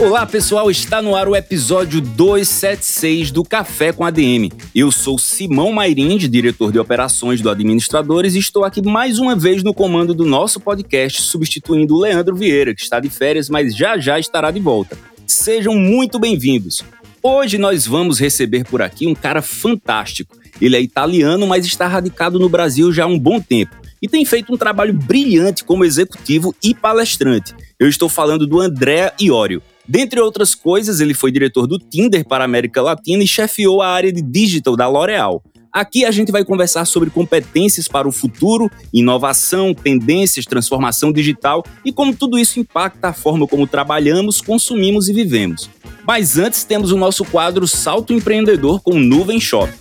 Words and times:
Olá 0.00 0.24
pessoal, 0.24 0.70
está 0.70 1.02
no 1.02 1.16
ar 1.16 1.26
o 1.26 1.34
episódio 1.34 2.00
276 2.00 3.32
do 3.32 3.42
Café 3.42 3.92
com 3.92 4.04
ADM. 4.04 4.48
Eu 4.72 4.92
sou 4.92 5.18
Simão 5.18 5.72
Mairinde, 5.72 6.28
diretor 6.28 6.70
de 6.70 6.78
operações 6.78 7.40
do 7.40 7.50
Administradores, 7.50 8.36
e 8.36 8.38
estou 8.38 8.64
aqui 8.64 8.80
mais 8.80 9.18
uma 9.18 9.34
vez 9.34 9.64
no 9.64 9.74
comando 9.74 10.14
do 10.14 10.24
nosso 10.24 10.60
podcast, 10.60 11.22
substituindo 11.22 11.96
o 11.96 12.00
Leandro 12.00 12.36
Vieira, 12.36 12.72
que 12.76 12.80
está 12.80 13.00
de 13.00 13.10
férias, 13.10 13.48
mas 13.48 13.74
já 13.74 13.98
já 13.98 14.20
estará 14.20 14.52
de 14.52 14.60
volta. 14.60 14.96
Sejam 15.26 15.74
muito 15.74 16.16
bem-vindos. 16.20 16.84
Hoje 17.20 17.58
nós 17.58 17.84
vamos 17.84 18.20
receber 18.20 18.62
por 18.66 18.80
aqui 18.80 19.04
um 19.04 19.16
cara 19.16 19.42
fantástico. 19.42 20.38
Ele 20.62 20.76
é 20.76 20.80
italiano, 20.80 21.44
mas 21.44 21.66
está 21.66 21.88
radicado 21.88 22.38
no 22.38 22.48
Brasil 22.48 22.92
já 22.92 23.02
há 23.02 23.08
um 23.08 23.18
bom 23.18 23.40
tempo 23.40 23.74
e 24.00 24.08
tem 24.08 24.24
feito 24.24 24.54
um 24.54 24.56
trabalho 24.56 24.92
brilhante 24.92 25.64
como 25.64 25.84
executivo 25.84 26.54
e 26.62 26.72
palestrante. 26.72 27.52
Eu 27.80 27.88
estou 27.88 28.08
falando 28.08 28.46
do 28.46 28.60
André 28.60 29.12
Iorio. 29.20 29.60
Dentre 29.88 30.20
outras 30.20 30.54
coisas, 30.54 31.00
ele 31.00 31.14
foi 31.14 31.32
diretor 31.32 31.66
do 31.66 31.78
Tinder 31.78 32.22
para 32.22 32.44
a 32.44 32.46
América 32.46 32.82
Latina 32.82 33.24
e 33.24 33.26
chefiou 33.26 33.80
a 33.80 33.88
área 33.88 34.12
de 34.12 34.20
digital 34.20 34.76
da 34.76 34.86
L'Oréal. 34.86 35.42
Aqui 35.72 36.04
a 36.04 36.10
gente 36.10 36.30
vai 36.30 36.44
conversar 36.44 36.84
sobre 36.84 37.08
competências 37.08 37.88
para 37.88 38.06
o 38.06 38.12
futuro, 38.12 38.70
inovação, 38.92 39.72
tendências, 39.72 40.44
transformação 40.44 41.10
digital 41.10 41.64
e 41.84 41.90
como 41.92 42.14
tudo 42.14 42.38
isso 42.38 42.60
impacta 42.60 43.08
a 43.08 43.12
forma 43.14 43.46
como 43.46 43.66
trabalhamos, 43.66 44.42
consumimos 44.42 45.08
e 45.08 45.14
vivemos. 45.14 45.70
Mas 46.06 46.36
antes 46.36 46.64
temos 46.64 46.92
o 46.92 46.96
nosso 46.98 47.24
quadro 47.24 47.66
Salto 47.66 48.12
Empreendedor 48.12 48.82
com 48.82 48.98
Nuvem 48.98 49.40
Shop. 49.40 49.72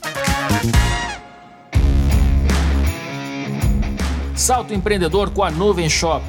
Salto 4.35 4.73
Empreendedor 4.73 5.31
com 5.31 5.43
a 5.43 5.51
Nuvem 5.51 5.89
Shop. 5.89 6.23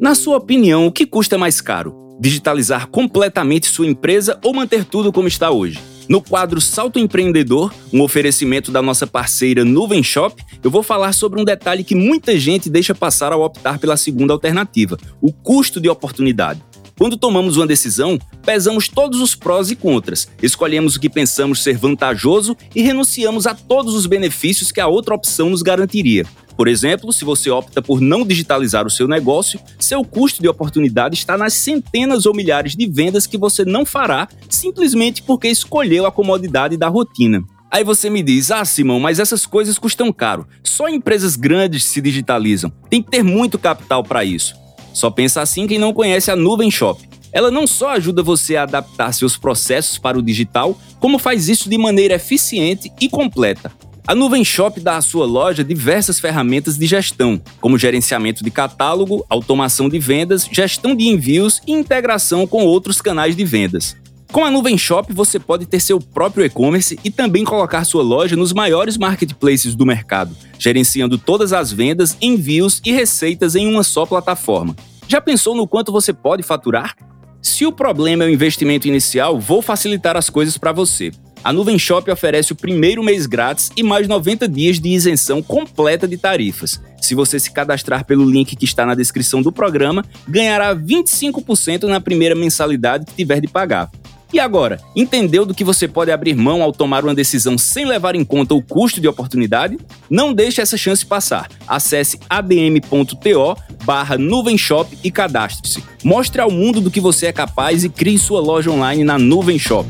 Na 0.00 0.14
sua 0.14 0.36
opinião, 0.36 0.86
o 0.86 0.92
que 0.92 1.04
custa 1.04 1.36
mais 1.36 1.60
caro? 1.60 1.92
Digitalizar 2.20 2.86
completamente 2.86 3.66
sua 3.66 3.86
empresa 3.86 4.38
ou 4.44 4.54
manter 4.54 4.84
tudo 4.84 5.12
como 5.12 5.26
está 5.26 5.50
hoje? 5.50 5.80
No 6.08 6.22
quadro 6.22 6.60
Salto 6.60 7.00
Empreendedor, 7.00 7.74
um 7.92 8.00
oferecimento 8.00 8.70
da 8.70 8.80
nossa 8.80 9.08
parceira 9.08 9.64
Nuvem 9.64 10.02
Shop, 10.02 10.40
eu 10.62 10.70
vou 10.70 10.84
falar 10.84 11.12
sobre 11.12 11.40
um 11.40 11.44
detalhe 11.44 11.82
que 11.82 11.96
muita 11.96 12.38
gente 12.38 12.70
deixa 12.70 12.94
passar 12.94 13.32
ao 13.32 13.42
optar 13.42 13.80
pela 13.80 13.96
segunda 13.96 14.32
alternativa: 14.32 14.96
o 15.20 15.32
custo 15.32 15.80
de 15.80 15.88
oportunidade. 15.88 16.62
Quando 16.98 17.16
tomamos 17.16 17.56
uma 17.56 17.66
decisão, 17.66 18.18
pesamos 18.44 18.88
todos 18.88 19.20
os 19.20 19.36
prós 19.36 19.70
e 19.70 19.76
contras, 19.76 20.26
escolhemos 20.42 20.96
o 20.96 21.00
que 21.00 21.08
pensamos 21.08 21.62
ser 21.62 21.78
vantajoso 21.78 22.56
e 22.74 22.82
renunciamos 22.82 23.46
a 23.46 23.54
todos 23.54 23.94
os 23.94 24.04
benefícios 24.04 24.72
que 24.72 24.80
a 24.80 24.88
outra 24.88 25.14
opção 25.14 25.48
nos 25.48 25.62
garantiria. 25.62 26.26
Por 26.56 26.66
exemplo, 26.66 27.12
se 27.12 27.24
você 27.24 27.50
opta 27.50 27.80
por 27.80 28.00
não 28.00 28.26
digitalizar 28.26 28.84
o 28.84 28.90
seu 28.90 29.06
negócio, 29.06 29.60
seu 29.78 30.04
custo 30.04 30.42
de 30.42 30.48
oportunidade 30.48 31.14
está 31.14 31.38
nas 31.38 31.54
centenas 31.54 32.26
ou 32.26 32.34
milhares 32.34 32.74
de 32.74 32.84
vendas 32.88 33.28
que 33.28 33.38
você 33.38 33.64
não 33.64 33.86
fará 33.86 34.26
simplesmente 34.48 35.22
porque 35.22 35.46
escolheu 35.46 36.04
a 36.04 36.10
comodidade 36.10 36.76
da 36.76 36.88
rotina. 36.88 37.44
Aí 37.70 37.84
você 37.84 38.10
me 38.10 38.24
diz: 38.24 38.50
ah, 38.50 38.64
Simão, 38.64 38.98
mas 38.98 39.20
essas 39.20 39.46
coisas 39.46 39.78
custam 39.78 40.12
caro. 40.12 40.48
Só 40.64 40.88
empresas 40.88 41.36
grandes 41.36 41.84
se 41.84 42.00
digitalizam. 42.00 42.72
Tem 42.90 43.00
que 43.00 43.10
ter 43.10 43.22
muito 43.22 43.56
capital 43.56 44.02
para 44.02 44.24
isso. 44.24 44.56
Só 44.98 45.12
pensa 45.12 45.40
assim 45.40 45.64
quem 45.68 45.78
não 45.78 45.92
conhece 45.92 46.28
a 46.28 46.34
Nuvem 46.34 46.72
Shop. 46.72 47.00
Ela 47.32 47.52
não 47.52 47.68
só 47.68 47.90
ajuda 47.90 48.20
você 48.20 48.56
a 48.56 48.64
adaptar 48.64 49.14
seus 49.14 49.36
processos 49.36 49.96
para 49.96 50.18
o 50.18 50.22
digital, 50.22 50.76
como 50.98 51.20
faz 51.20 51.48
isso 51.48 51.70
de 51.70 51.78
maneira 51.78 52.14
eficiente 52.14 52.90
e 53.00 53.08
completa. 53.08 53.70
A 54.04 54.12
Nuvem 54.12 54.44
Shop 54.44 54.80
dá 54.80 54.96
à 54.96 55.00
sua 55.00 55.24
loja 55.24 55.62
diversas 55.62 56.18
ferramentas 56.18 56.76
de 56.76 56.84
gestão, 56.84 57.40
como 57.60 57.78
gerenciamento 57.78 58.42
de 58.42 58.50
catálogo, 58.50 59.24
automação 59.30 59.88
de 59.88 60.00
vendas, 60.00 60.48
gestão 60.50 60.96
de 60.96 61.06
envios 61.06 61.62
e 61.64 61.70
integração 61.70 62.44
com 62.44 62.64
outros 62.64 63.00
canais 63.00 63.36
de 63.36 63.44
vendas. 63.44 63.94
Com 64.30 64.44
a 64.44 64.50
Nuvem 64.50 64.76
Shop, 64.76 65.10
você 65.10 65.38
pode 65.38 65.64
ter 65.64 65.80
seu 65.80 65.98
próprio 65.98 66.44
e-commerce 66.44 66.98
e 67.02 67.10
também 67.10 67.44
colocar 67.44 67.82
sua 67.84 68.02
loja 68.02 68.36
nos 68.36 68.52
maiores 68.52 68.98
marketplaces 68.98 69.74
do 69.74 69.86
mercado, 69.86 70.36
gerenciando 70.58 71.16
todas 71.16 71.54
as 71.54 71.72
vendas, 71.72 72.14
envios 72.20 72.80
e 72.84 72.92
receitas 72.92 73.56
em 73.56 73.66
uma 73.66 73.82
só 73.82 74.04
plataforma. 74.04 74.76
Já 75.08 75.18
pensou 75.18 75.54
no 75.54 75.66
quanto 75.66 75.90
você 75.90 76.12
pode 76.12 76.42
faturar? 76.42 76.94
Se 77.40 77.64
o 77.64 77.72
problema 77.72 78.24
é 78.24 78.26
o 78.26 78.30
investimento 78.30 78.86
inicial, 78.86 79.40
vou 79.40 79.62
facilitar 79.62 80.14
as 80.14 80.28
coisas 80.28 80.58
para 80.58 80.72
você. 80.72 81.10
A 81.42 81.50
Nuvem 81.50 81.78
Shop 81.78 82.10
oferece 82.10 82.52
o 82.52 82.56
primeiro 82.56 83.02
mês 83.02 83.24
grátis 83.24 83.70
e 83.76 83.82
mais 83.82 84.06
90 84.06 84.46
dias 84.46 84.78
de 84.78 84.90
isenção 84.90 85.40
completa 85.40 86.06
de 86.06 86.18
tarifas. 86.18 86.78
Se 87.00 87.14
você 87.14 87.40
se 87.40 87.50
cadastrar 87.50 88.04
pelo 88.04 88.28
link 88.28 88.54
que 88.56 88.64
está 88.66 88.84
na 88.84 88.94
descrição 88.94 89.40
do 89.40 89.50
programa, 89.50 90.04
ganhará 90.28 90.76
25% 90.76 91.84
na 91.84 92.00
primeira 92.00 92.34
mensalidade 92.34 93.06
que 93.06 93.14
tiver 93.14 93.40
de 93.40 93.48
pagar. 93.48 93.90
E 94.32 94.38
agora, 94.38 94.78
entendeu 94.94 95.46
do 95.46 95.54
que 95.54 95.64
você 95.64 95.88
pode 95.88 96.10
abrir 96.10 96.34
mão 96.34 96.62
ao 96.62 96.70
tomar 96.70 97.02
uma 97.02 97.14
decisão 97.14 97.56
sem 97.56 97.86
levar 97.86 98.14
em 98.14 98.24
conta 98.24 98.54
o 98.54 98.62
custo 98.62 99.00
de 99.00 99.08
oportunidade? 99.08 99.78
Não 100.10 100.34
deixe 100.34 100.60
essa 100.60 100.76
chance 100.76 101.04
passar. 101.04 101.48
Acesse 101.66 102.20
adm.to 102.28 103.56
barra 103.84 104.18
nuvenshop 104.18 104.98
e 105.02 105.10
cadastre-se. 105.10 105.82
Mostre 106.04 106.42
ao 106.42 106.50
mundo 106.50 106.80
do 106.80 106.90
que 106.90 107.00
você 107.00 107.26
é 107.26 107.32
capaz 107.32 107.84
e 107.84 107.88
crie 107.88 108.18
sua 108.18 108.40
loja 108.40 108.70
online 108.70 109.02
na 109.02 109.18
Nuvem 109.18 109.58
Shop. 109.58 109.88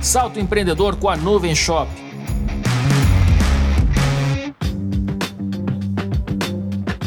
Salto 0.00 0.40
Empreendedor 0.40 0.96
com 0.96 1.08
a 1.08 1.16
Nuvem 1.16 1.54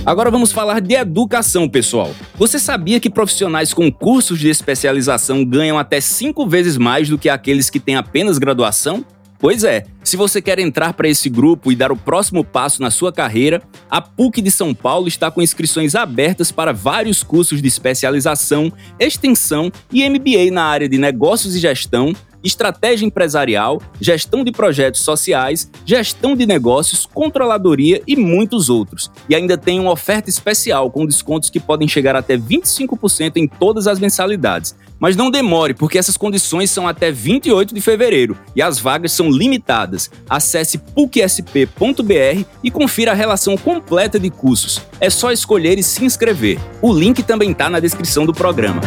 Agora 0.07 0.31
vamos 0.31 0.53
falar 0.53 0.79
de 0.79 0.95
educação, 0.95 1.67
pessoal. 1.67 2.15
Você 2.35 2.59
sabia 2.59 2.97
que 2.97 3.09
profissionais 3.09 3.73
com 3.73 3.91
cursos 3.91 4.39
de 4.39 4.47
especialização 4.47 5.43
ganham 5.43 5.77
até 5.77 5.99
cinco 5.99 6.47
vezes 6.47 6.77
mais 6.77 7.09
do 7.09 7.17
que 7.17 7.27
aqueles 7.27 7.69
que 7.69 7.77
têm 7.77 7.97
apenas 7.97 8.37
graduação? 8.37 9.03
Pois 9.37 9.65
é, 9.65 9.83
se 10.05 10.15
você 10.15 10.41
quer 10.41 10.59
entrar 10.59 10.93
para 10.93 11.09
esse 11.09 11.29
grupo 11.29 11.73
e 11.73 11.75
dar 11.75 11.91
o 11.91 11.97
próximo 11.97 12.41
passo 12.41 12.81
na 12.81 12.89
sua 12.89 13.11
carreira, 13.11 13.61
a 13.89 13.99
PUC 13.99 14.41
de 14.41 14.49
São 14.49 14.73
Paulo 14.73 15.09
está 15.09 15.29
com 15.29 15.41
inscrições 15.41 15.93
abertas 15.93 16.53
para 16.53 16.71
vários 16.71 17.21
cursos 17.21 17.61
de 17.61 17.67
especialização, 17.67 18.71
extensão 18.97 19.69
e 19.91 20.09
MBA 20.09 20.53
na 20.53 20.63
área 20.63 20.87
de 20.87 20.97
negócios 20.97 21.53
e 21.53 21.59
gestão, 21.59 22.13
estratégia 22.47 23.05
empresarial, 23.05 23.81
gestão 24.01 24.43
de 24.43 24.51
projetos 24.51 25.01
sociais, 25.01 25.69
gestão 25.85 26.35
de 26.35 26.45
negócios, 26.45 27.05
controladoria 27.05 28.01
e 28.07 28.15
muitos 28.15 28.69
outros. 28.69 29.11
E 29.29 29.35
ainda 29.35 29.57
tem 29.57 29.79
uma 29.79 29.91
oferta 29.91 30.29
especial 30.29 30.89
com 30.89 31.05
descontos 31.05 31.49
que 31.49 31.59
podem 31.59 31.87
chegar 31.87 32.15
até 32.15 32.37
25% 32.37 33.37
em 33.37 33.47
todas 33.47 33.87
as 33.87 33.99
mensalidades. 33.99 34.75
Mas 34.99 35.15
não 35.15 35.29
demore, 35.29 35.73
porque 35.73 35.97
essas 35.97 36.17
condições 36.17 36.71
são 36.71 36.87
até 36.87 37.11
28 37.11 37.73
de 37.73 37.81
fevereiro 37.81 38.37
e 38.55 38.61
as 38.61 38.79
vagas 38.79 39.11
são 39.11 39.29
limitadas. 39.29 40.09
Acesse 40.27 40.77
pucsp.br 40.77 42.45
e 42.63 42.71
confira 42.71 43.11
a 43.11 43.15
relação 43.15 43.55
completa 43.57 44.19
de 44.19 44.29
cursos. 44.29 44.81
É 44.99 45.09
só 45.09 45.31
escolher 45.31 45.77
e 45.77 45.83
se 45.83 46.03
inscrever. 46.03 46.59
O 46.81 46.91
link 46.91 47.21
também 47.21 47.51
está 47.51 47.69
na 47.69 47.79
descrição 47.79 48.25
do 48.25 48.33
programa. 48.33 48.81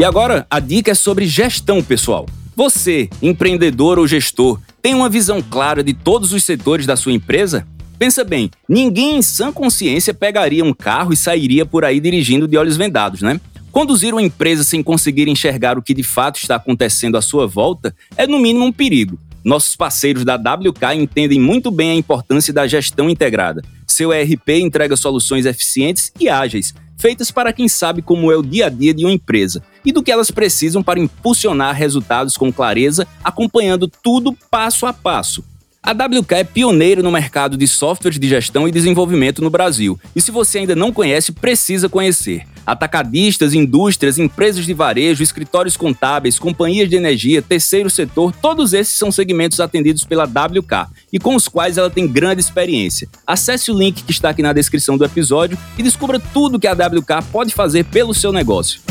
E 0.00 0.04
agora, 0.04 0.46
a 0.48 0.58
dica 0.58 0.92
é 0.92 0.94
sobre 0.94 1.26
gestão, 1.26 1.82
pessoal. 1.82 2.24
Você, 2.56 3.10
empreendedor 3.20 3.98
ou 3.98 4.06
gestor, 4.06 4.58
tem 4.80 4.94
uma 4.94 5.10
visão 5.10 5.42
clara 5.42 5.84
de 5.84 5.92
todos 5.92 6.32
os 6.32 6.42
setores 6.42 6.86
da 6.86 6.96
sua 6.96 7.12
empresa? 7.12 7.66
Pensa 7.98 8.24
bem, 8.24 8.50
ninguém 8.66 9.18
em 9.18 9.20
sã 9.20 9.52
consciência 9.52 10.14
pegaria 10.14 10.64
um 10.64 10.72
carro 10.72 11.12
e 11.12 11.16
sairia 11.18 11.66
por 11.66 11.84
aí 11.84 12.00
dirigindo 12.00 12.48
de 12.48 12.56
olhos 12.56 12.78
vendados, 12.78 13.20
né? 13.20 13.38
Conduzir 13.70 14.14
uma 14.14 14.22
empresa 14.22 14.64
sem 14.64 14.82
conseguir 14.82 15.28
enxergar 15.28 15.76
o 15.76 15.82
que 15.82 15.92
de 15.92 16.02
fato 16.02 16.38
está 16.38 16.54
acontecendo 16.54 17.18
à 17.18 17.20
sua 17.20 17.46
volta 17.46 17.94
é, 18.16 18.26
no 18.26 18.38
mínimo, 18.38 18.64
um 18.64 18.72
perigo. 18.72 19.18
Nossos 19.44 19.76
parceiros 19.76 20.24
da 20.24 20.36
WK 20.36 20.94
entendem 20.94 21.38
muito 21.38 21.70
bem 21.70 21.90
a 21.90 21.94
importância 21.94 22.54
da 22.54 22.66
gestão 22.66 23.10
integrada. 23.10 23.62
Seu 23.86 24.14
ERP 24.14 24.48
entrega 24.62 24.96
soluções 24.96 25.44
eficientes 25.44 26.10
e 26.18 26.26
ágeis, 26.26 26.72
feitas 26.96 27.30
para 27.30 27.52
quem 27.52 27.68
sabe 27.68 28.00
como 28.00 28.32
é 28.32 28.36
o 28.36 28.42
dia 28.42 28.64
a 28.64 28.70
dia 28.70 28.94
de 28.94 29.04
uma 29.04 29.12
empresa. 29.12 29.62
E 29.84 29.92
do 29.92 30.02
que 30.02 30.12
elas 30.12 30.30
precisam 30.30 30.82
para 30.82 31.00
impulsionar 31.00 31.74
resultados 31.74 32.36
com 32.36 32.52
clareza, 32.52 33.06
acompanhando 33.22 33.88
tudo 33.88 34.36
passo 34.50 34.86
a 34.86 34.92
passo. 34.92 35.44
A 35.82 35.92
WK 35.92 36.34
é 36.34 36.44
pioneira 36.44 37.02
no 37.02 37.10
mercado 37.10 37.56
de 37.56 37.66
softwares 37.66 38.18
de 38.18 38.28
gestão 38.28 38.68
e 38.68 38.70
desenvolvimento 38.70 39.40
no 39.40 39.48
Brasil, 39.48 39.98
e 40.14 40.20
se 40.20 40.30
você 40.30 40.58
ainda 40.58 40.76
não 40.76 40.92
conhece, 40.92 41.32
precisa 41.32 41.88
conhecer. 41.88 42.44
Atacadistas, 42.66 43.54
indústrias, 43.54 44.18
empresas 44.18 44.66
de 44.66 44.74
varejo, 44.74 45.22
escritórios 45.22 45.78
contábeis, 45.78 46.38
companhias 46.38 46.90
de 46.90 46.96
energia, 46.96 47.40
terceiro 47.40 47.88
setor, 47.88 48.30
todos 48.42 48.74
esses 48.74 48.92
são 48.92 49.10
segmentos 49.10 49.58
atendidos 49.58 50.04
pela 50.04 50.24
WK 50.24 50.90
e 51.10 51.18
com 51.18 51.34
os 51.34 51.48
quais 51.48 51.78
ela 51.78 51.88
tem 51.88 52.06
grande 52.06 52.42
experiência. 52.42 53.08
Acesse 53.26 53.70
o 53.70 53.78
link 53.78 54.04
que 54.04 54.12
está 54.12 54.28
aqui 54.28 54.42
na 54.42 54.52
descrição 54.52 54.98
do 54.98 55.04
episódio 55.04 55.56
e 55.78 55.82
descubra 55.82 56.20
tudo 56.20 56.60
que 56.60 56.68
a 56.68 56.74
WK 56.74 57.24
pode 57.32 57.54
fazer 57.54 57.84
pelo 57.86 58.12
seu 58.12 58.32
negócio. 58.32 58.82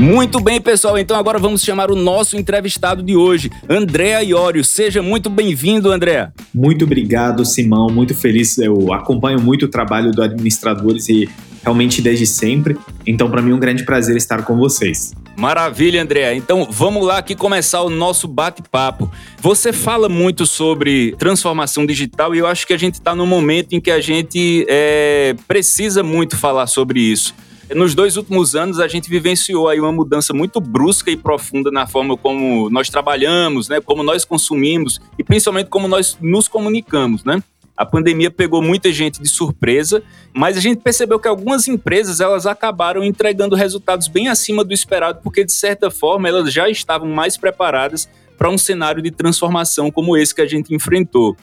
Muito 0.00 0.40
bem, 0.40 0.58
pessoal. 0.62 0.96
Então 0.96 1.14
agora 1.14 1.38
vamos 1.38 1.60
chamar 1.60 1.90
o 1.90 1.94
nosso 1.94 2.34
entrevistado 2.34 3.02
de 3.02 3.14
hoje, 3.14 3.50
André 3.68 4.24
Iorio. 4.24 4.64
Seja 4.64 5.02
muito 5.02 5.28
bem-vindo, 5.28 5.92
André. 5.92 6.32
Muito 6.54 6.86
obrigado, 6.86 7.44
Simão. 7.44 7.90
Muito 7.90 8.14
feliz. 8.14 8.56
Eu 8.56 8.94
acompanho 8.94 9.38
muito 9.38 9.66
o 9.66 9.68
trabalho 9.68 10.10
do 10.10 10.22
Administradores 10.22 11.10
e 11.10 11.28
realmente 11.62 12.00
desde 12.00 12.26
sempre. 12.26 12.78
Então, 13.06 13.30
para 13.30 13.42
mim 13.42 13.50
é 13.50 13.54
um 13.54 13.58
grande 13.58 13.84
prazer 13.84 14.16
estar 14.16 14.42
com 14.42 14.56
vocês. 14.56 15.12
Maravilha, 15.36 16.02
André. 16.02 16.34
Então, 16.34 16.66
vamos 16.70 17.06
lá 17.06 17.18
aqui 17.18 17.34
começar 17.34 17.82
o 17.82 17.90
nosso 17.90 18.26
bate-papo. 18.26 19.12
Você 19.42 19.70
fala 19.70 20.08
muito 20.08 20.46
sobre 20.46 21.14
transformação 21.18 21.84
digital 21.84 22.34
e 22.34 22.38
eu 22.38 22.46
acho 22.46 22.66
que 22.66 22.72
a 22.72 22.78
gente 22.78 22.94
está 22.94 23.14
no 23.14 23.26
momento 23.26 23.74
em 23.74 23.80
que 23.80 23.90
a 23.90 24.00
gente 24.00 24.64
é, 24.66 25.36
precisa 25.46 26.02
muito 26.02 26.38
falar 26.38 26.66
sobre 26.68 27.00
isso. 27.00 27.34
Nos 27.74 27.94
dois 27.94 28.16
últimos 28.16 28.56
anos, 28.56 28.80
a 28.80 28.88
gente 28.88 29.08
vivenciou 29.08 29.68
aí 29.68 29.78
uma 29.78 29.92
mudança 29.92 30.34
muito 30.34 30.60
brusca 30.60 31.08
e 31.08 31.16
profunda 31.16 31.70
na 31.70 31.86
forma 31.86 32.16
como 32.16 32.68
nós 32.68 32.88
trabalhamos, 32.88 33.68
né? 33.68 33.80
Como 33.80 34.02
nós 34.02 34.24
consumimos 34.24 35.00
e 35.16 35.22
principalmente 35.22 35.68
como 35.68 35.86
nós 35.86 36.18
nos 36.20 36.48
comunicamos, 36.48 37.22
né? 37.22 37.40
A 37.76 37.86
pandemia 37.86 38.30
pegou 38.30 38.60
muita 38.60 38.92
gente 38.92 39.22
de 39.22 39.28
surpresa, 39.28 40.02
mas 40.34 40.56
a 40.56 40.60
gente 40.60 40.82
percebeu 40.82 41.18
que 41.18 41.28
algumas 41.28 41.68
empresas 41.68 42.20
elas 42.20 42.44
acabaram 42.44 43.04
entregando 43.04 43.54
resultados 43.54 44.08
bem 44.08 44.28
acima 44.28 44.64
do 44.64 44.74
esperado, 44.74 45.20
porque 45.22 45.44
de 45.44 45.52
certa 45.52 45.90
forma 45.92 46.28
elas 46.28 46.52
já 46.52 46.68
estavam 46.68 47.08
mais 47.08 47.36
preparadas 47.36 48.08
para 48.36 48.50
um 48.50 48.58
cenário 48.58 49.00
de 49.00 49.12
transformação 49.12 49.92
como 49.92 50.16
esse 50.16 50.34
que 50.34 50.42
a 50.42 50.46
gente 50.46 50.74
enfrentou. 50.74 51.36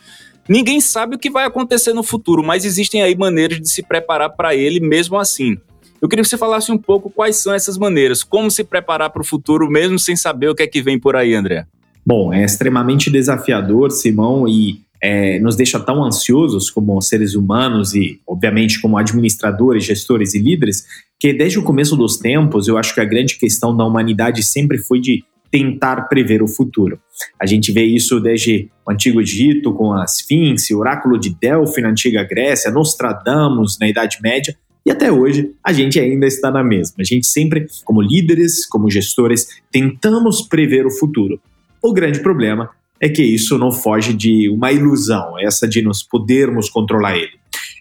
Ninguém 0.47 0.81
sabe 0.81 1.15
o 1.15 1.19
que 1.19 1.29
vai 1.29 1.45
acontecer 1.45 1.94
no 1.94 2.03
futuro, 2.03 2.44
mas 2.44 2.65
existem 2.65 3.01
aí 3.01 3.15
maneiras 3.15 3.62
de 3.62 3.69
se 3.69 3.81
preparar 3.81 4.29
para 4.29 4.53
ele 4.53 4.79
mesmo 4.79 5.18
assim. 5.18 5.57
Eu 6.01 6.07
queria 6.07 6.23
que 6.23 6.29
você 6.29 6.38
falasse 6.38 6.71
um 6.71 6.77
pouco 6.77 7.09
quais 7.09 7.38
são 7.38 7.53
essas 7.53 7.77
maneiras, 7.77 8.23
como 8.23 8.51
se 8.51 8.63
preparar 8.63 9.09
para 9.09 9.21
o 9.21 9.25
futuro 9.25 9.69
mesmo 9.69 9.97
sem 9.97 10.15
saber 10.15 10.49
o 10.49 10.55
que 10.55 10.63
é 10.63 10.67
que 10.67 10.81
vem 10.81 10.99
por 10.99 11.15
aí, 11.15 11.33
André. 11.33 11.65
Bom, 12.05 12.33
é 12.33 12.44
extremamente 12.44 13.09
desafiador, 13.09 13.91
Simão, 13.91 14.47
e 14.47 14.81
é, 15.01 15.39
nos 15.39 15.55
deixa 15.55 15.79
tão 15.79 16.03
ansiosos 16.03 16.69
como 16.69 17.01
seres 17.01 17.35
humanos 17.35 17.94
e, 17.94 18.19
obviamente, 18.27 18.79
como 18.79 18.97
administradores, 18.97 19.83
gestores 19.83 20.33
e 20.33 20.39
líderes, 20.39 20.85
que 21.19 21.33
desde 21.33 21.59
o 21.59 21.63
começo 21.63 21.95
dos 21.95 22.17
tempos, 22.17 22.67
eu 22.67 22.77
acho 22.77 22.93
que 22.93 23.01
a 23.01 23.05
grande 23.05 23.38
questão 23.38 23.75
da 23.75 23.83
humanidade 23.83 24.43
sempre 24.43 24.77
foi 24.77 25.00
de 25.00 25.23
tentar 25.51 26.03
prever 26.03 26.43
o 26.43 26.47
futuro. 26.47 27.00
A 27.39 27.45
gente 27.45 27.71
vê 27.71 27.83
isso 27.83 28.19
desde 28.19 28.69
o 28.85 28.91
Antigo 28.91 29.21
Egito, 29.21 29.73
com 29.73 29.93
a 29.93 30.03
Sphinx, 30.05 30.69
o 30.71 30.79
oráculo 30.79 31.19
de 31.19 31.29
Delphi 31.29 31.81
na 31.81 31.89
Antiga 31.89 32.23
Grécia, 32.23 32.71
Nostradamus 32.71 33.77
na 33.79 33.88
Idade 33.88 34.17
Média, 34.21 34.55
e 34.88 34.89
até 34.89 35.12
hoje 35.12 35.51
a 35.62 35.74
gente 35.74 36.00
ainda 36.00 36.25
está 36.25 36.50
na 36.50 36.63
mesma. 36.63 36.95
A 37.00 37.04
gente 37.04 37.28
sempre, 37.28 37.68
como 37.84 38.01
líderes, 38.01 38.66
como 38.66 38.89
gestores, 38.89 39.45
tentamos 39.69 40.44
prever 40.44 40.86
o 40.86 40.89
futuro. 40.89 41.42
O 41.84 41.92
grande 41.92 42.22
problema 42.22 42.69
é 42.98 43.10
que 43.10 43.22
isso 43.22 43.57
não 43.57 43.69
foge 43.69 44.13
de 44.13 44.50
uma 44.50 44.72
ilusão, 44.72 45.38
essa 45.42 45.68
de 45.68 45.81
nós 45.81 46.01
podermos 46.01 46.69
controlar 46.69 47.18
ele. 47.18 47.34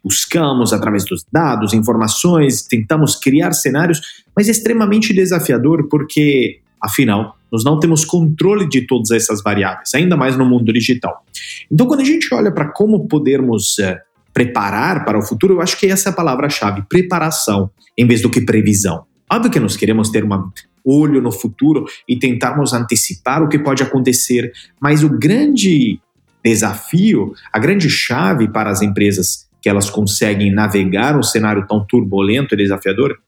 Buscamos 0.02 0.72
através 0.72 1.04
dos 1.04 1.24
dados, 1.30 1.72
informações, 1.72 2.66
tentamos 2.66 3.14
criar 3.14 3.52
cenários, 3.52 4.24
mas 4.34 4.48
é 4.48 4.50
extremamente 4.50 5.14
desafiador 5.14 5.88
porque, 5.88 6.58
afinal, 6.82 7.36
nós 7.52 7.62
não 7.62 7.78
temos 7.78 8.04
controle 8.04 8.68
de 8.68 8.80
todas 8.84 9.12
essas 9.12 9.44
variáveis, 9.44 9.94
ainda 9.94 10.16
mais 10.16 10.36
no 10.36 10.44
mundo 10.44 10.72
digital. 10.72 11.24
Então, 11.70 11.86
quando 11.86 12.00
a 12.00 12.04
gente 12.04 12.34
olha 12.34 12.50
para 12.50 12.64
como 12.64 13.06
podermos 13.06 13.78
uh, 13.78 13.96
preparar 14.36 15.06
para 15.06 15.18
o 15.18 15.22
futuro, 15.22 15.54
eu 15.54 15.62
acho 15.62 15.78
que 15.78 15.86
essa 15.86 16.10
é 16.10 16.12
a 16.12 16.14
palavra-chave, 16.14 16.84
preparação, 16.90 17.70
em 17.96 18.06
vez 18.06 18.20
do 18.20 18.28
que 18.28 18.42
previsão. 18.42 19.06
Óbvio 19.32 19.50
que 19.50 19.58
nós 19.58 19.78
queremos 19.78 20.10
ter 20.10 20.26
um 20.26 20.50
olho 20.84 21.22
no 21.22 21.32
futuro 21.32 21.86
e 22.06 22.18
tentarmos 22.18 22.74
antecipar 22.74 23.42
o 23.42 23.48
que 23.48 23.58
pode 23.58 23.82
acontecer, 23.82 24.52
mas 24.78 25.02
o 25.02 25.08
grande 25.08 25.98
desafio, 26.44 27.32
a 27.50 27.58
grande 27.58 27.88
chave 27.88 28.46
para 28.46 28.68
as 28.68 28.82
empresas 28.82 29.48
que 29.62 29.70
elas 29.70 29.88
conseguem 29.88 30.52
navegar 30.52 31.18
um 31.18 31.22
cenário 31.22 31.66
tão 31.66 31.82
turbulento 31.86 32.54
e 32.54 32.58
desafiador 32.58 33.18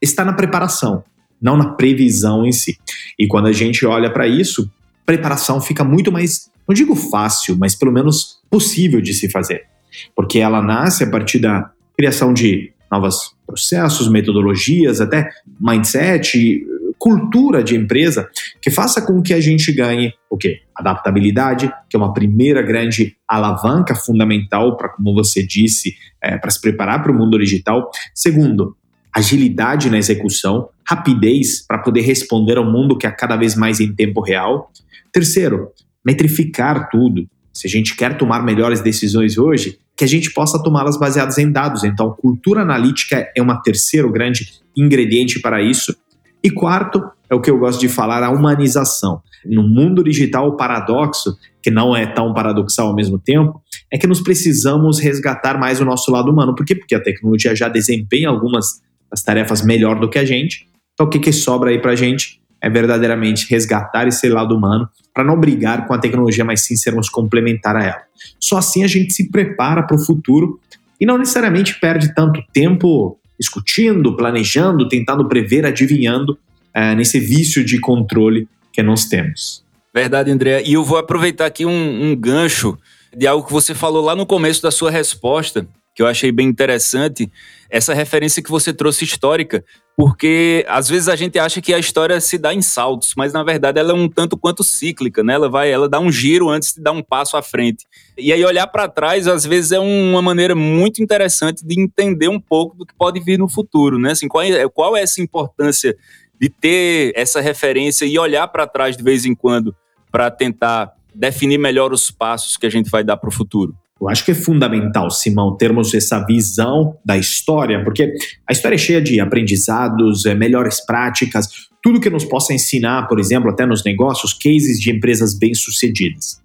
está 0.00 0.24
na 0.24 0.32
preparação, 0.32 1.04
não 1.42 1.58
na 1.58 1.74
previsão 1.74 2.46
em 2.46 2.52
si. 2.52 2.78
E 3.18 3.26
quando 3.26 3.48
a 3.48 3.52
gente 3.52 3.84
olha 3.84 4.10
para 4.10 4.26
isso, 4.26 4.66
preparação 5.04 5.60
fica 5.60 5.84
muito 5.84 6.10
mais, 6.10 6.48
não 6.66 6.74
digo 6.74 6.96
fácil, 6.96 7.54
mas 7.54 7.74
pelo 7.74 7.92
menos 7.92 8.38
possível 8.48 9.02
de 9.02 9.12
se 9.12 9.30
fazer 9.30 9.73
porque 10.14 10.38
ela 10.38 10.62
nasce 10.62 11.04
a 11.04 11.10
partir 11.10 11.38
da 11.38 11.70
criação 11.96 12.32
de 12.32 12.72
novos 12.90 13.34
processos, 13.46 14.08
metodologias, 14.08 15.00
até 15.00 15.28
mindset, 15.60 16.64
cultura 16.98 17.62
de 17.62 17.76
empresa 17.76 18.28
que 18.62 18.70
faça 18.70 19.02
com 19.02 19.20
que 19.20 19.34
a 19.34 19.40
gente 19.40 19.70
ganhe 19.72 20.14
o 20.30 20.36
quê? 20.36 20.60
Adaptabilidade, 20.74 21.70
que 21.88 21.96
é 21.96 21.98
uma 21.98 22.14
primeira 22.14 22.62
grande 22.62 23.16
alavanca 23.28 23.94
fundamental 23.94 24.76
para, 24.76 24.88
como 24.88 25.12
você 25.12 25.42
disse, 25.42 25.94
é, 26.22 26.38
para 26.38 26.50
se 26.50 26.60
preparar 26.60 27.02
para 27.02 27.12
o 27.12 27.14
mundo 27.14 27.38
digital. 27.38 27.90
Segundo, 28.14 28.76
agilidade 29.14 29.90
na 29.90 29.98
execução, 29.98 30.68
rapidez 30.88 31.64
para 31.66 31.78
poder 31.78 32.00
responder 32.00 32.56
ao 32.56 32.64
mundo 32.64 32.96
que 32.96 33.06
é 33.06 33.10
cada 33.10 33.36
vez 33.36 33.54
mais 33.54 33.80
em 33.80 33.94
tempo 33.94 34.20
real. 34.20 34.70
Terceiro, 35.12 35.68
metrificar 36.04 36.88
tudo. 36.90 37.28
Se 37.52 37.66
a 37.66 37.70
gente 37.70 37.94
quer 37.94 38.16
tomar 38.16 38.42
melhores 38.42 38.80
decisões 38.80 39.38
hoje, 39.38 39.78
que 39.96 40.04
a 40.04 40.08
gente 40.08 40.32
possa 40.32 40.62
tomá-las 40.62 40.98
baseadas 40.98 41.38
em 41.38 41.50
dados. 41.50 41.84
Então, 41.84 42.10
cultura 42.10 42.62
analítica 42.62 43.30
é 43.36 43.42
um 43.42 43.62
terceiro 43.62 44.10
grande 44.10 44.60
ingrediente 44.76 45.40
para 45.40 45.62
isso. 45.62 45.94
E 46.42 46.50
quarto, 46.50 47.02
é 47.30 47.34
o 47.34 47.40
que 47.40 47.50
eu 47.50 47.58
gosto 47.58 47.80
de 47.80 47.88
falar, 47.88 48.22
a 48.22 48.30
humanização. 48.30 49.22
No 49.46 49.62
mundo 49.62 50.02
digital, 50.02 50.48
o 50.48 50.56
paradoxo, 50.56 51.36
que 51.62 51.70
não 51.70 51.96
é 51.96 52.06
tão 52.06 52.34
paradoxal 52.34 52.88
ao 52.88 52.94
mesmo 52.94 53.18
tempo, 53.18 53.62
é 53.90 53.96
que 53.96 54.06
nós 54.06 54.20
precisamos 54.20 54.98
resgatar 54.98 55.58
mais 55.58 55.80
o 55.80 55.84
nosso 55.84 56.10
lado 56.10 56.30
humano. 56.30 56.54
Por 56.54 56.66
quê? 56.66 56.74
Porque 56.74 56.94
a 56.94 57.02
tecnologia 57.02 57.54
já 57.54 57.68
desempenha 57.68 58.28
algumas 58.28 58.82
das 59.10 59.22
tarefas 59.22 59.64
melhor 59.64 59.98
do 60.00 60.08
que 60.08 60.18
a 60.18 60.24
gente. 60.24 60.68
Então, 60.92 61.06
o 61.06 61.10
que, 61.10 61.18
que 61.18 61.32
sobra 61.32 61.70
aí 61.70 61.80
para 61.80 61.92
a 61.92 61.96
gente? 61.96 62.40
É 62.64 62.70
verdadeiramente 62.70 63.46
resgatar 63.50 64.08
esse 64.08 64.26
lado 64.26 64.56
humano 64.56 64.88
para 65.12 65.22
não 65.22 65.38
brigar 65.38 65.86
com 65.86 65.92
a 65.92 65.98
tecnologia, 65.98 66.46
mas 66.46 66.62
sim 66.62 66.74
sermos 66.74 67.10
complementar 67.10 67.76
a 67.76 67.84
ela. 67.84 68.02
Só 68.40 68.56
assim 68.56 68.82
a 68.82 68.86
gente 68.86 69.12
se 69.12 69.30
prepara 69.30 69.82
para 69.82 69.94
o 69.94 70.02
futuro 70.02 70.58
e 70.98 71.04
não 71.04 71.18
necessariamente 71.18 71.78
perde 71.78 72.14
tanto 72.14 72.42
tempo 72.54 73.18
discutindo, 73.38 74.16
planejando, 74.16 74.88
tentando 74.88 75.28
prever, 75.28 75.66
adivinhando 75.66 76.38
é, 76.72 76.94
nesse 76.94 77.20
vício 77.20 77.62
de 77.62 77.78
controle 77.78 78.48
que 78.72 78.82
nós 78.82 79.04
temos. 79.04 79.62
Verdade, 79.92 80.30
André. 80.30 80.62
E 80.64 80.72
eu 80.72 80.82
vou 80.82 80.96
aproveitar 80.96 81.44
aqui 81.44 81.66
um, 81.66 82.12
um 82.12 82.16
gancho 82.16 82.78
de 83.14 83.26
algo 83.26 83.46
que 83.46 83.52
você 83.52 83.74
falou 83.74 84.02
lá 84.02 84.16
no 84.16 84.24
começo 84.24 84.62
da 84.62 84.70
sua 84.70 84.90
resposta, 84.90 85.68
que 85.94 86.02
eu 86.02 86.06
achei 86.06 86.32
bem 86.32 86.48
interessante, 86.48 87.30
essa 87.70 87.94
referência 87.94 88.42
que 88.42 88.50
você 88.50 88.72
trouxe 88.72 89.04
histórica, 89.04 89.64
porque 89.96 90.64
às 90.68 90.88
vezes 90.88 91.08
a 91.08 91.14
gente 91.14 91.38
acha 91.38 91.60
que 91.60 91.72
a 91.72 91.78
história 91.78 92.20
se 92.20 92.36
dá 92.36 92.52
em 92.52 92.60
saltos, 92.60 93.14
mas 93.16 93.32
na 93.32 93.44
verdade 93.44 93.78
ela 93.78 93.92
é 93.92 93.94
um 93.94 94.08
tanto 94.08 94.36
quanto 94.36 94.64
cíclica, 94.64 95.22
né? 95.22 95.34
Ela 95.34 95.48
vai, 95.48 95.70
ela 95.70 95.88
dá 95.88 96.00
um 96.00 96.10
giro 96.10 96.48
antes 96.48 96.74
de 96.74 96.82
dar 96.82 96.90
um 96.90 97.02
passo 97.02 97.36
à 97.36 97.42
frente. 97.42 97.86
E 98.18 98.32
aí 98.32 98.44
olhar 98.44 98.66
para 98.66 98.88
trás 98.88 99.28
às 99.28 99.44
vezes 99.44 99.70
é 99.70 99.78
uma 99.78 100.20
maneira 100.20 100.56
muito 100.56 101.00
interessante 101.00 101.64
de 101.64 101.80
entender 101.80 102.28
um 102.28 102.40
pouco 102.40 102.76
do 102.76 102.84
que 102.84 102.94
pode 102.94 103.20
vir 103.20 103.38
no 103.38 103.48
futuro, 103.48 103.98
né? 103.98 104.10
Assim, 104.12 104.26
qual 104.26 104.42
é, 104.42 104.68
qual 104.68 104.96
é 104.96 105.02
essa 105.02 105.22
importância 105.22 105.96
de 106.40 106.48
ter 106.48 107.12
essa 107.14 107.40
referência 107.40 108.04
e 108.04 108.18
olhar 108.18 108.48
para 108.48 108.66
trás 108.66 108.96
de 108.96 109.02
vez 109.02 109.24
em 109.24 109.34
quando 109.34 109.74
para 110.10 110.28
tentar 110.28 110.92
definir 111.14 111.58
melhor 111.58 111.92
os 111.92 112.10
passos 112.10 112.56
que 112.56 112.66
a 112.66 112.70
gente 112.70 112.90
vai 112.90 113.04
dar 113.04 113.16
para 113.16 113.28
o 113.28 113.32
futuro? 113.32 113.76
Eu 114.04 114.10
acho 114.10 114.24
que 114.24 114.32
é 114.32 114.34
fundamental, 114.34 115.10
Simão, 115.10 115.56
termos 115.56 115.94
essa 115.94 116.18
visão 116.24 116.96
da 117.04 117.16
história, 117.16 117.82
porque 117.82 118.12
a 118.46 118.52
história 118.52 118.74
é 118.74 118.78
cheia 118.78 119.00
de 119.00 119.18
aprendizados, 119.18 120.26
é, 120.26 120.34
melhores 120.34 120.84
práticas, 120.84 121.48
tudo 121.82 122.00
que 122.00 122.10
nos 122.10 122.24
possa 122.24 122.52
ensinar, 122.52 123.08
por 123.08 123.18
exemplo, 123.18 123.50
até 123.50 123.64
nos 123.64 123.82
negócios, 123.82 124.34
cases 124.34 124.78
de 124.78 124.90
empresas 124.90 125.38
bem-sucedidas. 125.38 126.38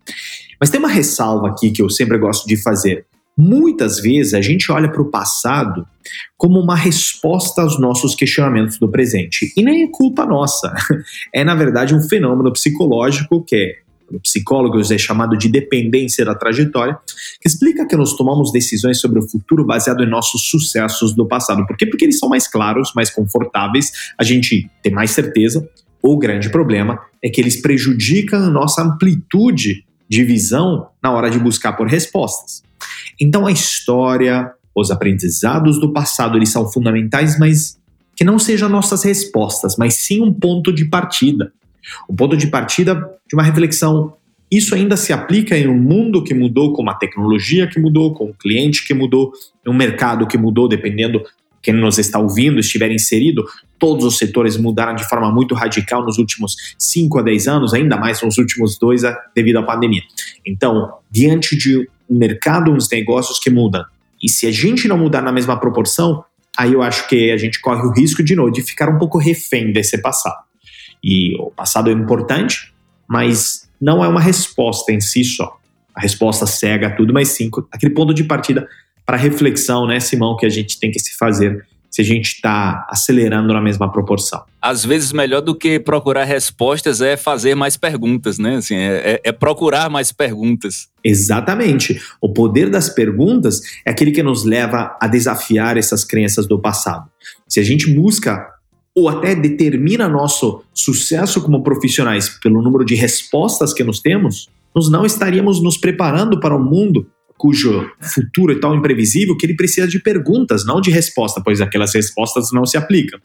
Mas 0.60 0.70
tem 0.70 0.80
uma 0.80 0.90
ressalva 0.90 1.50
aqui 1.50 1.72
que 1.72 1.82
eu 1.82 1.90
sempre 1.90 2.18
gosto 2.18 2.48
de 2.48 2.56
fazer. 2.56 3.06
Muitas 3.38 4.00
vezes 4.00 4.34
a 4.34 4.42
gente 4.42 4.70
olha 4.72 4.92
para 4.92 5.02
o 5.02 5.10
passado 5.10 5.86
como 6.38 6.60
uma 6.60 6.76
resposta 6.76 7.62
aos 7.62 7.80
nossos 7.80 8.16
questionamentos 8.16 8.78
do 8.78 8.90
presente. 8.90 9.54
E 9.56 9.64
nem 9.64 9.84
é 9.84 9.88
culpa 9.88 10.26
nossa. 10.26 10.74
É, 11.34 11.44
na 11.44 11.56
verdade, 11.56 11.96
um 11.96 12.02
fenômeno 12.02 12.52
psicológico 12.52 13.44
que 13.46 13.76
psicólogos 14.20 14.92
é 14.92 14.98
chamado 14.98 15.38
de 15.38 15.50
dependência 15.50 16.26
da 16.26 16.34
trajetória, 16.34 16.98
que 17.40 17.48
explica 17.48 17.86
que 17.86 17.96
nós 17.96 18.14
tomamos 18.16 18.52
decisões 18.52 19.00
sobre 19.00 19.20
o 19.20 19.30
futuro 19.30 19.66
baseado 19.66 20.04
em 20.04 20.10
nossos 20.10 20.50
sucessos 20.50 21.14
do 21.14 21.28
passado. 21.28 21.66
Por 21.68 21.78
quê? 21.78 21.86
Porque 21.86 22.06
eles 22.06 22.18
são 22.18 22.30
mais 22.30 22.48
claros, 22.48 22.92
mais 22.96 23.10
confortáveis, 23.10 23.92
a 24.18 24.24
gente 24.24 24.70
tem 24.82 24.92
mais 24.92 25.12
certeza. 25.12 25.68
O 26.02 26.18
grande 26.18 26.50
problema 26.50 27.00
é 27.22 27.30
que 27.30 27.40
eles 27.42 27.62
prejudicam 27.62 28.44
a 28.44 28.50
nossa 28.50 28.82
amplitude 28.82 29.84
de 30.10 30.24
visão 30.24 30.88
na 31.04 31.12
hora 31.12 31.30
de 31.30 31.38
buscar 31.38 31.74
por 31.74 31.88
respostas. 31.88 32.64
Então 33.20 33.46
a 33.46 33.52
história, 33.52 34.52
os 34.74 34.90
aprendizados 34.90 35.80
do 35.80 35.92
passado, 35.92 36.38
eles 36.38 36.50
são 36.50 36.68
fundamentais, 36.68 37.38
mas 37.38 37.78
que 38.16 38.24
não 38.24 38.40
sejam 38.40 38.68
nossas 38.68 39.04
respostas, 39.04 39.76
mas 39.78 39.94
sim 39.94 40.22
um 40.22 40.34
ponto 40.34 40.74
de 40.74 40.86
partida. 40.86 41.54
Um 42.10 42.16
ponto 42.16 42.36
de 42.36 42.48
partida 42.48 42.96
de 43.28 43.36
uma 43.36 43.44
reflexão. 43.44 44.14
Isso 44.52 44.74
ainda 44.74 44.98
se 44.98 45.14
aplica 45.14 45.58
em 45.58 45.68
um 45.68 45.78
mundo 45.78 46.24
que 46.24 46.34
mudou, 46.34 46.74
com 46.74 46.82
uma 46.82 46.96
tecnologia 46.96 47.68
que 47.68 47.80
mudou, 47.80 48.14
com 48.14 48.26
um 48.26 48.34
cliente 48.34 48.86
que 48.86 48.94
mudou, 48.94 49.32
um 49.68 49.74
mercado 49.74 50.26
que 50.26 50.38
mudou, 50.38 50.68
dependendo 50.68 51.22
quem 51.62 51.74
nos 51.74 51.98
está 51.98 52.20
ouvindo 52.20 52.60
estiver 52.60 52.92
inserido, 52.92 53.46
todos 53.78 54.06
os 54.06 54.18
setores 54.18 54.58
mudaram 54.58 54.96
de 54.96 55.08
forma 55.08 55.32
muito 55.32 55.54
radical 55.54 56.04
nos 56.04 56.18
últimos 56.18 56.56
5 56.78 57.20
a 57.20 57.22
10 57.22 57.48
anos, 57.48 57.74
ainda 57.74 57.98
mais 57.98 58.22
nos 58.22 58.38
últimos 58.38 58.78
dois 58.78 59.02
devido 59.36 59.60
à 59.60 59.64
pandemia. 59.64 60.02
Então, 60.46 60.94
diante 61.12 61.58
de 61.58 61.88
um 62.10 62.18
mercado, 62.18 62.72
uns 62.72 62.90
negócios 62.90 63.40
que 63.40 63.50
mudam, 63.50 63.84
e 64.22 64.30
se 64.30 64.48
a 64.48 64.52
gente 64.52 64.88
não 64.88 64.98
mudar 64.98 65.22
na 65.22 65.32
mesma 65.32 65.58
proporção, 65.60 66.24
aí 66.58 66.74
eu 66.74 66.82
acho 66.82 67.08
que 67.08 67.32
a 67.32 67.38
gente 67.38 67.60
corre 67.62 67.82
o 67.88 67.92
risco 67.92 68.24
de 68.24 68.36
novo 68.36 68.52
de 68.52 68.62
ficar 68.62 68.90
um 68.90 68.98
pouco 68.98 69.18
refém 69.18 69.72
desse 69.72 70.02
passado. 70.02 70.49
E 71.04 71.36
o 71.36 71.52
passado 71.52 71.90
é 71.90 71.94
importante, 71.94 72.74
mas 73.08 73.70
não 73.80 74.04
é 74.04 74.08
uma 74.08 74.22
resposta 74.22 74.92
em 74.92 75.00
si 75.00 75.24
só. 75.24 75.58
A 75.96 76.02
resposta 76.02 76.46
cega 76.46 76.88
a 76.88 76.96
tudo, 76.96 77.14
mas 77.14 77.30
sim 77.30 77.50
aquele 77.72 77.94
ponto 77.94 78.14
de 78.14 78.24
partida 78.24 78.68
para 79.06 79.18
reflexão, 79.18 79.88
né, 79.88 80.00
Simão, 80.00 80.38
que 80.38 80.46
a 80.46 80.50
gente 80.50 80.80
tem 80.80 80.92
que 80.92 81.00
se 81.00 81.18
fazer 81.18 81.66
se 81.90 82.02
a 82.02 82.06
gente 82.06 82.34
está 82.34 82.86
acelerando 82.90 83.52
na 83.54 83.62
mesma 83.62 83.92
proporção. 83.92 84.44
Às 84.62 84.86
vezes, 84.86 85.12
melhor 85.12 85.42
do 85.42 85.56
que 85.56 85.80
procurar 85.80 86.24
respostas 86.24 87.02
é 87.02 87.18
fazer 87.18 87.56
mais 87.56 87.78
perguntas, 87.78 88.38
né? 88.38 88.58
Assim, 88.58 88.76
é, 88.76 89.14
é, 89.14 89.22
é, 89.24 89.32
procurar 89.32 89.90
mais 89.90 90.12
perguntas. 90.12 90.88
Exatamente. 91.04 92.00
O 92.22 92.32
poder 92.32 92.70
das 92.70 92.90
perguntas 92.90 93.62
é 93.86 93.90
aquele 93.90 94.12
que 94.12 94.22
nos 94.22 94.44
leva 94.44 94.96
a 95.02 95.08
desafiar 95.08 95.78
essas 95.78 96.04
crenças 96.04 96.46
do 96.46 96.60
passado. 96.60 97.10
Se 97.48 97.60
a 97.60 97.64
gente 97.64 97.92
busca 97.92 98.46
ou 99.00 99.10
até 99.10 99.34
determina 99.34 100.08
nosso 100.10 100.62
sucesso 100.74 101.42
como 101.42 101.64
profissionais 101.64 102.30
pelo 102.30 102.62
número 102.62 102.86
de 102.86 102.96
respostas 102.96 103.74
que 103.74 103.84
nós 103.84 104.00
temos, 104.00 104.50
nós 104.76 104.90
não 104.90 105.06
estaríamos 105.06 105.62
nos 105.62 105.78
preparando 105.78 106.40
para 106.40 106.56
um 106.56 106.64
mundo 106.64 107.08
cujo 107.38 107.90
futuro 108.02 108.52
é 108.52 108.60
tão 108.60 108.76
imprevisível 108.76 109.36
que 109.38 109.46
ele 109.46 109.56
precisa 109.56 109.88
de 109.88 109.98
perguntas, 109.98 110.66
não 110.66 110.82
de 110.82 110.92
resposta, 110.92 111.42
pois 111.42 111.62
aquelas 111.62 111.96
respostas 111.96 112.52
não 112.52 112.66
se 112.66 112.76
aplicam. 112.76 113.18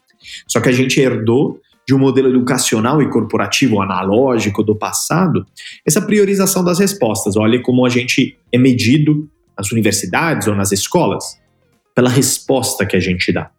Só 0.47 0.61
que 0.61 0.69
a 0.69 0.73
gente 0.73 1.01
herdou 1.01 1.61
de 1.87 1.95
um 1.95 1.99
modelo 1.99 2.29
educacional 2.29 3.03
e 3.03 3.11
corporativo 3.11 3.83
analógico 3.83 4.63
do 4.63 4.77
passado 4.77 5.45
essa 5.85 6.01
priorização 6.01 6.65
das 6.65 6.79
respostas. 6.79 7.37
Olha 7.37 7.61
como 7.61 7.85
a 7.85 7.89
gente 7.89 8.39
é 8.53 8.57
medido 8.57 9.29
nas 9.59 9.73
universidades 9.73 10.47
ou 10.47 10.55
nas 10.55 10.71
escolas 10.71 11.39
pela 11.93 12.09
resposta 12.09 12.87
que 12.87 12.97
a 12.97 13.01
gente 13.01 13.33
dá. 13.33 13.51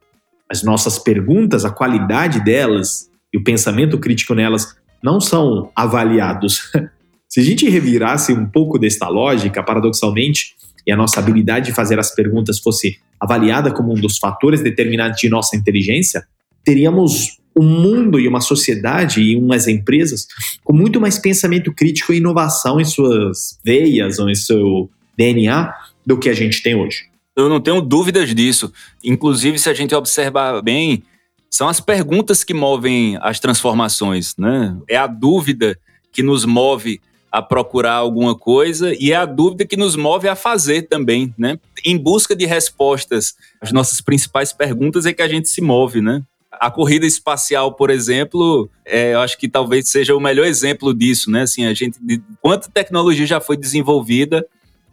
As 0.49 0.63
nossas 0.63 0.99
perguntas, 0.99 1.65
a 1.65 1.69
qualidade 1.69 2.43
delas 2.43 3.09
e 3.33 3.37
o 3.37 3.43
pensamento 3.43 3.97
crítico 3.99 4.33
nelas 4.33 4.75
não 5.03 5.19
são 5.19 5.71
avaliados 5.75 6.71
Se 7.35 7.41
a 7.41 7.43
gente 7.43 7.67
revirasse 7.67 8.31
um 8.31 8.45
pouco 8.45 8.79
desta 8.79 9.09
lógica, 9.09 9.61
paradoxalmente, 9.61 10.55
e 10.87 10.91
a 10.91 10.95
nossa 10.95 11.19
habilidade 11.19 11.65
de 11.65 11.73
fazer 11.73 11.99
as 11.99 12.15
perguntas 12.15 12.59
fosse 12.59 12.97
avaliada 13.19 13.73
como 13.73 13.91
um 13.91 13.99
dos 13.99 14.17
fatores 14.17 14.61
determinantes 14.61 15.19
de 15.19 15.27
nossa 15.27 15.53
inteligência, 15.57 16.25
teríamos 16.63 17.37
um 17.53 17.67
mundo 17.67 18.21
e 18.21 18.27
uma 18.27 18.39
sociedade 18.39 19.21
e 19.21 19.35
umas 19.35 19.67
empresas 19.67 20.27
com 20.63 20.71
muito 20.71 21.01
mais 21.01 21.19
pensamento 21.19 21.73
crítico 21.73 22.13
e 22.13 22.19
inovação 22.19 22.79
em 22.79 22.85
suas 22.85 23.59
veias 23.65 24.17
ou 24.17 24.29
em 24.29 24.35
seu 24.35 24.89
DNA 25.17 25.73
do 26.05 26.17
que 26.17 26.29
a 26.29 26.33
gente 26.33 26.63
tem 26.63 26.73
hoje. 26.73 27.03
Eu 27.35 27.49
não 27.49 27.59
tenho 27.59 27.81
dúvidas 27.81 28.33
disso. 28.33 28.71
Inclusive, 29.03 29.59
se 29.59 29.69
a 29.69 29.73
gente 29.73 29.93
observar 29.93 30.61
bem, 30.61 31.03
são 31.49 31.67
as 31.67 31.79
perguntas 31.79 32.43
que 32.43 32.53
movem 32.53 33.17
as 33.21 33.39
transformações, 33.39 34.35
né? 34.37 34.77
É 34.89 34.95
a 34.95 35.07
dúvida 35.07 35.77
que 36.11 36.23
nos 36.23 36.45
move 36.45 37.01
a 37.31 37.41
procurar 37.41 37.95
alguma 37.95 38.33
coisa 38.33 38.95
e 38.97 39.11
é 39.11 39.15
a 39.15 39.25
dúvida 39.25 39.65
que 39.65 39.75
nos 39.75 39.97
move 39.97 40.27
a 40.27 40.35
fazer 40.35 40.83
também, 40.83 41.33
né? 41.37 41.59
Em 41.83 41.97
busca 41.97 42.33
de 42.33 42.45
respostas 42.45 43.35
às 43.59 43.73
nossas 43.73 43.99
principais 43.99 44.53
perguntas 44.53 45.05
é 45.05 45.11
que 45.11 45.21
a 45.21 45.27
gente 45.27 45.49
se 45.49 45.59
move, 45.59 45.99
né? 45.99 46.23
A 46.49 46.71
corrida 46.71 47.05
espacial, 47.05 47.73
por 47.73 47.89
exemplo, 47.89 48.69
é, 48.85 49.13
eu 49.13 49.19
acho 49.19 49.37
que 49.37 49.49
talvez 49.49 49.89
seja 49.89 50.15
o 50.15 50.19
melhor 50.21 50.45
exemplo 50.45 50.93
disso, 50.93 51.29
né? 51.29 51.41
Assim, 51.41 51.65
a 51.65 51.73
gente, 51.73 51.99
quanta 52.41 52.69
tecnologia 52.69 53.25
já 53.25 53.41
foi 53.41 53.57
desenvolvida 53.57 54.45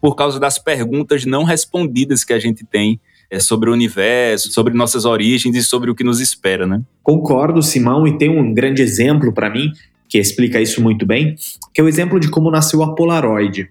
por 0.03 0.17
causa 0.17 0.37
das 0.37 0.59
perguntas 0.59 1.23
não 1.23 1.45
respondidas 1.45 2.25
que 2.25 2.33
a 2.33 2.37
gente 2.37 2.65
tem 2.65 2.99
é, 3.31 3.39
sobre 3.39 3.69
o 3.69 3.73
universo, 3.73 4.51
sobre 4.51 4.73
nossas 4.73 5.05
origens 5.05 5.55
e 5.55 5.63
sobre 5.63 5.89
o 5.89 5.95
que 5.95 6.03
nos 6.03 6.19
espera, 6.19 6.67
né? 6.67 6.81
Concordo, 7.01 7.61
Simão, 7.61 8.05
e 8.05 8.17
tem 8.17 8.29
um 8.29 8.53
grande 8.53 8.81
exemplo 8.81 9.31
para 9.31 9.49
mim 9.49 9.71
que 10.09 10.17
explica 10.17 10.59
isso 10.59 10.81
muito 10.81 11.05
bem, 11.05 11.35
que 11.73 11.79
é 11.79 11.83
o 11.85 11.87
exemplo 11.87 12.19
de 12.19 12.29
como 12.29 12.51
nasceu 12.51 12.83
a 12.83 12.93
Polaroid. 12.93 13.69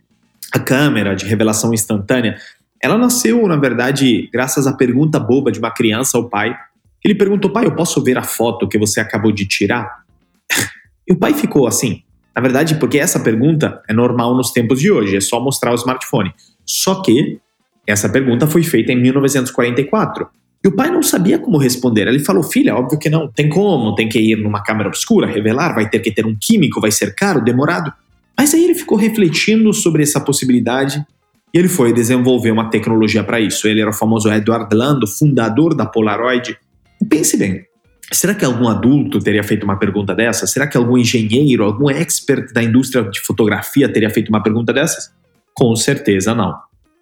A 0.51 0.59
câmera 0.59 1.15
de 1.15 1.27
revelação 1.27 1.75
instantânea, 1.75 2.39
ela 2.83 2.97
nasceu, 2.97 3.47
na 3.47 3.57
verdade, 3.57 4.31
graças 4.33 4.67
à 4.67 4.73
pergunta 4.73 5.21
boba 5.21 5.53
de 5.53 5.59
uma 5.59 5.71
criança 5.71 6.17
ao 6.17 6.31
pai. 6.31 6.57
Ele 7.05 7.15
perguntou, 7.15 7.53
pai, 7.53 7.67
eu 7.67 7.77
posso 7.77 8.03
ver 8.03 8.17
a 8.17 8.23
foto 8.23 8.67
que 8.67 8.79
você 8.79 9.01
acabou 9.01 9.33
de 9.33 9.47
tirar? 9.47 10.03
e 11.07 11.13
o 11.13 11.17
pai 11.19 11.35
ficou 11.35 11.67
assim. 11.67 12.03
Na 12.35 12.41
verdade, 12.41 12.77
porque 12.77 12.99
essa 12.99 13.21
pergunta 13.21 13.83
é 13.89 13.93
normal 13.93 14.35
nos 14.35 14.51
tempos 14.51 14.81
de 14.81 14.91
hoje, 14.91 15.17
é 15.17 15.21
só 15.21 15.41
mostrar 15.41 15.73
o 15.73 15.75
smartphone. 15.75 16.33
Só 16.65 17.03
que 17.03 17.39
essa 17.87 18.09
pergunta 18.09 18.47
foi 18.47 18.63
feita 18.63 18.93
em 18.93 19.01
1944. 19.01 20.27
E 20.65 20.69
o 20.69 20.73
pai 20.73 20.91
não 20.91 21.03
sabia 21.03 21.39
como 21.39 21.59
responder. 21.59 22.07
Ele 22.07 22.21
falou: 22.21 22.43
Filha, 22.43 22.77
óbvio 22.77 22.99
que 22.99 23.11
não. 23.11 23.29
Tem 23.29 23.49
como, 23.49 23.95
tem 23.95 24.09
que 24.09 24.19
ir 24.19 24.37
numa 24.37 24.63
câmera 24.63 24.89
obscura, 24.89 25.27
revelar, 25.27 25.75
vai 25.75 25.89
ter 25.89 25.99
que 25.99 26.13
ter 26.13 26.25
um 26.25 26.37
químico, 26.41 26.81
vai 26.81 26.93
ser 26.93 27.15
caro, 27.15 27.43
demorado. 27.43 27.93
Mas 28.39 28.55
aí 28.55 28.65
ele 28.65 28.75
ficou 28.75 28.97
refletindo 28.97 29.73
sobre 29.73 30.03
essa 30.03 30.21
possibilidade 30.21 31.05
e 31.53 31.59
ele 31.59 31.69
foi 31.69 31.93
desenvolver 31.93 32.51
uma 32.51 32.71
tecnologia 32.71 33.23
para 33.25 33.41
isso. 33.41 33.67
Ele 33.67 33.81
era 33.81 33.91
o 33.91 33.95
famoso 33.95 34.33
Edward 34.33 34.75
Lando, 34.75 35.07
fundador 35.07 35.75
da 35.75 35.85
Polaroid. 35.85 36.57
E 37.01 37.05
pense 37.05 37.37
bem: 37.37 37.65
será 38.11 38.35
que 38.35 38.45
algum 38.45 38.69
adulto 38.69 39.19
teria 39.19 39.43
feito 39.43 39.65
uma 39.65 39.79
pergunta 39.79 40.15
dessa? 40.15 40.47
Será 40.47 40.67
que 40.67 40.77
algum 40.77 40.97
engenheiro, 40.97 41.65
algum 41.65 41.91
expert 41.91 42.53
da 42.53 42.63
indústria 42.63 43.05
de 43.05 43.21
fotografia 43.21 43.91
teria 43.91 44.11
feito 44.11 44.29
uma 44.29 44.43
pergunta 44.43 44.73
dessas? 44.73 45.13
Com 45.55 45.75
certeza 45.77 46.35
não. 46.35 46.55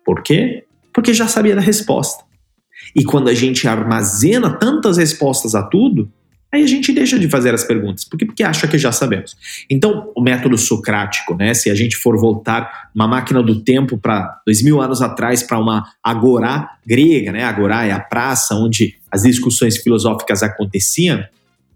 Por 0.04 0.22
quê? 0.22 0.64
Porque 0.92 1.14
já 1.14 1.28
sabia 1.28 1.54
da 1.54 1.60
resposta. 1.60 2.24
E 2.94 3.04
quando 3.04 3.28
a 3.28 3.34
gente 3.34 3.68
armazena 3.68 4.50
tantas 4.50 4.96
respostas 4.96 5.54
a 5.54 5.62
tudo, 5.62 6.10
aí 6.52 6.64
a 6.64 6.66
gente 6.66 6.92
deixa 6.92 7.18
de 7.18 7.28
fazer 7.28 7.54
as 7.54 7.62
perguntas, 7.62 8.04
porque, 8.04 8.26
porque 8.26 8.42
acha 8.42 8.66
que 8.66 8.76
já 8.76 8.90
sabemos. 8.90 9.36
Então, 9.70 10.10
o 10.16 10.20
método 10.20 10.58
socrático, 10.58 11.36
né? 11.36 11.54
Se 11.54 11.70
a 11.70 11.74
gente 11.74 11.96
for 11.96 12.18
voltar 12.18 12.90
uma 12.94 13.06
máquina 13.06 13.42
do 13.42 13.60
tempo 13.62 13.96
para 13.98 14.40
dois 14.44 14.62
mil 14.62 14.80
anos 14.80 15.00
atrás 15.00 15.42
para 15.42 15.58
uma 15.58 15.84
agorá 16.02 16.70
grega, 16.84 17.30
né? 17.30 17.44
Agorá 17.44 17.86
é 17.86 17.92
a 17.92 18.00
praça 18.00 18.54
onde 18.54 18.99
as 19.10 19.22
discussões 19.22 19.78
filosóficas 19.78 20.42
aconteciam. 20.42 21.18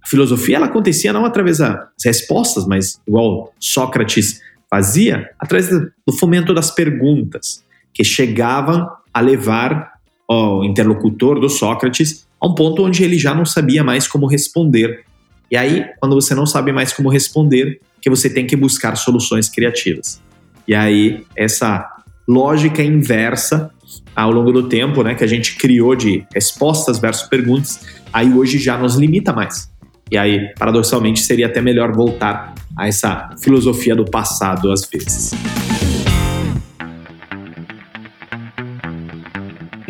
A 0.02 0.06
filosofia 0.06 0.56
ela 0.56 0.66
acontecia 0.66 1.12
não 1.12 1.24
através 1.24 1.58
das 1.58 1.88
respostas, 2.04 2.66
mas 2.66 3.00
igual 3.06 3.52
Sócrates 3.58 4.40
fazia, 4.70 5.30
através 5.38 5.68
do 5.68 6.12
fomento 6.18 6.52
das 6.52 6.70
perguntas, 6.70 7.62
que 7.92 8.04
chegavam 8.04 8.88
a 9.12 9.20
levar 9.20 9.94
o 10.28 10.64
interlocutor 10.64 11.38
do 11.38 11.48
Sócrates 11.48 12.26
a 12.40 12.46
um 12.46 12.54
ponto 12.54 12.82
onde 12.84 13.02
ele 13.04 13.18
já 13.18 13.34
não 13.34 13.44
sabia 13.44 13.84
mais 13.84 14.06
como 14.06 14.26
responder. 14.26 15.04
E 15.50 15.56
aí, 15.56 15.86
quando 16.00 16.14
você 16.14 16.34
não 16.34 16.46
sabe 16.46 16.72
mais 16.72 16.92
como 16.92 17.08
responder, 17.08 17.80
que 18.00 18.10
você 18.10 18.28
tem 18.28 18.46
que 18.46 18.56
buscar 18.56 18.96
soluções 18.96 19.48
criativas. 19.48 20.20
E 20.66 20.74
aí, 20.74 21.24
essa 21.36 21.88
lógica 22.26 22.82
inversa 22.82 23.70
ao 24.14 24.30
longo 24.30 24.52
do 24.52 24.68
tempo, 24.68 25.02
né, 25.02 25.14
que 25.14 25.24
a 25.24 25.26
gente 25.26 25.56
criou 25.56 25.94
de 25.94 26.24
respostas 26.32 26.98
versus 26.98 27.28
perguntas, 27.28 27.80
aí 28.12 28.32
hoje 28.32 28.58
já 28.58 28.78
nos 28.78 28.96
limita 28.96 29.32
mais. 29.32 29.70
E 30.10 30.16
aí, 30.16 30.52
paradoxalmente, 30.58 31.20
seria 31.20 31.46
até 31.46 31.60
melhor 31.60 31.92
voltar 31.92 32.54
a 32.76 32.86
essa 32.86 33.30
filosofia 33.42 33.96
do 33.96 34.04
passado 34.04 34.70
às 34.70 34.86
vezes. 34.86 35.32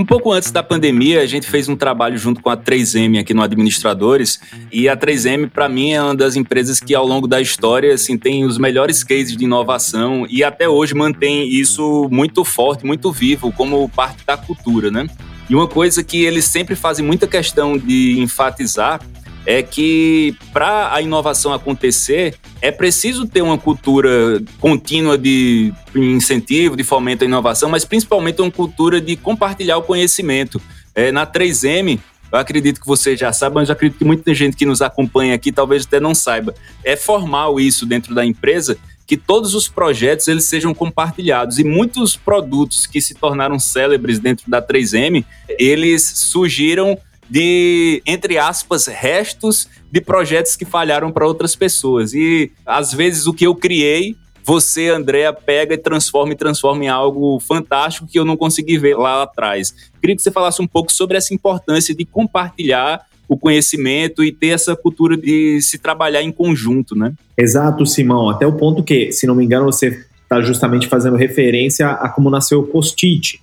Um 0.04 0.06
pouco 0.06 0.30
antes 0.30 0.50
da 0.50 0.62
pandemia, 0.62 1.22
a 1.22 1.26
gente 1.26 1.46
fez 1.46 1.66
um 1.66 1.74
trabalho 1.74 2.18
junto 2.18 2.42
com 2.42 2.50
a 2.50 2.56
3M 2.58 3.18
aqui 3.18 3.32
no 3.32 3.40
Administradores, 3.40 4.38
e 4.70 4.86
a 4.86 4.94
3M, 4.94 5.48
para 5.48 5.66
mim, 5.66 5.92
é 5.92 6.02
uma 6.02 6.14
das 6.14 6.36
empresas 6.36 6.78
que 6.78 6.94
ao 6.94 7.06
longo 7.06 7.26
da 7.26 7.40
história 7.40 7.94
assim, 7.94 8.18
tem 8.18 8.44
os 8.44 8.58
melhores 8.58 9.02
cases 9.02 9.34
de 9.34 9.44
inovação 9.44 10.26
e 10.28 10.44
até 10.44 10.68
hoje 10.68 10.94
mantém 10.94 11.48
isso 11.48 12.06
muito 12.12 12.44
forte, 12.44 12.84
muito 12.84 13.10
vivo, 13.10 13.50
como 13.50 13.88
parte 13.88 14.26
da 14.26 14.36
cultura, 14.36 14.90
né? 14.90 15.06
E 15.48 15.54
uma 15.54 15.66
coisa 15.66 16.04
que 16.04 16.22
eles 16.22 16.44
sempre 16.44 16.76
fazem 16.76 17.02
muita 17.02 17.26
questão 17.26 17.78
de 17.78 18.20
enfatizar 18.20 19.00
é 19.46 19.62
que 19.62 20.36
para 20.52 20.94
a 20.94 21.02
inovação 21.02 21.52
acontecer, 21.52 22.34
é 22.60 22.70
preciso 22.70 23.26
ter 23.26 23.42
uma 23.42 23.58
cultura 23.58 24.42
contínua 24.58 25.18
de 25.18 25.72
incentivo, 25.94 26.76
de 26.76 26.84
fomento 26.84 27.24
à 27.24 27.26
inovação, 27.26 27.68
mas 27.68 27.84
principalmente 27.84 28.40
uma 28.40 28.50
cultura 28.50 29.00
de 29.00 29.16
compartilhar 29.16 29.76
o 29.76 29.82
conhecimento. 29.82 30.60
É, 30.94 31.12
na 31.12 31.26
3M, 31.26 31.98
eu 32.32 32.38
acredito 32.38 32.80
que 32.80 32.86
você 32.86 33.16
já 33.16 33.32
sabe, 33.32 33.56
mas 33.56 33.68
eu 33.68 33.74
acredito 33.74 33.98
que 33.98 34.04
muita 34.04 34.34
gente 34.34 34.56
que 34.56 34.66
nos 34.66 34.80
acompanha 34.80 35.34
aqui 35.34 35.52
talvez 35.52 35.84
até 35.84 36.00
não 36.00 36.14
saiba. 36.14 36.54
É 36.82 36.96
formal 36.96 37.60
isso 37.60 37.84
dentro 37.86 38.14
da 38.14 38.24
empresa, 38.24 38.78
que 39.06 39.16
todos 39.16 39.54
os 39.54 39.68
projetos 39.68 40.26
eles 40.28 40.44
sejam 40.44 40.72
compartilhados 40.74 41.58
e 41.58 41.64
muitos 41.64 42.16
produtos 42.16 42.86
que 42.86 43.00
se 43.00 43.14
tornaram 43.14 43.58
célebres 43.58 44.18
dentro 44.18 44.50
da 44.50 44.62
3M, 44.62 45.24
eles 45.58 46.02
surgiram 46.02 46.98
de, 47.28 48.02
entre 48.06 48.38
aspas, 48.38 48.86
restos 48.86 49.68
de 49.90 50.00
projetos 50.00 50.56
que 50.56 50.64
falharam 50.64 51.10
para 51.10 51.26
outras 51.26 51.54
pessoas. 51.56 52.12
E 52.14 52.52
às 52.66 52.92
vezes 52.92 53.26
o 53.26 53.32
que 53.32 53.46
eu 53.46 53.54
criei, 53.54 54.16
você, 54.44 54.88
Andréa, 54.88 55.32
pega 55.32 55.74
e 55.74 55.78
transforma 55.78 56.32
e 56.32 56.36
transforma 56.36 56.84
em 56.84 56.88
algo 56.88 57.40
fantástico 57.40 58.06
que 58.06 58.18
eu 58.18 58.24
não 58.24 58.36
consegui 58.36 58.76
ver 58.76 58.96
lá 58.96 59.22
atrás. 59.22 59.74
Queria 60.00 60.14
que 60.14 60.22
você 60.22 60.30
falasse 60.30 60.60
um 60.60 60.66
pouco 60.66 60.92
sobre 60.92 61.16
essa 61.16 61.32
importância 61.32 61.94
de 61.94 62.04
compartilhar 62.04 63.06
o 63.26 63.38
conhecimento 63.38 64.22
e 64.22 64.30
ter 64.30 64.48
essa 64.48 64.76
cultura 64.76 65.16
de 65.16 65.60
se 65.62 65.78
trabalhar 65.78 66.22
em 66.22 66.30
conjunto, 66.30 66.94
né? 66.94 67.14
Exato, 67.36 67.86
Simão. 67.86 68.28
Até 68.28 68.46
o 68.46 68.52
ponto 68.52 68.82
que, 68.82 69.12
se 69.12 69.26
não 69.26 69.34
me 69.34 69.44
engano, 69.44 69.64
você 69.64 70.04
está 70.22 70.40
justamente 70.42 70.88
fazendo 70.88 71.16
referência 71.16 71.88
a 71.88 72.08
como 72.08 72.28
nasceu 72.28 72.60
o 72.60 72.66
post-it. 72.66 73.40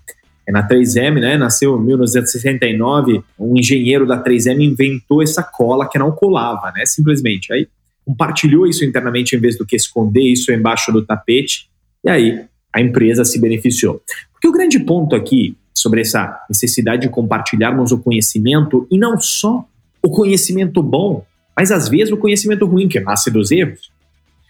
É 0.51 0.53
na 0.53 0.67
3M, 0.67 1.19
né? 1.21 1.37
Nasceu 1.37 1.77
em 1.77 1.85
1969, 1.85 3.23
um 3.39 3.57
engenheiro 3.57 4.05
da 4.05 4.21
3M 4.21 4.59
inventou 4.61 5.23
essa 5.23 5.41
cola 5.41 5.89
que 5.89 5.97
não 5.97 6.11
colava, 6.11 6.71
né? 6.75 6.85
Simplesmente. 6.85 7.53
Aí 7.53 7.67
compartilhou 8.05 8.67
isso 8.67 8.83
internamente 8.83 9.35
em 9.35 9.39
vez 9.39 9.57
do 9.57 9.65
que 9.65 9.75
esconder 9.75 10.21
isso 10.21 10.51
embaixo 10.51 10.91
do 10.91 11.05
tapete, 11.05 11.69
e 12.03 12.09
aí 12.09 12.45
a 12.73 12.81
empresa 12.81 13.23
se 13.23 13.39
beneficiou. 13.39 14.01
Porque 14.33 14.47
o 14.47 14.51
grande 14.51 14.79
ponto 14.79 15.15
aqui 15.15 15.55
sobre 15.73 16.01
essa 16.01 16.43
necessidade 16.49 17.03
de 17.03 17.09
compartilharmos 17.09 17.91
o 17.91 17.99
conhecimento, 17.99 18.85
e 18.91 18.97
não 18.97 19.19
só 19.19 19.65
o 20.03 20.09
conhecimento 20.09 20.83
bom, 20.83 21.25
mas 21.55 21.71
às 21.71 21.87
vezes 21.87 22.11
o 22.11 22.17
conhecimento 22.17 22.65
ruim, 22.65 22.89
que 22.89 22.99
nasce 22.99 23.31
dos 23.31 23.51
erros. 23.51 23.91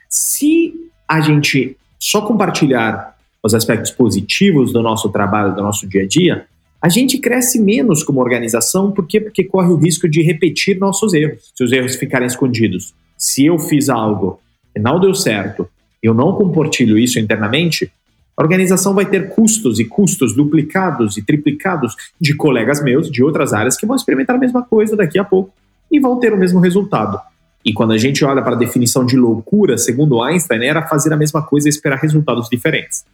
Se 0.09 0.73
a 1.07 1.21
gente 1.21 1.77
só 1.99 2.21
compartilhar 2.21 3.15
os 3.43 3.53
aspectos 3.53 3.91
positivos 3.91 4.71
do 4.71 4.81
nosso 4.81 5.09
trabalho, 5.09 5.55
do 5.55 5.61
nosso 5.61 5.87
dia 5.87 6.03
a 6.03 6.07
dia, 6.07 6.45
a 6.81 6.89
gente 6.89 7.17
cresce 7.19 7.59
menos 7.59 8.03
como 8.03 8.19
organização, 8.19 8.91
por 8.91 9.05
quê? 9.05 9.19
Porque 9.19 9.43
corre 9.43 9.71
o 9.71 9.75
risco 9.75 10.09
de 10.09 10.21
repetir 10.21 10.79
nossos 10.79 11.13
erros, 11.13 11.51
se 11.55 11.63
os 11.63 11.71
erros 11.71 11.95
ficarem 11.95 12.27
escondidos. 12.27 12.93
Se 13.17 13.45
eu 13.45 13.59
fiz 13.59 13.87
algo 13.89 14.39
e 14.75 14.79
não 14.79 14.99
deu 14.99 15.13
certo, 15.13 15.67
eu 16.01 16.13
não 16.13 16.33
compartilho 16.33 16.97
isso 16.97 17.19
internamente, 17.19 17.91
a 18.35 18.41
organização 18.41 18.95
vai 18.95 19.05
ter 19.05 19.29
custos 19.29 19.79
e 19.79 19.85
custos 19.85 20.35
duplicados 20.35 21.17
e 21.17 21.21
triplicados 21.21 21.95
de 22.19 22.35
colegas 22.35 22.81
meus 22.81 23.11
de 23.11 23.23
outras 23.23 23.53
áreas 23.53 23.77
que 23.77 23.85
vão 23.85 23.95
experimentar 23.95 24.35
a 24.35 24.39
mesma 24.39 24.63
coisa 24.63 24.95
daqui 24.95 25.19
a 25.19 25.23
pouco 25.23 25.53
e 25.91 25.99
vão 25.99 26.19
ter 26.19 26.33
o 26.33 26.37
mesmo 26.37 26.59
resultado. 26.59 27.19
E 27.63 27.73
quando 27.73 27.91
a 27.91 27.97
gente 27.97 28.25
olha 28.25 28.41
para 28.41 28.55
a 28.55 28.59
definição 28.59 29.05
de 29.05 29.15
loucura, 29.15 29.77
segundo 29.77 30.21
Einstein, 30.21 30.65
era 30.65 30.87
fazer 30.87 31.13
a 31.13 31.17
mesma 31.17 31.41
coisa 31.43 31.67
e 31.67 31.69
esperar 31.69 31.97
resultados 31.97 32.49
diferentes. 32.49 33.05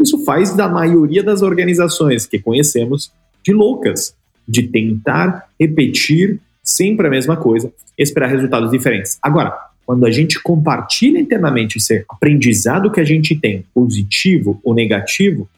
Isso 0.00 0.24
faz 0.24 0.54
da 0.54 0.68
maioria 0.68 1.22
das 1.22 1.42
organizações 1.42 2.26
que 2.26 2.38
conhecemos 2.38 3.12
de 3.42 3.52
loucas, 3.52 4.14
de 4.46 4.62
tentar 4.62 5.48
repetir 5.58 6.40
sempre 6.62 7.06
a 7.06 7.10
mesma 7.10 7.36
coisa, 7.36 7.72
esperar 7.98 8.28
resultados 8.28 8.70
diferentes. 8.70 9.18
Agora, 9.20 9.56
quando 9.84 10.06
a 10.06 10.10
gente 10.10 10.40
compartilha 10.40 11.18
internamente 11.18 11.78
esse 11.78 12.04
aprendizado 12.08 12.90
que 12.90 13.00
a 13.00 13.04
gente 13.04 13.34
tem, 13.34 13.64
positivo 13.74 14.60
ou 14.64 14.74
negativo, 14.74 15.48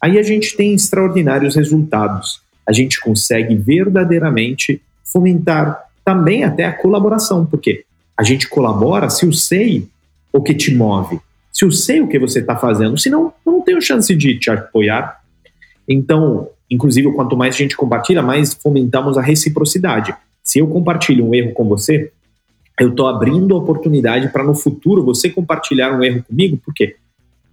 aí 0.00 0.18
a 0.18 0.22
gente 0.22 0.56
tem 0.56 0.74
extraordinários 0.74 1.54
resultados. 1.54 2.40
A 2.66 2.72
gente 2.72 3.00
consegue 3.00 3.54
verdadeiramente 3.54 4.80
fomentar 5.04 5.85
também 6.06 6.44
até 6.44 6.64
a 6.64 6.72
colaboração, 6.72 7.44
porque 7.44 7.84
a 8.16 8.22
gente 8.22 8.48
colabora 8.48 9.10
se 9.10 9.26
eu 9.26 9.32
sei 9.32 9.88
o 10.32 10.40
que 10.40 10.54
te 10.54 10.72
move, 10.72 11.18
se 11.52 11.64
eu 11.64 11.72
sei 11.72 12.00
o 12.00 12.06
que 12.06 12.16
você 12.16 12.38
está 12.38 12.54
fazendo, 12.54 12.96
senão 12.96 13.32
não 13.44 13.60
tenho 13.60 13.82
chance 13.82 14.14
de 14.14 14.38
te 14.38 14.48
apoiar. 14.48 15.20
Então, 15.88 16.48
inclusive, 16.70 17.12
quanto 17.12 17.36
mais 17.36 17.56
a 17.56 17.58
gente 17.58 17.76
compartilha, 17.76 18.22
mais 18.22 18.54
fomentamos 18.54 19.18
a 19.18 19.20
reciprocidade. 19.20 20.14
Se 20.44 20.60
eu 20.60 20.68
compartilho 20.68 21.26
um 21.26 21.34
erro 21.34 21.52
com 21.52 21.64
você, 21.64 22.12
eu 22.78 22.90
estou 22.90 23.08
abrindo 23.08 23.56
a 23.56 23.58
oportunidade 23.58 24.28
para 24.28 24.44
no 24.44 24.54
futuro 24.54 25.04
você 25.04 25.28
compartilhar 25.28 25.92
um 25.92 26.04
erro 26.04 26.22
comigo. 26.22 26.56
Por 26.64 26.72
quê? 26.72 26.94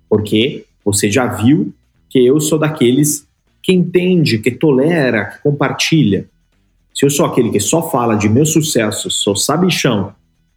Porque 0.07 0.65
você 0.85 1.09
já 1.09 1.25
viu 1.25 1.73
que 2.07 2.23
eu 2.23 2.39
sou 2.39 2.59
daqueles 2.59 3.25
que 3.63 3.73
entende, 3.73 4.37
que 4.37 4.51
tolera, 4.51 5.25
que 5.25 5.41
compartilha. 5.41 6.27
Se 6.93 7.05
eu 7.05 7.09
sou 7.09 7.25
aquele 7.25 7.49
que 7.49 7.59
só 7.59 7.89
fala 7.89 8.15
de 8.15 8.29
meus 8.29 8.51
sucessos, 8.51 9.15
sou 9.23 9.35
sabichão 9.35 10.13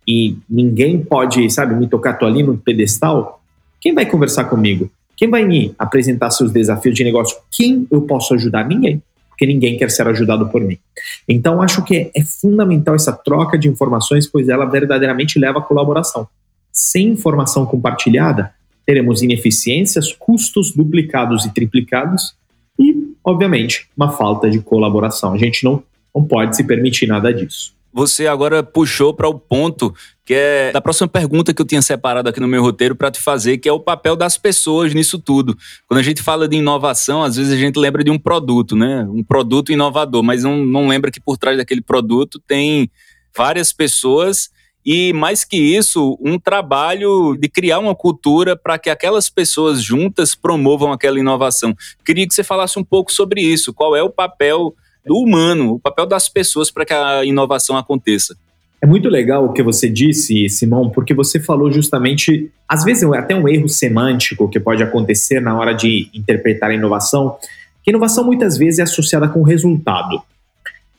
e 0.07 0.37
ninguém 0.49 1.03
pode, 1.03 1.51
sabe, 1.51 1.75
me 1.75 1.89
tocar, 1.89 2.15
tô 2.15 2.27
ali 2.27 2.43
no 2.43 2.57
pedestal, 2.57 3.41
quem 3.81 3.95
vai 3.95 4.07
conversar 4.07 4.45
comigo? 4.45 4.91
Quem 5.17 5.31
vai 5.31 5.45
me 5.45 5.75
apresentar 5.79 6.31
seus 6.31 6.53
desafios 6.53 6.95
de 6.95 7.03
negócio? 7.03 7.37
Quem 7.51 7.87
eu 7.91 8.03
posso 8.03 8.35
ajudar? 8.35 8.69
Ninguém, 8.69 9.03
porque 9.31 9.47
ninguém 9.47 9.79
quer 9.79 9.91
ser 9.91 10.07
ajudado 10.07 10.49
por 10.49 10.61
mim. 10.61 10.79
Então, 11.27 11.63
acho 11.63 11.83
que 11.83 12.11
é 12.15 12.23
fundamental 12.23 12.95
essa 12.95 13.13
troca 13.13 13.59
de 13.59 13.69
informações, 13.69 14.27
pois 14.27 14.49
ela 14.49 14.67
verdadeiramente 14.67 15.39
leva 15.39 15.59
à 15.59 15.63
colaboração. 15.63 16.29
Sem 16.71 17.09
informação 17.09 17.65
compartilhada, 17.65 18.53
teremos 18.85 19.23
ineficiências, 19.23 20.13
custos 20.13 20.73
duplicados 20.73 21.47
e 21.47 21.53
triplicados 21.53 22.35
e, 22.79 23.15
obviamente, 23.25 23.89
uma 23.97 24.13
falta 24.13 24.51
de 24.51 24.61
colaboração. 24.61 25.33
A 25.33 25.39
gente 25.39 25.65
não 25.65 25.83
não 26.17 26.25
pode 26.25 26.57
se 26.57 26.65
permitir 26.65 27.07
nada 27.07 27.33
disso. 27.33 27.77
Você 27.93 28.27
agora 28.27 28.63
puxou 28.63 29.15
para 29.15 29.29
o 29.29 29.39
ponto 29.39 29.95
que 30.25 30.35
é 30.35 30.73
da 30.73 30.81
próxima 30.81 31.07
pergunta 31.07 31.55
que 31.55 31.63
eu 31.63 31.67
tinha 31.67 31.81
separado 31.81 32.29
aqui 32.29 32.41
no 32.41 32.49
meu 32.49 32.61
roteiro 32.61 32.97
para 32.97 33.11
te 33.11 33.21
fazer, 33.21 33.59
que 33.59 33.69
é 33.69 33.73
o 33.73 33.79
papel 33.79 34.17
das 34.17 34.37
pessoas 34.37 34.93
nisso 34.93 35.19
tudo. 35.19 35.57
Quando 35.87 36.01
a 36.01 36.03
gente 36.03 36.21
fala 36.21 36.49
de 36.49 36.57
inovação, 36.57 37.23
às 37.23 37.37
vezes 37.37 37.53
a 37.53 37.57
gente 37.57 37.79
lembra 37.79 38.03
de 38.03 38.11
um 38.11 38.19
produto, 38.19 38.75
né? 38.75 39.07
Um 39.09 39.23
produto 39.23 39.71
inovador, 39.71 40.23
mas 40.23 40.43
não, 40.43 40.65
não 40.65 40.89
lembra 40.89 41.11
que 41.11 41.21
por 41.21 41.39
trás 41.39 41.57
daquele 41.57 41.81
produto 41.81 42.41
tem 42.45 42.91
várias 43.35 43.73
pessoas 43.73 44.51
e 44.85 45.13
mais 45.13 45.45
que 45.45 45.57
isso, 45.57 46.19
um 46.21 46.39
trabalho 46.39 47.37
de 47.37 47.49
criar 47.49 47.79
uma 47.79 47.95
cultura 47.95 48.57
para 48.57 48.79
que 48.79 48.91
aquelas 48.91 49.29
pessoas 49.29 49.83
juntas 49.83 50.35
promovam 50.35 50.93
aquela 50.93 51.19
inovação. 51.19 51.75
Queria 52.05 52.27
que 52.27 52.35
você 52.35 52.45
falasse 52.45 52.79
um 52.79 52.85
pouco 52.85 53.13
sobre 53.13 53.41
isso. 53.41 53.73
Qual 53.73 53.97
é 53.97 54.03
o 54.03 54.11
papel 54.11 54.75
do 55.07 55.17
humano, 55.17 55.75
o 55.75 55.79
papel 55.79 56.07
das 56.07 56.29
pessoas 56.29 56.71
para 56.71 56.85
que 56.85 56.93
a 56.93 57.25
inovação 57.25 57.77
aconteça. 57.77 58.37
É 58.83 58.87
muito 58.87 59.09
legal 59.09 59.47
o 59.47 59.53
que 59.53 59.63
você 59.63 59.89
disse, 59.89 60.49
Simão, 60.49 60.91
porque 60.91 61.15
você 61.15 61.41
falou 61.41 61.73
justamente, 61.73 62.51
às 62.69 62.85
vezes 62.85 63.03
é 63.03 63.19
até 63.19 63.35
um 63.35 63.49
erro 63.49 63.69
semântico 63.69 64.49
que 64.49 64.61
pode 64.61 64.83
acontecer 64.83 65.41
na 65.41 65.57
hora 65.59 65.73
de 65.73 66.11
interpretar 66.13 66.71
a 66.71 66.75
inovação, 66.75 67.37
que 67.83 67.91
inovação 67.91 68.25
muitas 68.25 68.59
vezes 68.59 68.79
é 68.79 68.83
associada 68.83 69.29
com 69.29 69.43
resultado. 69.43 70.21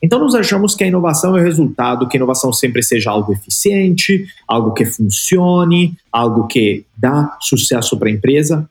Então 0.02 0.18
nós 0.18 0.34
achamos 0.34 0.74
que 0.74 0.84
a 0.84 0.86
inovação 0.86 1.36
é 1.36 1.40
o 1.40 1.44
resultado, 1.44 2.08
que 2.08 2.16
a 2.16 2.18
inovação 2.18 2.52
sempre 2.52 2.82
seja 2.82 3.10
algo 3.10 3.32
eficiente, 3.32 4.26
algo 4.46 4.72
que 4.72 4.84
funcione, 4.84 5.96
algo 6.10 6.46
que 6.46 6.84
dá 6.96 7.36
sucesso 7.40 7.96
para 7.98 8.08
a 8.08 8.12
empresa. 8.12 8.68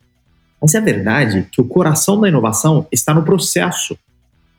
Mas 0.62 0.74
é 0.74 0.82
verdade 0.82 1.48
que 1.52 1.62
o 1.62 1.66
coração 1.66 2.20
da 2.20 2.28
inovação 2.28 2.88
está 2.92 3.14
no 3.14 3.24
processo 3.24 3.98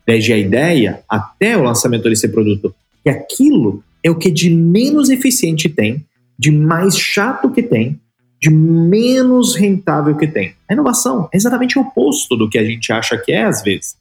desde 0.08 0.32
a 0.32 0.38
ideia 0.38 1.02
até 1.06 1.54
o 1.54 1.64
lançamento 1.64 2.08
desse 2.08 2.26
produto. 2.30 2.74
E 3.04 3.10
aquilo 3.10 3.84
é 4.02 4.10
o 4.10 4.16
que 4.16 4.30
de 4.30 4.48
menos 4.48 5.10
eficiente 5.10 5.68
tem, 5.68 6.02
de 6.38 6.50
mais 6.50 6.98
chato 6.98 7.50
que 7.50 7.62
tem, 7.62 8.00
de 8.40 8.48
menos 8.48 9.54
rentável 9.54 10.16
que 10.16 10.26
tem. 10.26 10.54
A 10.66 10.72
inovação 10.72 11.28
é 11.30 11.36
exatamente 11.36 11.78
o 11.78 11.82
oposto 11.82 12.36
do 12.36 12.48
que 12.48 12.56
a 12.56 12.64
gente 12.64 12.90
acha 12.90 13.18
que 13.18 13.32
é 13.32 13.44
às 13.44 13.62
vezes. 13.62 13.98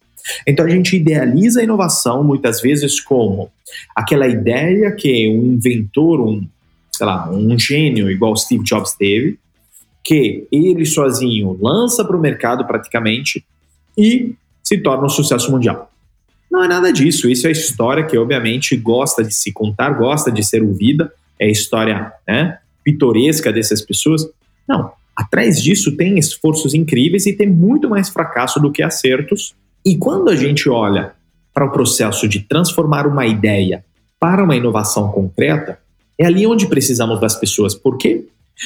Então 0.48 0.66
a 0.66 0.70
gente 0.70 0.96
idealiza 0.96 1.60
a 1.60 1.64
inovação 1.66 2.24
muitas 2.24 2.62
vezes 2.62 3.02
como 3.02 3.52
aquela 3.94 4.30
ideia 4.30 4.94
que 4.94 5.28
um 5.28 5.56
inventor, 5.56 6.22
um, 6.22 6.48
sei 6.90 7.06
lá, 7.06 7.30
um 7.30 7.60
gênio 7.60 8.10
igual 8.10 8.34
Steve 8.38 8.64
Jobs 8.64 8.94
teve, 8.94 9.38
que 10.06 10.48
ele 10.54 10.86
sozinho 10.86 11.58
lança 11.62 12.06
para 12.06 12.16
o 12.16 12.22
mercado 12.22 12.66
praticamente 12.66 13.44
e 13.98 14.36
se 14.64 14.78
torna 14.78 15.06
um 15.06 15.10
sucesso 15.10 15.52
mundial. 15.52 15.92
Não 16.52 16.64
é 16.64 16.68
nada 16.68 16.92
disso. 16.92 17.30
Isso 17.30 17.48
é 17.48 17.52
história 17.52 18.06
que, 18.06 18.18
obviamente, 18.18 18.76
gosta 18.78 19.24
de 19.24 19.34
se 19.34 19.52
contar, 19.52 19.92
gosta 19.92 20.32
de 20.32 20.44
ser 20.44 20.64
ouvida. 20.64 21.12
É 21.40 21.50
história 21.50 22.12
né, 22.28 22.58
pitoresca 22.84 23.52
dessas 23.52 23.82
pessoas. 23.82 24.28
Não. 24.68 24.92
Atrás 25.16 25.62
disso 25.62 25.98
tem 25.98 26.18
esforços 26.20 26.74
incríveis 26.74 27.26
e 27.26 27.34
tem 27.34 27.48
muito 27.48 27.90
mais 27.90 28.10
fracasso 28.10 28.60
do 28.60 28.72
que 28.72 28.84
acertos. 28.84 29.56
E 29.84 29.98
quando 29.98 30.30
a 30.30 30.36
gente 30.36 30.70
olha 30.70 31.14
para 31.54 31.66
o 31.66 31.72
processo 31.72 32.28
de 32.28 32.42
transformar 32.42 33.08
uma 33.08 33.26
ideia 33.26 33.84
para 34.20 34.44
uma 34.44 34.56
inovação 34.56 35.12
concreta, 35.12 35.80
é 36.20 36.26
ali 36.26 36.46
onde 36.46 36.68
precisamos 36.68 37.20
das 37.20 37.36
pessoas. 37.36 37.76
Por 37.76 37.98
quê? 37.98 38.26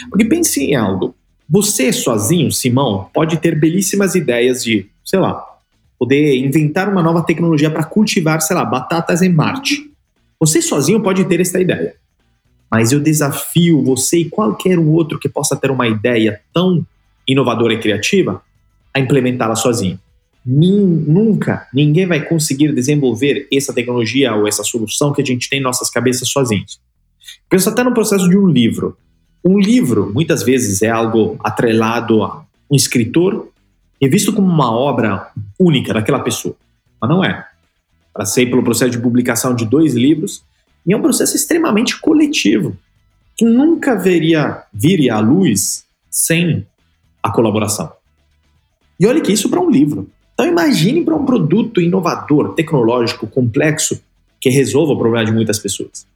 Porque 0.09 0.25
pense 0.25 0.61
em 0.61 0.75
algo. 0.75 1.15
Você 1.49 1.91
sozinho, 1.91 2.51
Simão, 2.51 3.09
pode 3.13 3.37
ter 3.37 3.59
belíssimas 3.59 4.15
ideias 4.15 4.63
de, 4.63 4.89
sei 5.03 5.19
lá, 5.19 5.50
poder 6.01 6.35
inventar 6.35 6.89
uma 6.89 7.03
nova 7.03 7.21
tecnologia 7.21 7.69
para 7.69 7.83
cultivar, 7.83 8.41
sei 8.41 8.55
lá, 8.55 8.65
batatas 8.65 9.21
em 9.21 9.29
Marte. 9.29 9.87
Você 10.39 10.59
sozinho 10.59 10.99
pode 10.99 11.23
ter 11.25 11.39
essa 11.39 11.61
ideia. 11.61 11.93
Mas 12.71 12.91
eu 12.91 12.99
desafio 12.99 13.83
você 13.83 14.17
e 14.17 14.25
qualquer 14.25 14.79
outro 14.79 15.19
que 15.19 15.29
possa 15.29 15.55
ter 15.55 15.69
uma 15.69 15.87
ideia 15.87 16.41
tão 16.51 16.83
inovadora 17.27 17.75
e 17.75 17.79
criativa 17.79 18.41
a 18.91 18.99
implementá-la 18.99 19.55
sozinho. 19.55 19.99
nunca 20.43 21.67
ninguém 21.71 22.07
vai 22.07 22.25
conseguir 22.25 22.73
desenvolver 22.73 23.47
essa 23.53 23.71
tecnologia 23.71 24.33
ou 24.33 24.47
essa 24.47 24.63
solução 24.63 25.13
que 25.13 25.21
a 25.21 25.25
gente 25.25 25.47
tem 25.47 25.59
em 25.59 25.63
nossas 25.63 25.91
cabeças 25.91 26.29
sozinhos. 26.29 26.79
Pensa 27.47 27.69
até 27.69 27.83
no 27.83 27.93
processo 27.93 28.27
de 28.27 28.35
um 28.35 28.47
livro. 28.47 28.97
Um 29.45 29.59
livro, 29.59 30.11
muitas 30.11 30.41
vezes, 30.41 30.81
é 30.81 30.89
algo 30.89 31.37
atrelado 31.43 32.23
a 32.23 32.43
um 32.71 32.75
escritor 32.75 33.51
é 34.01 34.09
visto 34.09 34.33
como 34.33 34.47
uma 34.47 34.71
obra 34.71 35.31
única 35.59 35.93
daquela 35.93 36.19
pessoa, 36.19 36.55
mas 36.99 37.09
não 37.09 37.23
é. 37.23 37.45
Passei 38.13 38.45
pelo 38.45 38.63
processo 38.63 38.91
de 38.91 38.99
publicação 38.99 39.55
de 39.55 39.65
dois 39.65 39.93
livros 39.93 40.43
e 40.85 40.91
é 40.91 40.97
um 40.97 41.01
processo 41.01 41.35
extremamente 41.35 41.99
coletivo 41.99 42.75
que 43.37 43.45
nunca 43.45 43.95
veria 43.95 44.63
vir 44.73 45.09
à 45.09 45.19
luz 45.19 45.85
sem 46.09 46.65
a 47.21 47.31
colaboração. 47.31 47.91
E 48.99 49.05
olha 49.05 49.21
que 49.21 49.31
isso 49.31 49.49
para 49.49 49.59
um 49.59 49.69
livro. 49.69 50.09
Então 50.33 50.45
imagine 50.45 51.03
para 51.03 51.15
um 51.15 51.25
produto 51.25 51.79
inovador, 51.79 52.53
tecnológico, 52.53 53.27
complexo, 53.27 54.01
que 54.39 54.49
resolva 54.49 54.93
o 54.93 54.97
problema 54.97 55.25
de 55.25 55.31
muitas 55.31 55.59
pessoas. 55.59 56.07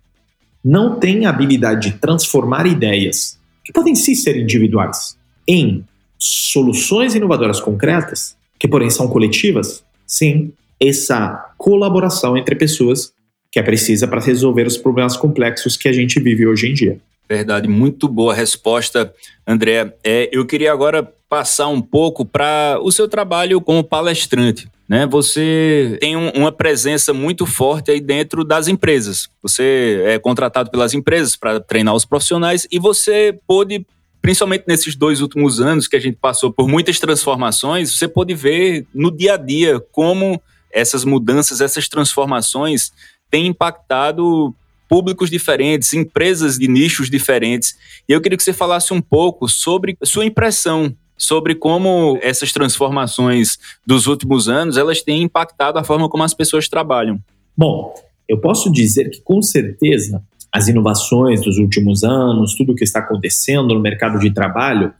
Não 0.63 0.99
tem 0.99 1.25
a 1.25 1.29
habilidade 1.29 1.91
de 1.91 1.97
transformar 1.99 2.65
ideias, 2.65 3.39
que 3.63 3.71
podem 3.71 3.93
sim 3.93 4.15
ser 4.15 4.35
individuais, 4.35 5.15
em 5.47 5.85
soluções 6.27 7.15
inovadoras 7.15 7.59
concretas, 7.59 8.35
que 8.59 8.67
porém 8.67 8.89
são 8.89 9.07
coletivas, 9.07 9.83
sim, 10.05 10.51
essa 10.79 11.53
colaboração 11.57 12.37
entre 12.37 12.55
pessoas 12.55 13.13
que 13.51 13.59
é 13.59 13.63
precisa 13.63 14.07
para 14.07 14.19
resolver 14.19 14.67
os 14.67 14.77
problemas 14.77 15.15
complexos 15.15 15.77
que 15.77 15.87
a 15.87 15.93
gente 15.93 16.19
vive 16.19 16.45
hoje 16.45 16.67
em 16.67 16.73
dia. 16.73 16.99
Verdade, 17.27 17.67
muito 17.67 18.07
boa 18.07 18.33
resposta, 18.33 19.13
André. 19.47 19.93
É, 20.03 20.29
eu 20.31 20.45
queria 20.45 20.71
agora 20.73 21.09
passar 21.29 21.67
um 21.67 21.81
pouco 21.81 22.25
para 22.25 22.77
o 22.81 22.91
seu 22.91 23.07
trabalho 23.07 23.61
como 23.61 23.83
palestrante. 23.83 24.67
Né? 24.87 25.07
Você 25.07 25.97
tem 25.99 26.15
um, 26.15 26.29
uma 26.31 26.51
presença 26.51 27.13
muito 27.13 27.45
forte 27.45 27.89
aí 27.89 27.99
dentro 27.99 28.43
das 28.43 28.67
empresas. 28.67 29.29
Você 29.41 30.03
é 30.05 30.19
contratado 30.19 30.69
pelas 30.69 30.93
empresas 30.93 31.35
para 31.35 31.59
treinar 31.59 31.95
os 31.95 32.05
profissionais 32.05 32.67
e 32.71 32.77
você 32.77 33.37
pôde 33.47 33.85
principalmente 34.25 34.63
nesses 34.67 34.95
dois 34.95 35.21
últimos 35.21 35.61
anos 35.61 35.87
que 35.87 35.95
a 35.95 35.99
gente 35.99 36.17
passou 36.19 36.51
por 36.51 36.67
muitas 36.67 36.99
transformações, 36.99 37.95
você 37.95 38.07
pode 38.07 38.33
ver 38.33 38.87
no 38.91 39.15
dia 39.15 39.35
a 39.35 39.37
dia 39.37 39.79
como 39.91 40.41
essas 40.73 41.05
mudanças, 41.05 41.61
essas 41.61 41.87
transformações 41.87 42.91
têm 43.29 43.45
impactado 43.45 44.51
públicos 44.89 45.29
diferentes, 45.29 45.93
empresas 45.93 46.57
de 46.57 46.67
nichos 46.67 47.07
diferentes. 47.07 47.77
E 48.09 48.13
eu 48.13 48.19
queria 48.19 48.35
que 48.35 48.43
você 48.43 48.51
falasse 48.51 48.91
um 48.95 48.99
pouco 48.99 49.47
sobre 49.47 49.95
sua 50.03 50.25
impressão 50.25 50.91
sobre 51.15 51.53
como 51.53 52.17
essas 52.19 52.51
transformações 52.51 53.59
dos 53.85 54.07
últimos 54.07 54.49
anos 54.49 54.75
elas 54.75 55.03
têm 55.03 55.21
impactado 55.21 55.77
a 55.77 55.83
forma 55.83 56.09
como 56.09 56.23
as 56.23 56.33
pessoas 56.33 56.67
trabalham. 56.67 57.19
Bom, 57.55 57.93
eu 58.27 58.41
posso 58.41 58.71
dizer 58.71 59.11
que 59.11 59.21
com 59.21 59.39
certeza 59.43 60.23
as 60.55 60.69
inovações 60.69 61.41
dos 61.41 61.57
últimos 61.57 62.05
anos, 62.05 62.55
tudo 62.55 62.71
o 62.71 62.75
que 62.75 62.85
está 62.85 62.99
acontecendo 62.99 63.73
no 63.73 63.81
mercado 63.81 64.17
de 64.17 64.33
trabalho, 64.33 64.93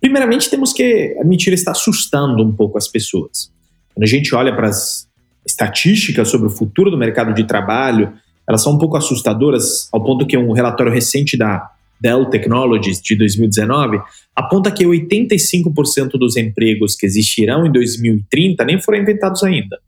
primeiramente 0.00 0.50
temos 0.50 0.72
que 0.72 1.16
admitir 1.20 1.52
está 1.52 1.70
assustando 1.70 2.42
um 2.42 2.50
pouco 2.50 2.76
as 2.76 2.88
pessoas. 2.88 3.48
Quando 3.94 4.02
a 4.02 4.08
gente 4.08 4.34
olha 4.34 4.52
para 4.52 4.66
as 4.66 5.06
estatísticas 5.46 6.28
sobre 6.28 6.48
o 6.48 6.50
futuro 6.50 6.90
do 6.90 6.98
mercado 6.98 7.32
de 7.32 7.44
trabalho, 7.44 8.12
elas 8.44 8.60
são 8.60 8.72
um 8.72 8.78
pouco 8.78 8.96
assustadoras, 8.96 9.88
ao 9.92 10.02
ponto 10.02 10.26
que 10.26 10.36
um 10.36 10.50
relatório 10.50 10.92
recente 10.92 11.36
da 11.36 11.70
Dell 12.00 12.26
Technologies 12.26 13.00
de 13.00 13.14
2019 13.14 14.00
aponta 14.34 14.68
que 14.68 14.84
85% 14.84 16.18
dos 16.18 16.36
empregos 16.36 16.96
que 16.96 17.06
existirão 17.06 17.64
em 17.64 17.70
2030 17.70 18.64
nem 18.64 18.82
foram 18.82 18.98
inventados 18.98 19.44
ainda. 19.44 19.78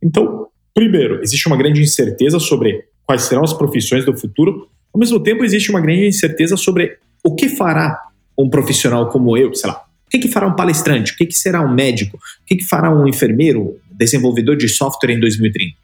Então, 0.00 0.46
primeiro, 0.72 1.20
existe 1.24 1.48
uma 1.48 1.56
grande 1.56 1.82
incerteza 1.82 2.38
sobre 2.38 2.84
quais 3.10 3.22
serão 3.22 3.42
as 3.42 3.52
profissões 3.52 4.04
do 4.04 4.16
futuro. 4.16 4.68
Ao 4.94 5.00
mesmo 5.00 5.18
tempo, 5.18 5.42
existe 5.42 5.68
uma 5.68 5.80
grande 5.80 6.06
incerteza 6.06 6.56
sobre 6.56 6.96
o 7.24 7.34
que 7.34 7.48
fará 7.48 8.00
um 8.38 8.48
profissional 8.48 9.08
como 9.08 9.36
eu, 9.36 9.52
sei 9.52 9.68
lá. 9.68 9.84
O 10.06 10.10
que, 10.10 10.20
que 10.20 10.28
fará 10.28 10.46
um 10.46 10.54
palestrante? 10.54 11.12
O 11.12 11.16
que, 11.16 11.26
que 11.26 11.34
será 11.34 11.60
um 11.60 11.74
médico? 11.74 12.16
O 12.16 12.46
que, 12.46 12.58
que 12.58 12.64
fará 12.64 12.88
um 12.88 13.08
enfermeiro, 13.08 13.80
desenvolvedor 13.90 14.56
de 14.56 14.68
software 14.68 15.10
em 15.10 15.18
2030? 15.18 15.76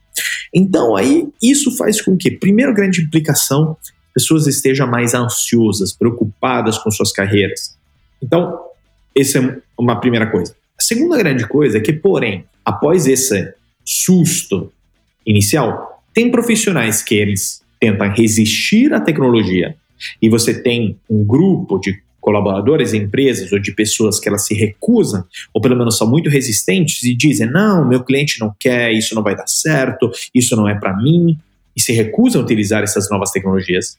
Então, 0.55 0.95
aí, 0.95 1.27
isso 1.43 1.77
faz 1.77 2.01
com 2.01 2.17
que, 2.17 2.31
primeiro, 2.31 2.73
grande 2.73 3.01
implicação, 3.01 3.77
pessoas 4.15 4.47
estejam 4.47 4.87
mais 4.87 5.13
ansiosas, 5.13 5.93
preocupadas 5.93 6.79
com 6.79 6.93
suas 6.93 7.11
carreiras. 7.11 7.77
Então, 8.23 8.57
essa 9.17 9.41
é 9.41 9.59
uma 9.77 9.99
primeira 9.99 10.31
coisa. 10.31 10.55
A 10.79 10.83
segunda 10.83 11.19
grande 11.19 11.45
coisa 11.49 11.79
é 11.79 11.81
que, 11.81 11.93
porém, 11.93 12.45
após 12.65 13.09
esse 13.09 13.53
susto 13.85 14.73
inicial, 15.27 15.96
tem 16.17 16.31
profissionais 16.31 17.03
que 17.03 17.15
eles 17.15 17.61
tentam 17.79 18.11
resistir 18.11 18.91
à 18.95 18.99
tecnologia 18.99 19.77
e 20.23 20.31
você 20.31 20.63
tem 20.63 20.97
um 21.11 21.23
grupo 21.23 21.79
de 21.79 22.01
colaboradores, 22.19 22.95
empresas 22.95 23.53
ou 23.53 23.59
de 23.59 23.71
pessoas 23.75 24.19
que 24.19 24.27
elas 24.27 24.47
se 24.47 24.55
recusam, 24.55 25.23
ou 25.53 25.61
pelo 25.61 25.77
menos 25.77 25.99
são 25.99 26.09
muito 26.09 26.31
resistentes 26.31 27.03
e 27.03 27.15
dizem: 27.15 27.47
não, 27.51 27.87
meu 27.87 28.03
cliente 28.03 28.41
não 28.41 28.51
quer, 28.59 28.95
isso 28.95 29.15
não 29.15 29.23
vai 29.23 29.37
dar 29.37 29.47
certo, 29.47 30.11
isso 30.35 30.57
não 30.57 30.67
é 30.67 30.75
para 30.75 30.97
mim, 30.97 31.39
e 31.77 31.83
se 31.83 31.93
recusam 31.93 32.41
a 32.41 32.45
utilizar 32.45 32.83
essas 32.83 33.11
novas 33.11 33.31
tecnologias. 33.31 33.99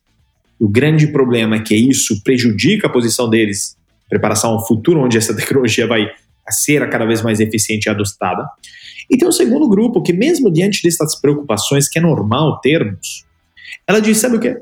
O 0.60 0.68
grande 0.68 1.06
problema 1.06 1.58
é 1.58 1.60
que 1.60 1.76
isso 1.76 2.24
prejudica 2.24 2.88
a 2.88 2.90
posição 2.90 3.30
deles, 3.30 3.78
preparação 4.10 4.54
ao 4.54 4.66
futuro, 4.66 5.02
onde 5.02 5.20
essa 5.20 5.36
tecnologia 5.38 5.86
vai 5.86 6.10
ser 6.50 6.90
cada 6.90 7.06
vez 7.06 7.22
mais 7.22 7.40
eficiente 7.40 7.86
e 7.86 7.90
adostada. 7.92 8.44
E 9.10 9.18
tem 9.18 9.28
um 9.28 9.32
segundo 9.32 9.68
grupo 9.68 10.02
que, 10.02 10.14
mesmo 10.14 10.52
diante 10.52 10.84
dessas 10.84 11.20
preocupações 11.20 11.88
que 11.88 12.00
é 12.00 12.02
normal 12.02 12.60
termos, 12.60 13.26
ela 13.86 14.00
diz: 14.00 14.18
sabe 14.18 14.38
o 14.38 14.40
que? 14.40 14.58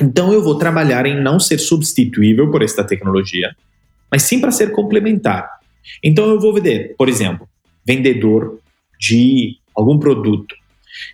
Então 0.00 0.32
eu 0.32 0.42
vou 0.42 0.56
trabalhar 0.56 1.06
em 1.06 1.20
não 1.20 1.40
ser 1.40 1.58
substituível 1.58 2.50
por 2.50 2.62
esta 2.62 2.84
tecnologia, 2.84 3.54
mas 4.10 4.22
sim 4.22 4.40
para 4.40 4.50
ser 4.50 4.72
complementar. 4.72 5.48
Então 6.02 6.28
eu 6.30 6.40
vou 6.40 6.54
vender, 6.54 6.94
por 6.96 7.08
exemplo, 7.08 7.48
vendedor 7.86 8.60
de 8.98 9.56
algum 9.74 9.98
produto. 9.98 10.54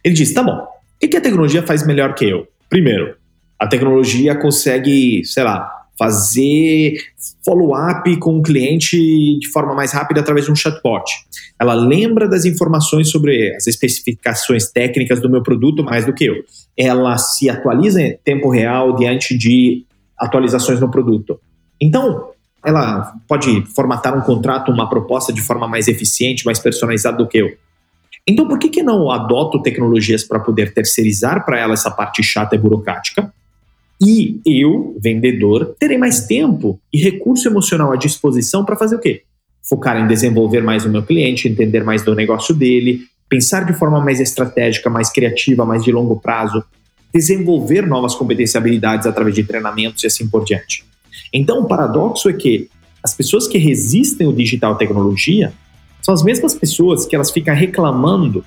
Ele 0.05 0.15
diz: 0.15 0.33
tá 0.33 0.43
bom, 0.43 0.67
o 1.03 1.09
que 1.09 1.17
a 1.17 1.21
tecnologia 1.21 1.63
faz 1.63 1.87
melhor 1.87 2.15
que 2.15 2.27
eu? 2.27 2.47
Primeiro, 2.69 3.17
a 3.59 3.67
tecnologia 3.67 4.35
consegue, 4.35 5.25
sei 5.25 5.45
lá, 5.45 5.71
fazer 5.99 6.95
follow-up 7.45 8.17
com 8.19 8.39
o 8.39 8.43
cliente 8.43 8.97
de 9.39 9.49
forma 9.49 9.75
mais 9.75 9.93
rápida 9.93 10.21
através 10.21 10.47
de 10.47 10.53
um 10.53 10.57
chatbot. 10.57 11.05
Ela 11.59 11.75
lembra 11.75 12.29
das 12.29 12.45
informações 12.45 13.11
sobre 13.11 13.55
as 13.55 13.67
especificações 13.67 14.71
técnicas 14.71 15.21
do 15.21 15.31
meu 15.31 15.43
produto 15.43 15.83
mais 15.83 16.05
do 16.05 16.13
que 16.13 16.25
eu. 16.25 16.37
Ela 16.77 17.17
se 17.19 17.49
atualiza 17.49 18.03
em 18.03 18.19
tempo 18.25 18.51
real 18.51 18.95
diante 18.95 19.37
de 19.37 19.85
atualizações 20.19 20.81
no 20.81 20.91
produto. 20.91 21.41
Então, 21.81 22.31
ela 22.65 23.15
pode 23.29 23.63
formatar 23.75 24.17
um 24.17 24.21
contrato, 24.21 24.73
uma 24.73 24.89
proposta 24.89 25.33
de 25.33 25.41
forma 25.41 25.69
mais 25.69 25.89
eficiente, 25.89 26.45
mais 26.45 26.59
personalizada 26.59 27.17
do 27.17 27.29
que 27.29 27.39
eu. 27.39 27.57
Então, 28.27 28.49
por 28.49 28.59
que, 28.59 28.69
que 28.69 28.83
não 28.83 29.11
adoto 29.11 29.63
tecnologias 29.63 30.25
para 30.25 30.41
poder 30.41 30.75
terceirizar 30.75 31.45
para 31.45 31.61
ela 31.61 31.75
essa 31.75 31.91
parte 31.91 32.25
chata 32.25 32.57
e 32.57 32.59
burocrática? 32.59 33.33
E 34.01 34.41
eu, 34.45 34.97
vendedor, 35.01 35.75
terei 35.79 35.97
mais 35.97 36.27
tempo 36.27 36.79
e 36.93 37.01
recurso 37.01 37.49
emocional 37.49 37.93
à 37.93 37.97
disposição 37.97 38.65
para 38.65 38.77
fazer 38.77 38.97
o 38.97 38.99
quê? 38.99 39.23
Focar 39.63 39.97
em 39.99 40.07
desenvolver 40.07 40.63
mais 40.63 40.85
o 40.85 40.91
meu 40.91 41.03
cliente, 41.03 41.49
entender 41.49 41.83
mais 41.83 42.03
do 42.03 42.15
negócio 42.15 42.55
dele, 42.55 43.01
pensar 43.29 43.65
de 43.65 43.73
forma 43.73 44.01
mais 44.01 44.21
estratégica, 44.21 44.91
mais 44.91 45.11
criativa, 45.11 45.65
mais 45.65 45.83
de 45.83 45.91
longo 45.91 46.21
prazo, 46.21 46.63
desenvolver 47.13 47.87
novas 47.87 48.15
competências 48.15 48.55
e 48.55 48.59
habilidades 48.59 49.07
através 49.07 49.35
de 49.35 49.43
treinamentos 49.43 50.05
e 50.05 50.07
assim 50.07 50.29
por 50.29 50.45
diante. 50.45 50.85
Então, 51.33 51.61
o 51.61 51.67
paradoxo 51.67 52.29
é 52.29 52.33
que 52.33 52.69
as 53.03 53.15
pessoas 53.15 53.49
que 53.49 53.57
resistem 53.57 54.27
ao 54.27 54.33
digital 54.33 54.77
tecnologia 54.77 55.53
são 56.03 56.13
as 56.13 56.23
mesmas 56.23 56.55
pessoas 56.55 57.07
que 57.07 57.17
elas 57.17 57.31
ficam 57.31 57.55
reclamando 57.55 58.45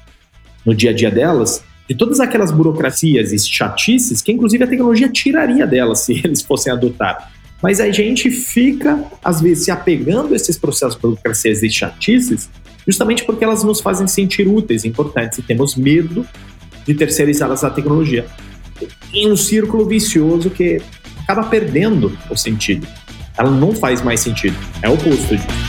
no 0.66 0.76
dia 0.76 0.92
a 0.92 0.94
dia 0.94 1.10
delas 1.10 1.64
de 1.90 1.96
todas 1.96 2.20
aquelas 2.20 2.52
burocracias 2.52 3.34
e 3.34 3.40
chatices 3.40 4.22
que, 4.22 4.32
inclusive, 4.32 4.64
a 4.64 4.68
tecnologia 4.68 5.10
tiraria 5.10 5.66
delas 5.66 6.02
se 6.02 6.14
eles 6.24 6.44
fossem 6.44 6.72
adotar. 6.72 7.32
Mas 7.64 7.82
a 7.82 7.92
gente 7.92 8.30
fica, 8.30 9.04
às 9.24 9.42
vezes, 9.42 9.66
se 9.66 9.72
apegando 9.72 10.34
a 10.34 10.36
esses 10.36 10.56
processos 10.56 10.96
burocracias 10.96 11.64
e 11.64 11.70
chatices, 11.70 12.48
justamente 12.88 13.26
porque 13.26 13.44
elas 13.44 13.64
nos 13.64 13.82
fazem 13.82 14.08
sentir 14.08 14.48
úteis, 14.48 14.86
importantes, 14.86 15.40
e 15.40 15.42
temos 15.42 15.76
medo 15.76 16.26
de 16.86 16.94
terceirizá-las 16.94 17.64
à 17.64 17.70
tecnologia. 17.72 18.26
Em 19.12 19.30
um 19.30 19.36
círculo 19.36 19.86
vicioso 19.86 20.50
que 20.52 20.82
acaba 21.24 21.50
perdendo 21.50 22.18
o 22.30 22.38
sentido. 22.38 22.88
Ela 23.38 23.52
não 23.52 23.74
faz 23.74 24.02
mais 24.02 24.20
sentido. 24.20 24.56
É 24.82 24.90
o 24.90 24.94
oposto 24.94 25.36
disso. 25.36 25.69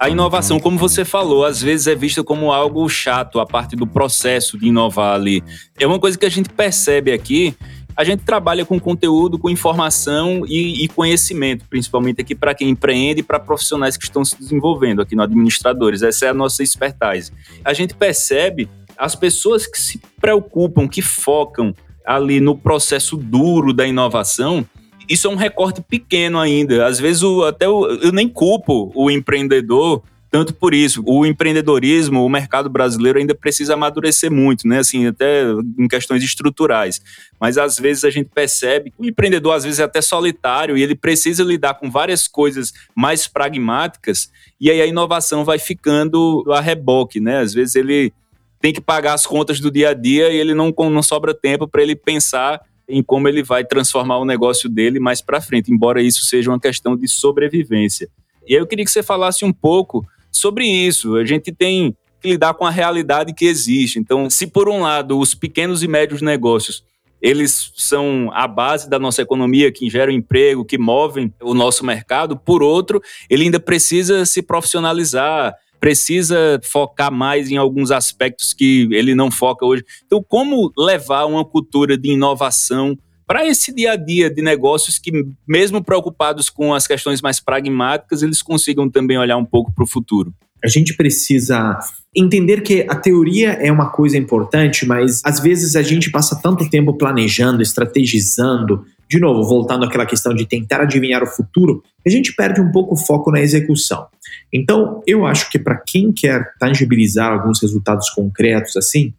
A 0.00 0.08
inovação, 0.08 0.58
como 0.58 0.78
você 0.78 1.04
falou, 1.04 1.44
às 1.44 1.60
vezes 1.60 1.86
é 1.86 1.94
vista 1.94 2.24
como 2.24 2.50
algo 2.50 2.88
chato, 2.88 3.38
a 3.38 3.44
parte 3.44 3.76
do 3.76 3.86
processo 3.86 4.56
de 4.58 4.68
inovar 4.68 5.14
ali. 5.14 5.44
É 5.78 5.86
uma 5.86 5.98
coisa 5.98 6.16
que 6.16 6.24
a 6.24 6.30
gente 6.30 6.48
percebe 6.48 7.12
aqui. 7.12 7.54
A 7.94 8.02
gente 8.02 8.24
trabalha 8.24 8.64
com 8.64 8.80
conteúdo, 8.80 9.38
com 9.38 9.50
informação 9.50 10.46
e, 10.46 10.82
e 10.82 10.88
conhecimento, 10.88 11.66
principalmente 11.68 12.22
aqui 12.22 12.34
para 12.34 12.54
quem 12.54 12.70
empreende 12.70 13.20
e 13.20 13.22
para 13.22 13.38
profissionais 13.38 13.98
que 13.98 14.04
estão 14.04 14.24
se 14.24 14.38
desenvolvendo 14.38 15.02
aqui 15.02 15.14
no 15.14 15.22
Administradores. 15.22 16.00
Essa 16.00 16.24
é 16.24 16.28
a 16.30 16.34
nossa 16.34 16.62
expertise. 16.62 17.30
A 17.62 17.74
gente 17.74 17.92
percebe 17.92 18.70
as 18.96 19.14
pessoas 19.14 19.66
que 19.66 19.78
se 19.78 20.00
preocupam, 20.18 20.88
que 20.88 21.02
focam 21.02 21.74
ali 22.06 22.40
no 22.40 22.56
processo 22.56 23.18
duro 23.18 23.74
da 23.74 23.86
inovação, 23.86 24.66
isso 25.10 25.26
é 25.26 25.30
um 25.30 25.36
recorte 25.36 25.82
pequeno 25.82 26.38
ainda. 26.38 26.86
Às 26.86 27.00
vezes, 27.00 27.22
o, 27.22 27.44
até 27.44 27.68
o, 27.68 27.86
eu 27.86 28.12
nem 28.12 28.28
culpo 28.28 28.92
o 28.94 29.10
empreendedor 29.10 30.02
tanto 30.30 30.54
por 30.54 30.72
isso. 30.72 31.02
O 31.04 31.26
empreendedorismo, 31.26 32.24
o 32.24 32.28
mercado 32.28 32.70
brasileiro 32.70 33.18
ainda 33.18 33.34
precisa 33.34 33.74
amadurecer 33.74 34.30
muito, 34.30 34.66
né? 34.68 34.78
Assim, 34.78 35.06
até 35.06 35.42
em 35.76 35.88
questões 35.88 36.22
estruturais. 36.22 37.02
Mas 37.40 37.58
às 37.58 37.78
vezes 37.78 38.04
a 38.04 38.10
gente 38.10 38.30
percebe 38.32 38.92
que 38.92 39.02
o 39.02 39.04
empreendedor 39.04 39.54
às 39.54 39.64
vezes 39.64 39.80
é 39.80 39.82
até 39.82 40.00
solitário 40.00 40.76
e 40.76 40.82
ele 40.82 40.94
precisa 40.94 41.42
lidar 41.42 41.74
com 41.74 41.90
várias 41.90 42.28
coisas 42.28 42.72
mais 42.94 43.26
pragmáticas 43.26 44.30
e 44.60 44.70
aí 44.70 44.80
a 44.80 44.86
inovação 44.86 45.44
vai 45.44 45.58
ficando 45.58 46.44
a 46.52 46.60
reboque, 46.60 47.18
né? 47.18 47.40
Às 47.40 47.52
vezes 47.52 47.74
ele 47.74 48.12
tem 48.60 48.72
que 48.72 48.80
pagar 48.80 49.14
as 49.14 49.26
contas 49.26 49.58
do 49.58 49.70
dia 49.70 49.88
a 49.88 49.94
dia 49.94 50.30
e 50.30 50.36
ele 50.36 50.54
não, 50.54 50.72
não 50.78 51.02
sobra 51.02 51.34
tempo 51.34 51.66
para 51.66 51.82
ele 51.82 51.96
pensar 51.96 52.60
em 52.90 53.02
como 53.02 53.28
ele 53.28 53.42
vai 53.42 53.64
transformar 53.64 54.18
o 54.18 54.24
negócio 54.24 54.68
dele 54.68 54.98
mais 54.98 55.20
para 55.22 55.40
frente, 55.40 55.72
embora 55.72 56.02
isso 56.02 56.24
seja 56.24 56.50
uma 56.50 56.60
questão 56.60 56.96
de 56.96 57.08
sobrevivência. 57.08 58.08
E 58.46 58.54
eu 58.54 58.66
queria 58.66 58.84
que 58.84 58.90
você 58.90 59.02
falasse 59.02 59.44
um 59.44 59.52
pouco 59.52 60.04
sobre 60.30 60.66
isso. 60.66 61.16
A 61.16 61.24
gente 61.24 61.52
tem 61.52 61.96
que 62.20 62.28
lidar 62.28 62.54
com 62.54 62.66
a 62.66 62.70
realidade 62.70 63.32
que 63.32 63.46
existe. 63.46 63.98
Então, 63.98 64.28
se 64.28 64.46
por 64.46 64.68
um 64.68 64.80
lado 64.80 65.18
os 65.18 65.34
pequenos 65.34 65.82
e 65.82 65.88
médios 65.88 66.20
negócios 66.20 66.84
eles 67.20 67.72
são 67.76 68.30
a 68.32 68.48
base 68.48 68.88
da 68.88 68.98
nossa 68.98 69.20
economia, 69.20 69.70
que 69.70 69.90
geram 69.90 70.12
emprego, 70.12 70.64
que 70.64 70.78
movem 70.78 71.32
o 71.42 71.52
nosso 71.52 71.84
mercado. 71.84 72.36
Por 72.36 72.62
outro, 72.62 73.00
ele 73.28 73.44
ainda 73.44 73.60
precisa 73.60 74.24
se 74.24 74.40
profissionalizar, 74.40 75.54
precisa 75.80 76.60
focar 76.62 77.10
mais 77.10 77.50
em 77.50 77.56
alguns 77.56 77.90
aspectos 77.90 78.52
que 78.52 78.86
ele 78.92 79.14
não 79.14 79.30
foca 79.30 79.64
hoje. 79.64 79.84
Então, 80.06 80.22
como 80.22 80.70
levar 80.76 81.24
uma 81.24 81.44
cultura 81.44 81.96
de 81.96 82.10
inovação 82.10 82.96
para 83.26 83.46
esse 83.46 83.72
dia 83.72 83.92
a 83.92 83.96
dia 83.96 84.28
de 84.28 84.42
negócios 84.42 84.98
que, 84.98 85.10
mesmo 85.48 85.82
preocupados 85.82 86.50
com 86.50 86.74
as 86.74 86.86
questões 86.86 87.22
mais 87.22 87.40
pragmáticas, 87.40 88.22
eles 88.22 88.42
consigam 88.42 88.90
também 88.90 89.16
olhar 89.16 89.36
um 89.36 89.44
pouco 89.44 89.72
para 89.72 89.84
o 89.84 89.86
futuro? 89.86 90.34
A 90.62 90.68
gente 90.68 90.94
precisa 90.94 91.78
entender 92.14 92.60
que 92.62 92.86
a 92.88 92.94
teoria 92.94 93.52
é 93.52 93.70
uma 93.70 93.90
coisa 93.90 94.18
importante, 94.18 94.86
mas 94.86 95.20
às 95.24 95.40
vezes 95.40 95.76
a 95.76 95.82
gente 95.82 96.10
passa 96.10 96.40
tanto 96.40 96.68
tempo 96.68 96.96
planejando, 96.96 97.62
estrategizando, 97.62 98.84
de 99.08 99.18
novo, 99.18 99.42
voltando 99.42 99.84
àquela 99.84 100.06
questão 100.06 100.34
de 100.34 100.46
tentar 100.46 100.80
adivinhar 100.80 101.22
o 101.22 101.26
futuro, 101.26 101.82
a 102.06 102.10
gente 102.10 102.34
perde 102.34 102.60
um 102.60 102.70
pouco 102.70 102.94
o 102.94 102.96
foco 102.96 103.30
na 103.30 103.40
execução. 103.40 104.06
Então, 104.52 105.02
eu 105.06 105.26
acho 105.26 105.50
que 105.50 105.58
para 105.58 105.76
quem 105.76 106.12
quer 106.12 106.54
tangibilizar 106.58 107.32
alguns 107.32 107.60
resultados 107.60 108.10
concretos 108.10 108.76
assim, 108.76 109.12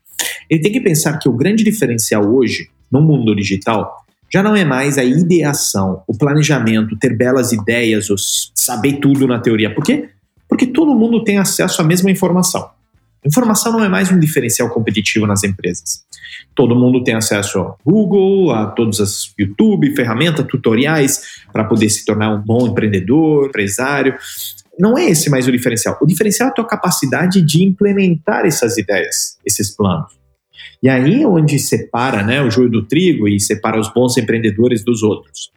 ele 0.50 0.62
tem 0.62 0.72
que 0.72 0.82
pensar 0.82 1.18
que 1.18 1.28
o 1.28 1.34
grande 1.34 1.64
diferencial 1.64 2.24
hoje, 2.24 2.70
no 2.92 3.02
mundo 3.02 3.36
digital, 3.36 3.98
já 4.32 4.42
não 4.42 4.56
é 4.56 4.64
mais 4.64 4.98
a 4.98 5.04
ideação, 5.04 6.04
o 6.08 6.18
planejamento, 6.18 6.98
ter 6.98 7.16
belas 7.16 7.52
ideias, 7.52 8.10
ou 8.10 8.16
saber 8.56 8.94
tudo 9.00 9.28
na 9.28 9.40
teoria. 9.40 9.74
Por 9.74 9.84
quê? 9.84 10.10
Porque 10.52 10.68
todo 10.68 10.94
mundo 10.94 11.24
tem 11.24 11.38
acesso 11.38 11.82
à 11.82 11.86
mesma 11.86 12.12
informação. 12.12 12.72
Informação 13.26 13.72
não 13.72 13.86
é 13.86 13.88
mais 13.88 14.12
um 14.12 14.20
diferencial 14.20 14.70
competitivo 14.70 15.26
nas 15.26 15.46
empresas. 15.46 16.04
Todo 16.54 16.76
mundo 16.76 17.02
tem 17.06 17.14
acesso 17.14 17.58
ao 17.60 17.80
Google, 17.86 18.52
a 18.52 18.66
todos 18.66 19.00
as 19.00 19.34
YouTube, 19.40 19.96
ferramentas, 19.96 20.46
tutoriais 20.46 21.22
para 21.54 21.64
poder 21.64 21.90
se 21.90 22.04
tornar 22.04 22.36
um 22.36 22.42
bom 22.42 22.68
empreendedor, 22.68 23.48
empresário. 23.48 24.14
Não 24.78 24.98
é 24.98 25.10
esse 25.10 25.30
mais 25.30 25.48
o 25.48 25.52
diferencial. 25.54 25.98
O 26.02 26.06
diferencial 26.06 26.50
é 26.50 26.52
a 26.52 26.56
tua 26.56 26.68
capacidade 26.68 27.42
de 27.42 27.64
implementar 27.64 28.46
essas 28.46 28.78
ideias, 28.78 29.38
esses 29.46 29.74
planos. 29.74 30.12
E 30.84 30.90
aí 30.90 31.24
é 31.24 31.28
onde 31.28 31.58
separa 31.60 32.24
né, 32.24 32.42
o 32.42 32.52
joio 32.52 32.70
do 32.70 32.86
trigo 32.86 33.26
e 33.26 33.40
separa 33.40 33.80
os 33.80 33.88
bons 33.94 34.18
empreendedores 34.18 34.84
dos 34.84 35.02
outros. 35.02 35.50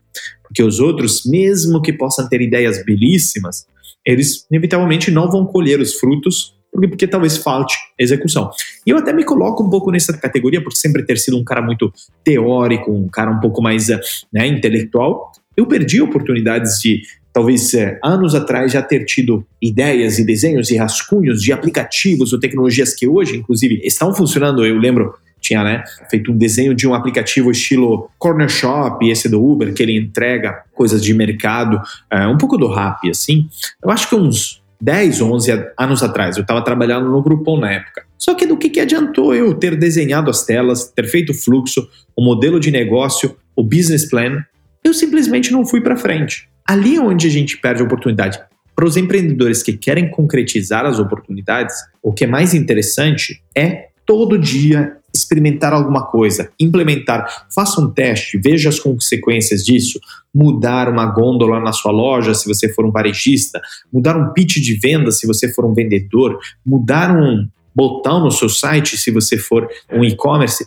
Porque 0.44 0.62
os 0.62 0.78
outros, 0.78 1.24
mesmo 1.26 1.83
que 1.83 1.92
possam 1.92 2.28
ter 2.28 2.40
ideias 2.40 2.85
belíssimas, 2.85 3.66
eles 4.05 4.47
inevitavelmente 4.51 5.11
não 5.11 5.31
vão 5.31 5.47
colher 5.47 5.81
os 5.81 5.95
frutos 5.95 6.55
porque, 6.75 6.88
porque 6.88 7.07
talvez 7.07 7.37
falte 7.37 7.77
execução. 7.97 8.51
E 8.85 8.90
eu 8.90 8.99
até 8.99 9.12
me 9.12 9.25
coloco 9.25 9.62
um 9.62 9.71
pouco 9.71 9.93
nessa 9.93 10.12
categoria 10.12 10.62
por 10.62 10.73
sempre 10.73 11.05
ter 11.05 11.17
sido 11.19 11.38
um 11.38 11.45
cara 11.45 11.62
muito 11.62 11.93
teórico, 12.25 12.90
um 12.90 13.09
cara 13.09 13.31
um 13.31 13.38
pouco 13.38 13.62
mais 13.62 13.87
né, 14.33 14.47
intelectual. 14.49 15.31
Eu 15.57 15.67
perdi 15.67 16.03
oportunidades 16.03 16.81
de 16.81 17.03
talvez 17.33 17.73
é, 17.75 17.99
anos 18.03 18.35
atrás 18.35 18.73
já 18.73 18.83
ter 18.83 19.05
tido 19.05 19.47
ideias 19.62 20.19
e 20.19 20.25
desenhos 20.25 20.71
e 20.71 20.77
rascunhos 20.77 21.40
de 21.40 21.53
aplicativos 21.53 22.33
ou 22.33 22.40
tecnologias 22.40 22.93
que 22.93 23.07
hoje, 23.07 23.37
inclusive, 23.37 23.81
estão 23.85 24.12
funcionando. 24.12 24.67
Eu 24.67 24.77
lembro, 24.77 25.14
tinha 25.44 25.62
né, 25.62 25.85
feito 26.11 26.33
um 26.33 26.37
desenho 26.37 26.74
de 26.74 26.88
um 26.88 26.94
aplicativo 26.94 27.50
estilo 27.50 28.11
Corner 28.18 28.48
Shop, 28.48 29.07
esse 29.09 29.28
do 29.28 29.44
Uber, 29.44 29.74
que 29.74 29.83
ele 29.83 29.96
entrega 29.96 30.62
coisas 30.72 31.02
de 31.02 31.12
mercado, 31.12 31.80
é, 32.11 32.26
um 32.26 32.38
pouco 32.38 32.57
do 32.57 32.66
rap, 32.66 33.09
assim. 33.11 33.46
Eu 33.83 33.90
acho 33.90 34.09
que 34.09 34.14
uns 34.14 34.62
10, 34.80 35.20
11 35.20 35.70
anos 35.78 36.02
atrás, 36.02 36.37
eu 36.37 36.42
estava 36.42 36.62
trabalhando 36.62 37.11
no 37.11 37.22
Groupon 37.22 37.61
na 37.61 37.72
época. 37.72 38.04
Só 38.18 38.35
que 38.35 38.46
do 38.46 38.57
que, 38.57 38.70
que 38.70 38.80
adiantou 38.80 39.35
eu 39.35 39.54
ter 39.54 39.76
desenhado 39.76 40.30
as 40.30 40.46
telas, 40.46 40.90
ter 40.90 41.07
feito 41.07 41.33
o 41.33 41.35
fluxo, 41.35 41.87
o 42.16 42.24
modelo 42.24 42.59
de 42.59 42.70
negócio, 42.70 43.37
o 43.54 43.62
business 43.62 44.09
plan? 44.09 44.42
Eu 44.83 44.94
simplesmente 44.94 45.52
não 45.52 45.66
fui 45.66 45.80
para 45.80 45.96
frente. 45.96 46.48
Ali 46.66 46.96
é 46.96 47.00
onde 47.00 47.26
a 47.26 47.30
gente 47.30 47.59
perde 47.59 47.83
a 47.83 47.85
oportunidade. 47.85 48.38
Para 48.74 48.87
os 48.87 48.96
empreendedores 48.96 49.62
que 49.62 49.74
querem 49.74 50.11
concretizar 50.11 50.85
as 50.87 50.98
oportunidades, 50.98 51.76
o 52.02 52.12
que 52.12 52.24
é 52.24 52.26
mais 52.26 52.54
interessante 52.54 53.42
é 53.57 53.88
todo 54.04 54.38
dia 54.38 54.96
experimentar 55.14 55.72
alguma 55.72 56.05
coisa, 56.07 56.50
implementar, 56.59 57.46
faça 57.55 57.81
um 57.81 57.90
teste, 57.90 58.38
veja 58.38 58.68
as 58.68 58.81
consequências 58.81 59.64
disso, 59.64 60.00
mudar 60.35 60.88
uma 60.88 61.07
gôndola 61.07 61.61
na 61.61 61.72
sua 61.72 61.92
loja 61.92 62.35
se 62.35 62.48
você 62.48 62.68
for 62.72 62.85
um 62.85 62.90
varejista, 62.90 63.61
mudar 63.92 64.16
um 64.16 64.33
pitch 64.33 64.57
de 64.57 64.74
venda 64.74 65.12
se 65.12 65.27
você 65.27 65.53
for 65.53 65.64
um 65.64 65.72
vendedor, 65.72 66.38
mudar 66.66 67.16
um 67.16 67.48
botão 67.74 68.20
no 68.20 68.31
seu 68.31 68.48
site 68.48 68.96
se 68.96 69.11
você 69.11 69.38
for 69.38 69.68
um 69.92 70.05
e-commerce. 70.05 70.66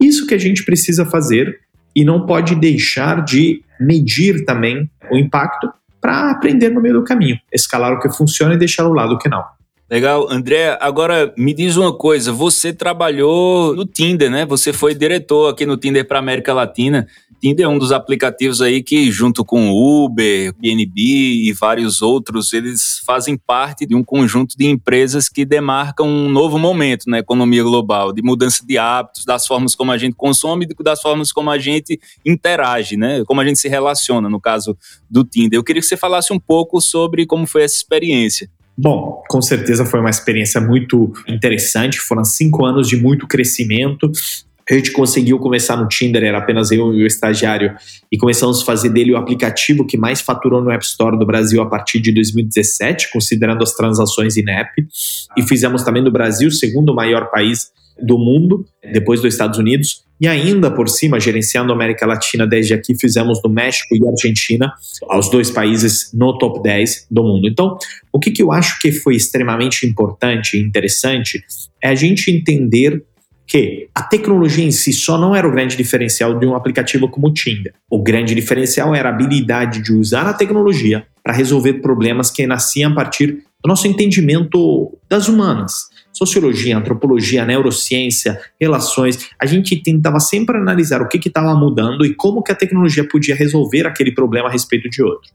Isso 0.00 0.26
que 0.26 0.34
a 0.34 0.38
gente 0.38 0.64
precisa 0.64 1.04
fazer 1.04 1.60
e 1.94 2.04
não 2.04 2.24
pode 2.26 2.54
deixar 2.54 3.22
de 3.22 3.62
medir 3.78 4.44
também 4.44 4.90
o 5.10 5.16
impacto 5.16 5.70
para 6.00 6.30
aprender 6.30 6.70
no 6.70 6.80
meio 6.80 6.94
do 6.94 7.04
caminho, 7.04 7.38
escalar 7.52 7.92
o 7.92 8.00
que 8.00 8.10
funciona 8.10 8.54
e 8.54 8.58
deixar 8.58 8.86
o 8.86 8.92
lado 8.92 9.18
que 9.18 9.28
não. 9.28 9.44
Legal. 9.92 10.26
André, 10.30 10.78
agora 10.80 11.34
me 11.36 11.52
diz 11.52 11.76
uma 11.76 11.92
coisa, 11.92 12.32
você 12.32 12.72
trabalhou 12.72 13.76
no 13.76 13.84
Tinder, 13.84 14.30
né? 14.30 14.46
Você 14.46 14.72
foi 14.72 14.94
diretor 14.94 15.50
aqui 15.50 15.66
no 15.66 15.76
Tinder 15.76 16.08
para 16.08 16.18
América 16.18 16.54
Latina. 16.54 17.06
Tinder 17.38 17.66
é 17.66 17.68
um 17.68 17.76
dos 17.76 17.92
aplicativos 17.92 18.62
aí 18.62 18.82
que, 18.82 19.10
junto 19.10 19.44
com 19.44 19.70
Uber, 19.70 20.54
BNB 20.58 21.44
e 21.44 21.52
vários 21.52 22.00
outros, 22.00 22.54
eles 22.54 23.02
fazem 23.04 23.36
parte 23.36 23.84
de 23.84 23.94
um 23.94 24.02
conjunto 24.02 24.56
de 24.56 24.64
empresas 24.64 25.28
que 25.28 25.44
demarcam 25.44 26.06
um 26.06 26.30
novo 26.30 26.58
momento 26.58 27.10
na 27.10 27.18
economia 27.18 27.62
global, 27.62 28.14
de 28.14 28.22
mudança 28.22 28.64
de 28.66 28.78
hábitos, 28.78 29.26
das 29.26 29.46
formas 29.46 29.74
como 29.74 29.92
a 29.92 29.98
gente 29.98 30.16
consome 30.16 30.66
e 30.66 30.82
das 30.82 31.02
formas 31.02 31.30
como 31.30 31.50
a 31.50 31.58
gente 31.58 32.00
interage, 32.24 32.96
né? 32.96 33.24
Como 33.26 33.42
a 33.42 33.44
gente 33.44 33.58
se 33.58 33.68
relaciona, 33.68 34.30
no 34.30 34.40
caso 34.40 34.74
do 35.10 35.22
Tinder. 35.22 35.58
Eu 35.58 35.62
queria 35.62 35.82
que 35.82 35.86
você 35.86 35.98
falasse 35.98 36.32
um 36.32 36.40
pouco 36.40 36.80
sobre 36.80 37.26
como 37.26 37.46
foi 37.46 37.64
essa 37.64 37.76
experiência. 37.76 38.48
Bom, 38.76 39.22
com 39.28 39.42
certeza 39.42 39.84
foi 39.84 40.00
uma 40.00 40.10
experiência 40.10 40.60
muito 40.60 41.12
interessante. 41.28 41.98
Foram 41.98 42.24
cinco 42.24 42.64
anos 42.64 42.88
de 42.88 42.96
muito 42.96 43.26
crescimento. 43.26 44.10
A 44.70 44.74
gente 44.74 44.92
conseguiu 44.92 45.38
começar 45.38 45.76
no 45.76 45.88
Tinder, 45.88 46.22
era 46.22 46.38
apenas 46.38 46.70
eu 46.70 46.94
e 46.94 47.02
o 47.02 47.06
estagiário, 47.06 47.74
e 48.10 48.16
começamos 48.16 48.62
a 48.62 48.64
fazer 48.64 48.90
dele 48.90 49.12
o 49.12 49.16
aplicativo 49.16 49.84
que 49.84 49.98
mais 49.98 50.20
faturou 50.20 50.62
no 50.62 50.70
App 50.70 50.84
Store 50.84 51.18
do 51.18 51.26
Brasil 51.26 51.60
a 51.60 51.66
partir 51.66 52.00
de 52.00 52.12
2017, 52.12 53.10
considerando 53.12 53.62
as 53.62 53.74
transações 53.74 54.36
in 54.36 54.48
app. 54.48 54.70
E 55.36 55.42
fizemos 55.42 55.82
também 55.82 56.02
do 56.02 56.12
Brasil 56.12 56.48
o 56.48 56.52
segundo 56.52 56.94
maior 56.94 57.30
país 57.30 57.72
do 58.00 58.18
mundo, 58.18 58.64
depois 58.92 59.20
dos 59.20 59.34
Estados 59.34 59.58
Unidos. 59.58 60.04
E 60.20 60.28
ainda 60.28 60.70
por 60.70 60.88
cima, 60.88 61.18
gerenciando 61.18 61.72
a 61.72 61.74
América 61.74 62.06
Latina 62.06 62.46
desde 62.46 62.74
aqui, 62.74 62.94
fizemos 62.98 63.42
do 63.42 63.48
México 63.48 63.94
e 63.94 64.06
Argentina, 64.06 64.72
os 65.18 65.28
dois 65.28 65.50
países 65.50 66.10
no 66.14 66.38
top 66.38 66.62
10 66.62 67.08
do 67.10 67.24
mundo. 67.24 67.48
Então, 67.48 67.76
o 68.12 68.20
que, 68.20 68.30
que 68.30 68.42
eu 68.42 68.52
acho 68.52 68.78
que 68.78 68.92
foi 68.92 69.16
extremamente 69.16 69.84
importante 69.84 70.56
e 70.56 70.60
interessante 70.60 71.42
é 71.82 71.88
a 71.88 71.94
gente 71.94 72.30
entender 72.30 73.02
que 73.46 73.88
a 73.94 74.02
tecnologia 74.02 74.64
em 74.64 74.70
si 74.70 74.92
só 74.92 75.18
não 75.18 75.34
era 75.34 75.46
o 75.46 75.50
grande 75.50 75.76
diferencial 75.76 76.38
de 76.38 76.46
um 76.46 76.54
aplicativo 76.54 77.08
como 77.08 77.26
o 77.26 77.34
Tinder. 77.34 77.74
O 77.90 78.02
grande 78.02 78.34
diferencial 78.34 78.94
era 78.94 79.08
a 79.10 79.12
habilidade 79.12 79.82
de 79.82 79.92
usar 79.92 80.26
a 80.26 80.32
tecnologia 80.32 81.04
para 81.22 81.34
resolver 81.34 81.74
problemas 81.74 82.30
que 82.30 82.46
nasciam 82.46 82.92
a 82.92 82.94
partir 82.94 83.44
do 83.62 83.68
nosso 83.68 83.86
entendimento 83.86 84.96
das 85.08 85.28
humanas 85.28 85.91
sociologia, 86.12 86.76
antropologia, 86.76 87.44
neurociência, 87.44 88.40
relações, 88.60 89.30
a 89.40 89.46
gente 89.46 89.82
tentava 89.82 90.20
sempre 90.20 90.56
analisar 90.56 91.00
o 91.00 91.08
que 91.08 91.26
estava 91.26 91.54
mudando 91.54 92.04
e 92.04 92.14
como 92.14 92.42
que 92.42 92.52
a 92.52 92.54
tecnologia 92.54 93.06
podia 93.08 93.34
resolver 93.34 93.86
aquele 93.86 94.12
problema 94.12 94.48
a 94.48 94.52
respeito 94.52 94.88
de 94.88 95.02
outro. 95.02 95.30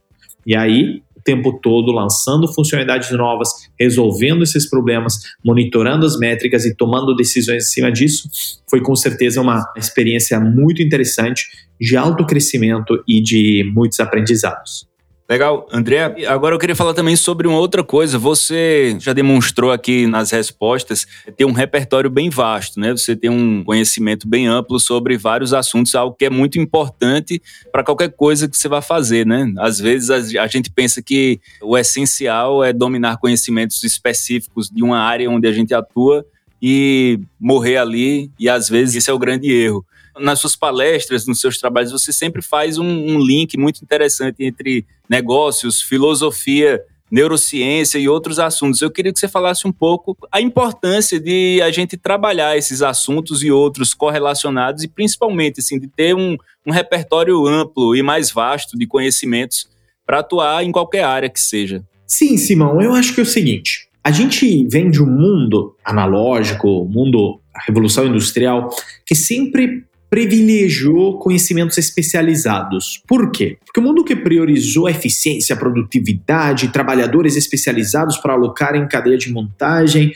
E 0.45 0.55
aí, 0.55 1.01
o 1.15 1.21
tempo 1.21 1.59
todo 1.61 1.91
lançando 1.91 2.47
funcionalidades 2.47 3.11
novas, 3.11 3.49
resolvendo 3.77 4.43
esses 4.43 4.69
problemas, 4.69 5.19
monitorando 5.43 6.05
as 6.05 6.17
métricas 6.17 6.65
e 6.65 6.75
tomando 6.75 7.15
decisões 7.15 7.65
em 7.65 7.67
cima 7.67 7.91
disso, 7.91 8.29
foi 8.69 8.81
com 8.81 8.95
certeza 8.95 9.41
uma 9.41 9.65
experiência 9.75 10.39
muito 10.39 10.81
interessante 10.81 11.47
de 11.79 11.97
alto 11.97 12.25
crescimento 12.25 13.03
e 13.07 13.21
de 13.21 13.69
muitos 13.73 13.99
aprendizados. 13.99 14.87
Legal. 15.29 15.67
André, 15.73 16.25
agora 16.25 16.55
eu 16.55 16.59
queria 16.59 16.75
falar 16.75 16.93
também 16.93 17.17
sobre 17.17 17.49
uma 17.49 17.59
outra 17.59 17.83
coisa. 17.83 18.17
Você 18.17 18.95
já 18.97 19.11
demonstrou 19.11 19.73
aqui 19.73 20.07
nas 20.07 20.31
respostas 20.31 21.05
ter 21.35 21.43
um 21.43 21.51
repertório 21.51 22.09
bem 22.09 22.29
vasto, 22.29 22.79
né? 22.79 22.91
Você 22.91 23.13
tem 23.13 23.29
um 23.29 23.61
conhecimento 23.61 24.25
bem 24.25 24.47
amplo 24.47 24.79
sobre 24.79 25.17
vários 25.17 25.53
assuntos, 25.53 25.93
algo 25.95 26.15
que 26.15 26.23
é 26.23 26.29
muito 26.29 26.57
importante 26.57 27.41
para 27.73 27.83
qualquer 27.83 28.09
coisa 28.13 28.47
que 28.47 28.57
você 28.57 28.69
vá 28.69 28.81
fazer, 28.81 29.25
né? 29.25 29.53
Às 29.57 29.79
vezes 29.79 30.09
a 30.09 30.47
gente 30.47 30.71
pensa 30.71 31.01
que 31.01 31.41
o 31.61 31.77
essencial 31.77 32.63
é 32.63 32.71
dominar 32.71 33.17
conhecimentos 33.17 33.83
específicos 33.83 34.69
de 34.69 34.81
uma 34.81 34.99
área 34.99 35.29
onde 35.29 35.45
a 35.45 35.51
gente 35.51 35.73
atua 35.73 36.25
e 36.61 37.19
morrer 37.37 37.77
ali, 37.77 38.31
e 38.39 38.47
às 38.47 38.69
vezes 38.69 38.95
esse 38.95 39.09
é 39.09 39.13
o 39.13 39.19
grande 39.19 39.51
erro 39.51 39.85
nas 40.19 40.39
suas 40.39 40.55
palestras, 40.55 41.25
nos 41.25 41.39
seus 41.39 41.57
trabalhos, 41.57 41.91
você 41.91 42.11
sempre 42.11 42.41
faz 42.41 42.77
um, 42.77 42.85
um 42.85 43.19
link 43.19 43.57
muito 43.57 43.81
interessante 43.81 44.43
entre 44.43 44.85
negócios, 45.09 45.81
filosofia, 45.81 46.81
neurociência 47.09 47.97
e 47.97 48.09
outros 48.09 48.39
assuntos. 48.39 48.81
Eu 48.81 48.91
queria 48.91 49.13
que 49.13 49.19
você 49.19 49.27
falasse 49.27 49.67
um 49.67 49.71
pouco 49.71 50.17
a 50.31 50.41
importância 50.41 51.19
de 51.19 51.61
a 51.61 51.71
gente 51.71 51.97
trabalhar 51.97 52.57
esses 52.57 52.81
assuntos 52.81 53.43
e 53.43 53.51
outros 53.51 53.93
correlacionados 53.93 54.83
e 54.83 54.87
principalmente 54.87 55.59
assim 55.59 55.79
de 55.79 55.87
ter 55.87 56.15
um, 56.15 56.37
um 56.65 56.71
repertório 56.71 57.45
amplo 57.47 57.95
e 57.95 58.03
mais 58.03 58.31
vasto 58.31 58.77
de 58.77 58.85
conhecimentos 58.85 59.69
para 60.05 60.19
atuar 60.19 60.63
em 60.63 60.71
qualquer 60.71 61.03
área 61.03 61.29
que 61.29 61.39
seja. 61.39 61.83
Sim, 62.05 62.37
Simão, 62.37 62.81
eu 62.81 62.93
acho 62.93 63.13
que 63.13 63.19
é 63.19 63.23
o 63.23 63.25
seguinte. 63.25 63.87
A 64.03 64.11
gente 64.11 64.65
vem 64.69 64.89
de 64.89 65.03
um 65.03 65.05
mundo 65.05 65.75
analógico, 65.83 66.85
mundo 66.85 67.41
a 67.53 67.61
revolução 67.65 68.05
industrial, 68.05 68.69
que 69.05 69.13
sempre 69.13 69.83
privilegiou 70.09 71.19
conhecimentos 71.19 71.77
especializados. 71.77 73.01
Por 73.07 73.31
quê? 73.31 73.57
Porque 73.65 73.79
o 73.79 73.83
mundo 73.83 74.03
que 74.03 74.15
priorizou 74.15 74.87
a 74.87 74.91
eficiência, 74.91 75.53
a 75.53 75.59
produtividade, 75.59 76.69
trabalhadores 76.69 77.35
especializados 77.35 78.17
para 78.17 78.33
alocar 78.33 78.75
em 78.75 78.87
cadeia 78.87 79.17
de 79.17 79.31
montagem, 79.31 80.13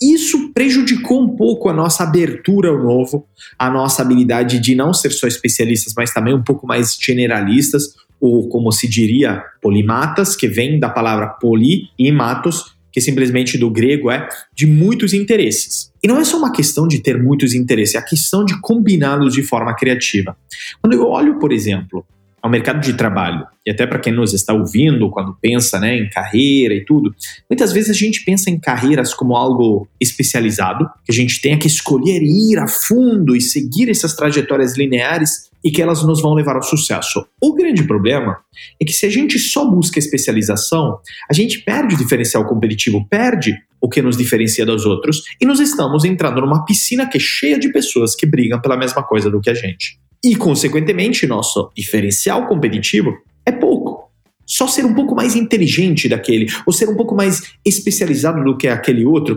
isso 0.00 0.52
prejudicou 0.52 1.22
um 1.22 1.36
pouco 1.36 1.68
a 1.68 1.72
nossa 1.72 2.02
abertura 2.02 2.70
ao 2.70 2.78
novo, 2.82 3.28
a 3.56 3.70
nossa 3.70 4.02
habilidade 4.02 4.58
de 4.58 4.74
não 4.74 4.92
ser 4.92 5.10
só 5.10 5.28
especialistas, 5.28 5.94
mas 5.96 6.12
também 6.12 6.34
um 6.34 6.42
pouco 6.42 6.66
mais 6.66 6.96
generalistas, 7.00 7.94
ou 8.20 8.48
como 8.48 8.72
se 8.72 8.88
diria, 8.88 9.44
polimatas, 9.60 10.34
que 10.34 10.48
vem 10.48 10.80
da 10.80 10.88
palavra 10.88 11.28
poli 11.28 11.90
e 11.98 12.10
matos, 12.10 12.74
que 12.90 13.00
simplesmente 13.00 13.56
do 13.56 13.70
grego 13.70 14.10
é 14.10 14.28
de 14.54 14.66
muitos 14.66 15.12
interesses. 15.12 15.91
E 16.02 16.08
não 16.08 16.18
é 16.18 16.24
só 16.24 16.36
uma 16.36 16.50
questão 16.50 16.88
de 16.88 16.98
ter 16.98 17.22
muitos 17.22 17.54
interesses, 17.54 17.94
é 17.94 17.98
a 17.98 18.04
questão 18.04 18.44
de 18.44 18.60
combiná-los 18.60 19.34
de 19.34 19.42
forma 19.42 19.74
criativa. 19.74 20.36
Quando 20.80 20.94
eu 20.94 21.06
olho, 21.06 21.38
por 21.38 21.52
exemplo, 21.52 22.04
ao 22.42 22.50
mercado 22.50 22.80
de 22.80 22.94
trabalho, 22.94 23.46
e 23.64 23.70
até 23.70 23.86
para 23.86 24.00
quem 24.00 24.12
nos 24.12 24.34
está 24.34 24.52
ouvindo, 24.52 25.08
quando 25.10 25.36
pensa 25.40 25.78
né, 25.78 25.96
em 25.96 26.10
carreira 26.10 26.74
e 26.74 26.84
tudo, 26.84 27.14
muitas 27.48 27.72
vezes 27.72 27.90
a 27.90 27.94
gente 27.94 28.24
pensa 28.24 28.50
em 28.50 28.58
carreiras 28.58 29.14
como 29.14 29.36
algo 29.36 29.86
especializado, 30.00 30.84
que 31.04 31.12
a 31.12 31.14
gente 31.14 31.40
tenha 31.40 31.56
que 31.56 31.68
escolher 31.68 32.20
ir 32.20 32.58
a 32.58 32.66
fundo 32.66 33.36
e 33.36 33.40
seguir 33.40 33.88
essas 33.88 34.14
trajetórias 34.14 34.76
lineares 34.76 35.52
e 35.64 35.70
que 35.70 35.80
elas 35.80 36.02
nos 36.02 36.20
vão 36.20 36.34
levar 36.34 36.56
ao 36.56 36.62
sucesso. 36.62 37.24
O 37.40 37.54
grande 37.54 37.84
problema 37.84 38.38
é 38.80 38.84
que 38.84 38.92
se 38.92 39.06
a 39.06 39.10
gente 39.10 39.38
só 39.38 39.64
busca 39.70 40.00
especialização, 40.00 40.98
a 41.30 41.32
gente 41.32 41.60
perde 41.60 41.94
o 41.94 41.98
diferencial 41.98 42.44
competitivo, 42.44 43.06
perde 43.08 43.56
o 43.80 43.88
que 43.88 44.02
nos 44.02 44.16
diferencia 44.16 44.66
dos 44.66 44.84
outros 44.84 45.22
e 45.40 45.46
nós 45.46 45.60
estamos 45.60 46.04
entrando 46.04 46.40
numa 46.40 46.64
piscina 46.64 47.06
que 47.08 47.18
é 47.18 47.20
cheia 47.20 47.58
de 47.58 47.70
pessoas 47.70 48.16
que 48.16 48.26
brigam 48.26 48.60
pela 48.60 48.76
mesma 48.76 49.04
coisa 49.04 49.30
do 49.30 49.40
que 49.40 49.50
a 49.50 49.54
gente. 49.54 50.00
E, 50.24 50.36
consequentemente, 50.36 51.26
nosso 51.26 51.70
diferencial 51.74 52.46
competitivo 52.46 53.12
é 53.44 53.50
pouco. 53.50 54.10
Só 54.46 54.66
ser 54.66 54.84
um 54.84 54.94
pouco 54.94 55.14
mais 55.14 55.34
inteligente 55.34 56.08
daquele, 56.08 56.46
ou 56.66 56.72
ser 56.72 56.88
um 56.88 56.96
pouco 56.96 57.14
mais 57.14 57.54
especializado 57.64 58.42
do 58.44 58.56
que 58.56 58.68
aquele 58.68 59.04
outro, 59.04 59.36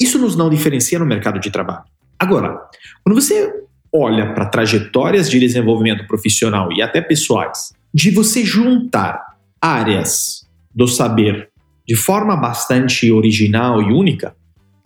isso 0.00 0.18
nos 0.18 0.36
não 0.36 0.48
diferencia 0.48 0.98
no 0.98 1.06
mercado 1.06 1.38
de 1.38 1.50
trabalho. 1.50 1.84
Agora, 2.18 2.58
quando 3.02 3.20
você 3.20 3.52
olha 3.92 4.32
para 4.34 4.46
trajetórias 4.46 5.30
de 5.30 5.38
desenvolvimento 5.38 6.06
profissional 6.06 6.72
e 6.72 6.82
até 6.82 7.00
pessoais, 7.00 7.72
de 7.92 8.10
você 8.10 8.44
juntar 8.44 9.36
áreas 9.60 10.46
do 10.74 10.88
saber 10.88 11.48
de 11.86 11.94
forma 11.94 12.36
bastante 12.36 13.12
original 13.12 13.80
e 13.80 13.92
única, 13.92 14.34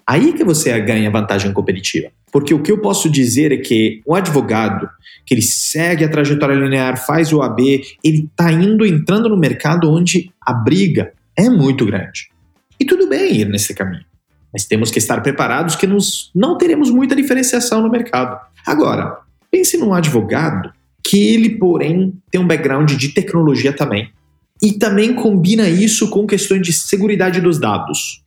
aí 0.07 0.33
que 0.33 0.45
você 0.45 0.79
ganha 0.81 1.11
vantagem 1.11 1.53
competitiva. 1.53 2.11
Porque 2.31 2.53
o 2.53 2.63
que 2.63 2.71
eu 2.71 2.79
posso 2.79 3.11
dizer 3.11 3.53
é 3.53 3.57
que 3.57 4.03
o 4.07 4.15
advogado, 4.15 4.89
que 5.25 5.35
ele 5.35 5.43
segue 5.43 6.05
a 6.05 6.09
trajetória 6.09 6.55
linear, 6.55 7.05
faz 7.05 7.33
o 7.33 7.43
AB, 7.43 7.83
ele 8.05 8.29
está 8.31 8.53
indo, 8.53 8.85
entrando 8.85 9.29
no 9.29 9.37
mercado 9.37 9.91
onde 9.91 10.31
a 10.41 10.53
briga 10.53 11.13
é 11.37 11.49
muito 11.49 11.87
grande. 11.87 12.31
E 12.79 12.85
tudo 12.85 13.09
bem 13.09 13.41
ir 13.41 13.49
nesse 13.49 13.75
caminho. 13.75 14.05
Mas 14.53 14.65
temos 14.65 14.91
que 14.91 14.99
estar 14.99 15.21
preparados 15.21 15.77
que 15.77 15.87
nos, 15.87 16.31
não 16.35 16.57
teremos 16.57 16.91
muita 16.91 17.15
diferenciação 17.15 17.83
no 17.83 17.91
mercado. 17.91 18.39
Agora, 18.67 19.19
pense 19.51 19.77
num 19.77 19.95
advogado 19.95 20.73
que 21.03 21.35
ele, 21.35 21.51
porém, 21.51 22.15
tem 22.31 22.41
um 22.41 22.47
background 22.47 22.93
de 22.93 23.09
tecnologia 23.11 23.73
também. 23.73 24.11
E 24.63 24.73
também 24.73 25.15
combina 25.15 25.69
isso 25.69 26.11
com 26.11 26.27
questões 26.27 26.63
de 26.63 26.73
segurança 26.73 27.41
dos 27.41 27.59
dados. 27.59 28.23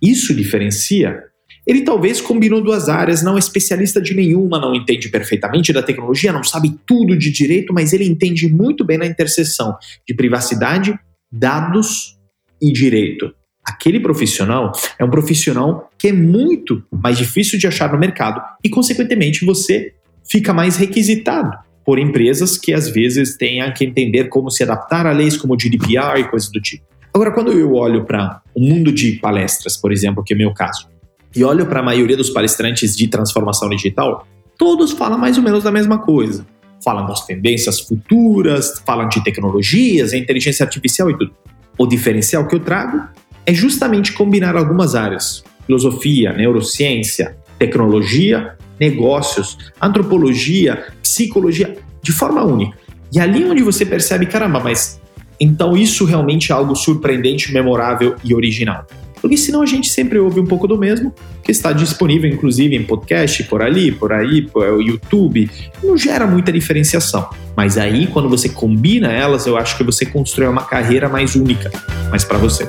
Isso 0.00 0.34
diferencia 0.34 1.22
ele 1.66 1.82
talvez 1.82 2.20
combinou 2.20 2.62
duas 2.62 2.88
áreas, 2.88 3.22
não 3.22 3.36
é 3.36 3.38
especialista 3.38 4.00
de 4.00 4.14
nenhuma, 4.14 4.60
não 4.60 4.74
entende 4.74 5.08
perfeitamente 5.08 5.72
da 5.72 5.82
tecnologia, 5.82 6.32
não 6.32 6.44
sabe 6.44 6.78
tudo 6.86 7.18
de 7.18 7.30
direito, 7.32 7.74
mas 7.74 7.92
ele 7.92 8.04
entende 8.04 8.48
muito 8.48 8.84
bem 8.84 8.98
na 8.98 9.06
interseção 9.06 9.76
de 10.06 10.14
privacidade, 10.14 10.96
dados 11.30 12.16
e 12.62 12.72
direito. 12.72 13.34
Aquele 13.64 13.98
profissional 13.98 14.70
é 14.96 15.04
um 15.04 15.10
profissional 15.10 15.90
que 15.98 16.08
é 16.08 16.12
muito 16.12 16.84
mais 16.92 17.18
difícil 17.18 17.58
de 17.58 17.66
achar 17.66 17.92
no 17.92 17.98
mercado 17.98 18.40
e, 18.62 18.70
consequentemente, 18.70 19.44
você 19.44 19.92
fica 20.30 20.54
mais 20.54 20.76
requisitado 20.76 21.50
por 21.84 21.98
empresas 21.98 22.56
que 22.56 22.72
às 22.72 22.88
vezes 22.88 23.36
tenham 23.36 23.72
que 23.72 23.84
entender 23.84 24.28
como 24.28 24.50
se 24.50 24.62
adaptar 24.62 25.04
a 25.04 25.12
leis 25.12 25.36
como 25.36 25.54
o 25.54 25.56
GDPR 25.56 26.20
e 26.20 26.28
coisas 26.28 26.50
do 26.50 26.60
tipo. 26.60 26.84
Agora, 27.12 27.32
quando 27.32 27.50
eu 27.52 27.74
olho 27.74 28.04
para 28.04 28.40
o 28.54 28.60
mundo 28.60 28.92
de 28.92 29.12
palestras, 29.12 29.76
por 29.76 29.90
exemplo, 29.90 30.22
que 30.22 30.32
é 30.32 30.36
o 30.36 30.38
meu 30.38 30.52
caso, 30.52 30.88
e 31.34 31.44
olho 31.44 31.66
para 31.66 31.80
a 31.80 31.82
maioria 31.82 32.16
dos 32.16 32.30
palestrantes 32.30 32.96
de 32.96 33.08
transformação 33.08 33.68
digital, 33.68 34.26
todos 34.58 34.92
falam 34.92 35.18
mais 35.18 35.36
ou 35.36 35.42
menos 35.42 35.64
da 35.64 35.70
mesma 35.70 35.98
coisa. 35.98 36.46
Falam 36.84 37.06
das 37.06 37.24
tendências 37.24 37.80
futuras, 37.80 38.82
falam 38.84 39.08
de 39.08 39.22
tecnologias, 39.24 40.12
inteligência 40.12 40.64
artificial 40.64 41.10
e 41.10 41.18
tudo. 41.18 41.32
O 41.78 41.86
diferencial 41.86 42.46
que 42.46 42.54
eu 42.54 42.60
trago 42.60 43.02
é 43.44 43.52
justamente 43.52 44.12
combinar 44.12 44.56
algumas 44.56 44.94
áreas: 44.94 45.42
filosofia, 45.66 46.32
neurociência, 46.32 47.36
tecnologia, 47.58 48.56
negócios, 48.78 49.58
antropologia, 49.80 50.86
psicologia, 51.02 51.76
de 52.02 52.12
forma 52.12 52.42
única. 52.44 52.78
E 53.12 53.20
ali 53.20 53.44
onde 53.44 53.62
você 53.62 53.84
percebe, 53.86 54.26
caramba, 54.26 54.60
mas 54.60 55.00
então 55.40 55.76
isso 55.76 56.04
realmente 56.04 56.50
é 56.50 56.54
algo 56.54 56.74
surpreendente, 56.74 57.52
memorável 57.52 58.16
e 58.24 58.34
original. 58.34 58.86
Porque 59.26 59.36
senão 59.36 59.60
a 59.60 59.66
gente 59.66 59.90
sempre 59.90 60.20
ouve 60.20 60.38
um 60.38 60.44
pouco 60.44 60.68
do 60.68 60.78
mesmo, 60.78 61.12
que 61.42 61.50
está 61.50 61.72
disponível 61.72 62.30
inclusive 62.30 62.76
em 62.76 62.84
podcast, 62.84 63.42
por 63.42 63.60
ali, 63.60 63.90
por 63.90 64.12
aí, 64.12 64.42
por 64.42 64.80
YouTube, 64.80 65.50
não 65.82 65.98
gera 65.98 66.28
muita 66.28 66.52
diferenciação. 66.52 67.28
Mas 67.56 67.76
aí, 67.76 68.06
quando 68.06 68.28
você 68.28 68.48
combina 68.48 69.10
elas, 69.10 69.44
eu 69.44 69.56
acho 69.56 69.76
que 69.76 69.82
você 69.82 70.06
constrói 70.06 70.46
uma 70.46 70.64
carreira 70.64 71.08
mais 71.08 71.34
única, 71.34 71.72
mas 72.08 72.22
para 72.22 72.38
você. 72.38 72.68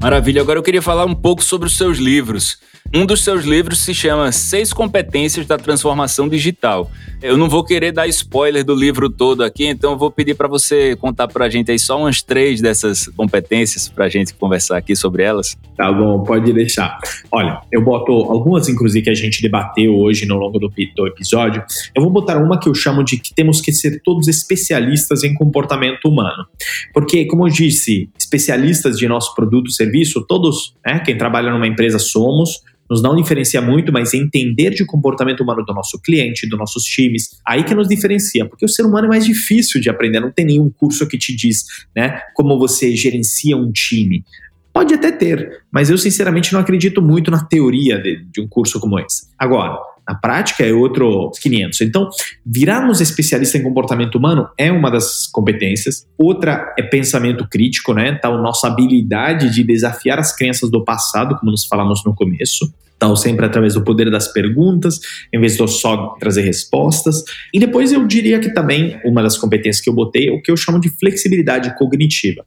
Maravilha. 0.00 0.40
Agora 0.40 0.58
eu 0.58 0.62
queria 0.62 0.80
falar 0.80 1.04
um 1.04 1.14
pouco 1.14 1.42
sobre 1.42 1.66
os 1.66 1.76
seus 1.76 1.98
livros. 1.98 2.58
Um 2.94 3.04
dos 3.04 3.22
seus 3.22 3.44
livros 3.44 3.80
se 3.80 3.92
chama 3.92 4.32
Seis 4.32 4.72
Competências 4.72 5.44
da 5.44 5.58
Transformação 5.58 6.26
Digital. 6.26 6.90
Eu 7.20 7.36
não 7.36 7.46
vou 7.46 7.62
querer 7.62 7.92
dar 7.92 8.06
spoiler 8.06 8.64
do 8.64 8.74
livro 8.74 9.10
todo 9.10 9.44
aqui, 9.44 9.66
então 9.66 9.92
eu 9.92 9.98
vou 9.98 10.10
pedir 10.10 10.34
para 10.34 10.48
você 10.48 10.96
contar 10.96 11.28
para 11.28 11.44
a 11.44 11.50
gente 11.50 11.70
aí 11.70 11.78
só 11.78 11.98
umas 11.98 12.22
três 12.22 12.62
dessas 12.62 13.06
competências 13.08 13.90
para 13.90 14.06
a 14.06 14.08
gente 14.08 14.32
conversar 14.32 14.78
aqui 14.78 14.96
sobre 14.96 15.22
elas. 15.22 15.54
Tá 15.76 15.92
bom, 15.92 16.24
pode 16.24 16.50
deixar. 16.50 16.96
Olha, 17.30 17.60
eu 17.70 17.84
boto 17.84 18.10
algumas, 18.10 18.70
inclusive, 18.70 19.04
que 19.04 19.10
a 19.10 19.14
gente 19.14 19.42
debateu 19.42 19.94
hoje 19.94 20.24
no 20.24 20.36
longo 20.36 20.58
do, 20.58 20.72
do 20.96 21.06
episódio. 21.06 21.62
Eu 21.94 22.02
vou 22.02 22.10
botar 22.10 22.38
uma 22.38 22.58
que 22.58 22.70
eu 22.70 22.74
chamo 22.74 23.04
de 23.04 23.18
que 23.18 23.34
temos 23.34 23.60
que 23.60 23.70
ser 23.70 24.00
todos 24.02 24.28
especialistas 24.28 25.24
em 25.24 25.34
comportamento 25.34 26.06
humano. 26.06 26.46
Porque, 26.94 27.26
como 27.26 27.46
eu 27.46 27.52
disse, 27.52 28.08
especialistas 28.28 28.98
de 28.98 29.08
nosso 29.08 29.34
produto, 29.34 29.72
serviço, 29.72 30.24
todos, 30.26 30.74
né, 30.86 31.00
quem 31.00 31.16
trabalha 31.16 31.50
numa 31.50 31.66
empresa 31.66 31.98
somos, 31.98 32.60
nos 32.88 33.02
não 33.02 33.16
diferencia 33.16 33.60
muito, 33.60 33.92
mas 33.92 34.14
entender 34.14 34.70
de 34.70 34.84
comportamento 34.84 35.42
humano 35.42 35.64
do 35.64 35.74
nosso 35.74 36.00
cliente, 36.00 36.48
dos 36.48 36.58
nossos 36.58 36.84
times, 36.84 37.30
aí 37.46 37.64
que 37.64 37.74
nos 37.74 37.88
diferencia, 37.88 38.46
porque 38.46 38.64
o 38.64 38.68
ser 38.68 38.82
humano 38.82 39.06
é 39.06 39.08
mais 39.08 39.24
difícil 39.24 39.80
de 39.80 39.90
aprender, 39.90 40.20
não 40.20 40.30
tem 40.30 40.44
nenhum 40.44 40.70
curso 40.70 41.06
que 41.06 41.18
te 41.18 41.34
diz, 41.34 41.64
né, 41.96 42.20
como 42.34 42.58
você 42.58 42.94
gerencia 42.94 43.56
um 43.56 43.72
time. 43.72 44.24
Pode 44.72 44.94
até 44.94 45.10
ter, 45.10 45.62
mas 45.72 45.90
eu 45.90 45.98
sinceramente 45.98 46.52
não 46.52 46.60
acredito 46.60 47.02
muito 47.02 47.30
na 47.30 47.44
teoria 47.44 48.00
de, 48.00 48.24
de 48.30 48.40
um 48.40 48.46
curso 48.46 48.78
como 48.78 48.98
esse. 48.98 49.26
Agora, 49.38 49.78
na 50.08 50.14
prática 50.14 50.64
é 50.64 50.72
outro 50.72 51.30
500. 51.40 51.82
Então, 51.82 52.08
virarmos 52.44 53.00
especialista 53.00 53.58
em 53.58 53.62
comportamento 53.62 54.14
humano 54.14 54.48
é 54.56 54.72
uma 54.72 54.90
das 54.90 55.26
competências. 55.26 56.06
Outra 56.16 56.74
é 56.78 56.82
pensamento 56.82 57.46
crítico, 57.46 57.92
né? 57.92 58.08
Então, 58.08 58.40
nossa 58.40 58.68
habilidade 58.68 59.50
de 59.50 59.62
desafiar 59.62 60.18
as 60.18 60.34
crenças 60.34 60.70
do 60.70 60.82
passado, 60.82 61.36
como 61.36 61.50
nós 61.50 61.66
falamos 61.66 62.02
no 62.04 62.14
começo. 62.14 62.72
Então, 62.98 63.14
sempre 63.14 63.46
através 63.46 63.74
do 63.74 63.84
poder 63.84 64.10
das 64.10 64.32
perguntas, 64.32 64.98
em 65.32 65.38
vez 65.38 65.56
de 65.56 65.68
só 65.68 66.16
trazer 66.18 66.42
respostas. 66.42 67.22
E 67.54 67.60
depois 67.60 67.92
eu 67.92 68.04
diria 68.06 68.40
que 68.40 68.52
também 68.52 68.98
uma 69.04 69.22
das 69.22 69.38
competências 69.38 69.80
que 69.80 69.88
eu 69.88 69.94
botei 69.94 70.28
é 70.28 70.32
o 70.32 70.42
que 70.42 70.50
eu 70.50 70.56
chamo 70.56 70.80
de 70.80 70.88
flexibilidade 70.88 71.76
cognitiva. 71.78 72.44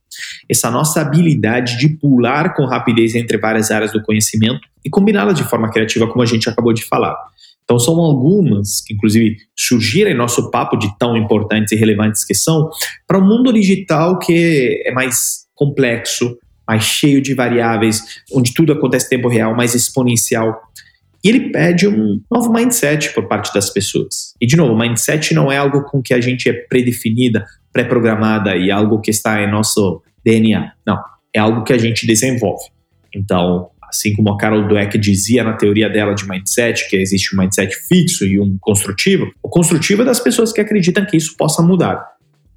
Essa 0.50 0.70
nossa 0.70 1.00
habilidade 1.00 1.78
de 1.78 1.88
pular 1.88 2.54
com 2.54 2.66
rapidez 2.66 3.16
entre 3.16 3.38
várias 3.38 3.72
áreas 3.72 3.94
do 3.94 4.02
conhecimento 4.02 4.60
e 4.84 4.90
combiná-las 4.90 5.36
de 5.36 5.44
forma 5.46 5.70
criativa, 5.70 6.06
como 6.08 6.22
a 6.22 6.26
gente 6.26 6.50
acabou 6.50 6.74
de 6.74 6.84
falar. 6.84 7.16
Então, 7.72 7.80
são 7.80 7.98
algumas 8.02 8.82
que, 8.82 8.94
inclusive, 8.94 9.38
surgiram 9.58 10.12
em 10.12 10.14
nosso 10.14 10.52
papo 10.52 10.76
de 10.76 10.94
tão 11.00 11.16
importantes 11.16 11.72
e 11.72 11.78
relevantes 11.78 12.26
que 12.26 12.36
são, 12.36 12.70
para 13.08 13.18
um 13.18 13.26
mundo 13.26 13.54
digital 13.54 14.20
que 14.20 14.84
é 14.86 14.92
mais 14.92 15.46
complexo, 15.56 16.38
mais 16.68 16.84
cheio 16.84 17.22
de 17.22 17.34
variáveis, 17.34 18.04
onde 18.34 18.54
tudo 18.54 18.74
acontece 18.74 19.06
em 19.06 19.10
tempo 19.12 19.30
real, 19.30 19.56
mais 19.56 19.74
exponencial. 19.74 20.54
E 21.24 21.30
ele 21.30 21.50
pede 21.50 21.88
um 21.88 22.20
novo 22.30 22.52
mindset 22.52 23.14
por 23.14 23.30
parte 23.30 23.54
das 23.54 23.70
pessoas. 23.70 24.34
E, 24.42 24.46
de 24.46 24.58
novo, 24.58 24.78
mindset 24.78 25.34
não 25.34 25.50
é 25.50 25.56
algo 25.56 25.84
com 25.84 26.02
que 26.02 26.14
a 26.14 26.20
gente 26.20 26.50
é 26.50 26.54
predefinida, 26.54 27.46
pré-programada 27.72 28.54
e 28.58 28.70
algo 28.70 29.00
que 29.00 29.12
está 29.12 29.42
em 29.42 29.50
nosso 29.50 30.02
DNA. 30.26 30.74
Não, 30.86 31.00
é 31.34 31.40
algo 31.40 31.64
que 31.64 31.72
a 31.72 31.78
gente 31.78 32.06
desenvolve. 32.06 32.66
Então, 33.16 33.70
assim 33.92 34.16
como 34.16 34.32
a 34.32 34.38
Carol 34.38 34.68
Dweck 34.68 34.98
dizia 34.98 35.44
na 35.44 35.54
teoria 35.54 35.90
dela 35.90 36.16
de 36.16 36.28
mindset, 36.28 36.90
que 36.90 36.96
existe 36.96 37.36
um 37.36 37.40
mindset 37.40 37.76
fixo 37.88 38.26
e 38.26 38.40
um 38.40 38.58
construtivo, 38.60 39.32
o 39.44 39.50
construtivo 39.50 40.02
é 40.02 40.06
das 40.06 40.20
pessoas 40.20 40.54
que 40.54 40.62
acreditam 40.62 41.06
que 41.06 41.18
isso 41.18 41.36
possa 41.38 41.62
mudar. 41.62 42.04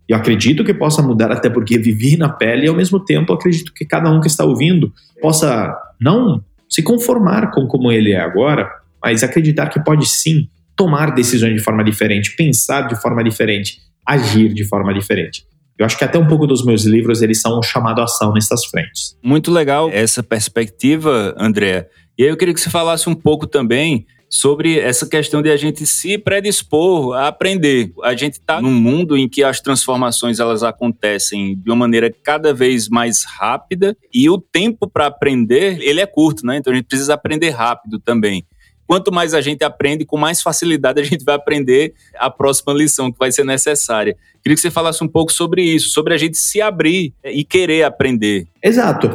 Eu 0.09 0.17
acredito 0.17 0.65
que 0.65 0.73
possa 0.73 1.03
mudar, 1.03 1.33
até 1.33 1.51
porque 1.51 1.79
vivi 1.79 2.17
na 2.17 2.29
pele 2.29 2.67
e, 2.67 2.69
ao 2.69 2.75
mesmo 2.75 3.01
tempo, 3.01 3.33
acredito 3.33 3.73
que 3.73 3.85
cada 3.85 4.11
um 4.11 4.21
que 4.21 4.27
está 4.27 4.45
ouvindo 4.45 4.93
possa 5.21 5.75
não 6.01 6.45
se 6.69 6.83
conformar 6.83 7.51
com 7.51 7.67
como 7.67 7.91
ele 7.91 8.13
é 8.13 8.21
agora, 8.21 8.71
mas 9.03 9.23
acreditar 9.23 9.69
que 9.69 9.83
pode 9.83 10.07
sim 10.07 10.49
tomar 10.77 11.15
decisões 11.15 11.55
de 11.55 11.63
forma 11.63 11.83
diferente, 11.83 12.37
pensar 12.37 12.83
de 12.83 13.01
forma 13.01 13.25
diferente, 13.25 13.79
agir 14.07 14.53
de 14.53 14.65
forma 14.65 14.93
diferente. 14.93 15.45
Eu 15.79 15.87
acho 15.87 15.99
que 15.99 16.05
até 16.05 16.19
um 16.19 16.27
pouco 16.27 16.47
dos 16.47 16.65
meus 16.65 16.85
livros 16.85 17.21
eles 17.21 17.41
são 17.41 17.59
um 17.59 17.63
chamado 17.63 18.01
à 18.01 18.05
ação 18.05 18.33
nessas 18.33 18.65
frentes. 18.65 19.17
Muito 19.23 19.51
legal 19.51 19.91
essa 19.93 20.23
perspectiva, 20.23 21.35
André. 21.39 21.89
E 22.17 22.23
aí 22.23 22.29
eu 22.29 22.37
queria 22.37 22.55
que 22.55 22.61
você 22.61 22.71
falasse 22.71 23.09
um 23.09 23.15
pouco 23.15 23.47
também 23.47 24.07
sobre 24.31 24.79
essa 24.79 25.07
questão 25.07 25.41
de 25.43 25.51
a 25.51 25.57
gente 25.57 25.87
se 25.87 26.19
predispor 26.19 27.15
a 27.15 27.29
aprender. 27.29 27.93
A 28.03 28.15
gente 28.15 28.35
está 28.35 28.61
num 28.61 28.73
mundo 28.73 29.17
em 29.17 29.29
que 29.29 29.45
as 29.45 29.61
transformações 29.61 30.41
elas 30.41 30.63
acontecem 30.63 31.57
de 31.57 31.71
uma 31.71 31.77
maneira 31.77 32.13
cada 32.23 32.53
vez 32.53 32.89
mais 32.89 33.25
rápida 33.25 33.97
e 34.13 34.29
o 34.29 34.39
tempo 34.39 34.89
para 34.89 35.07
aprender 35.07 35.79
ele 35.81 36.01
é 36.01 36.07
curto, 36.07 36.45
né? 36.45 36.57
Então 36.57 36.73
a 36.73 36.77
gente 36.77 36.87
precisa 36.87 37.15
aprender 37.15 37.51
rápido 37.51 37.99
também 37.99 38.45
quanto 38.87 39.13
mais 39.13 39.35
a 39.35 39.41
gente 39.41 39.65
aprende, 39.65 40.05
com 40.05 40.17
mais 40.17 40.43
facilidade 40.43 41.01
a 41.01 41.05
gente 41.05 41.25
vai 41.25 41.35
aprender 41.35 41.95
a 42.19 42.31
próxima 42.31 42.73
lição 42.73 43.11
que 43.11 43.19
vai 43.19 43.33
ser 43.33 43.45
necessária. 43.45 44.17
Queria 44.43 44.55
que 44.55 44.61
você 44.61 44.71
falasse 44.71 45.03
um 45.03 45.09
pouco 45.09 45.33
sobre 45.33 45.63
isso, 45.63 45.91
sobre 45.91 46.15
a 46.15 46.17
gente 46.17 46.37
se 46.37 46.61
abrir 46.61 47.13
e 47.25 47.45
querer 47.45 47.85
aprender. 47.85 48.47
Exato. 48.63 49.11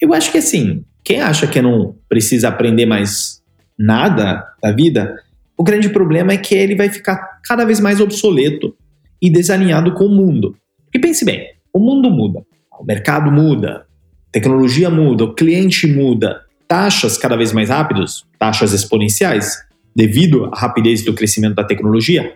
Eu 0.00 0.12
acho 0.12 0.30
que 0.30 0.38
assim, 0.38 0.84
quem 1.02 1.20
acha 1.20 1.46
que 1.46 1.62
não 1.62 1.96
precisa 2.08 2.48
aprender 2.48 2.86
mais 2.86 3.42
nada 3.78 4.44
da 4.62 4.72
vida, 4.72 5.16
o 5.56 5.64
grande 5.64 5.88
problema 5.88 6.32
é 6.32 6.36
que 6.36 6.54
ele 6.54 6.74
vai 6.74 6.88
ficar 6.90 7.40
cada 7.44 7.64
vez 7.64 7.80
mais 7.80 8.00
obsoleto 8.00 8.76
e 9.20 9.30
desalinhado 9.30 9.94
com 9.94 10.04
o 10.04 10.10
mundo. 10.10 10.56
E 10.94 10.98
pense 10.98 11.24
bem, 11.24 11.46
o 11.72 11.78
mundo 11.78 12.10
muda, 12.10 12.44
o 12.78 12.84
mercado 12.84 13.30
muda, 13.30 13.86
tecnologia 14.30 14.90
muda, 14.90 15.24
o 15.24 15.34
cliente 15.34 15.86
muda, 15.86 16.42
taxas 16.68 17.16
cada 17.16 17.36
vez 17.36 17.52
mais 17.52 17.68
rápidas, 17.68 18.24
taxas 18.38 18.72
exponenciais, 18.72 19.56
devido 19.94 20.50
à 20.52 20.58
rapidez 20.58 21.04
do 21.04 21.14
crescimento 21.14 21.54
da 21.54 21.64
tecnologia. 21.64 22.34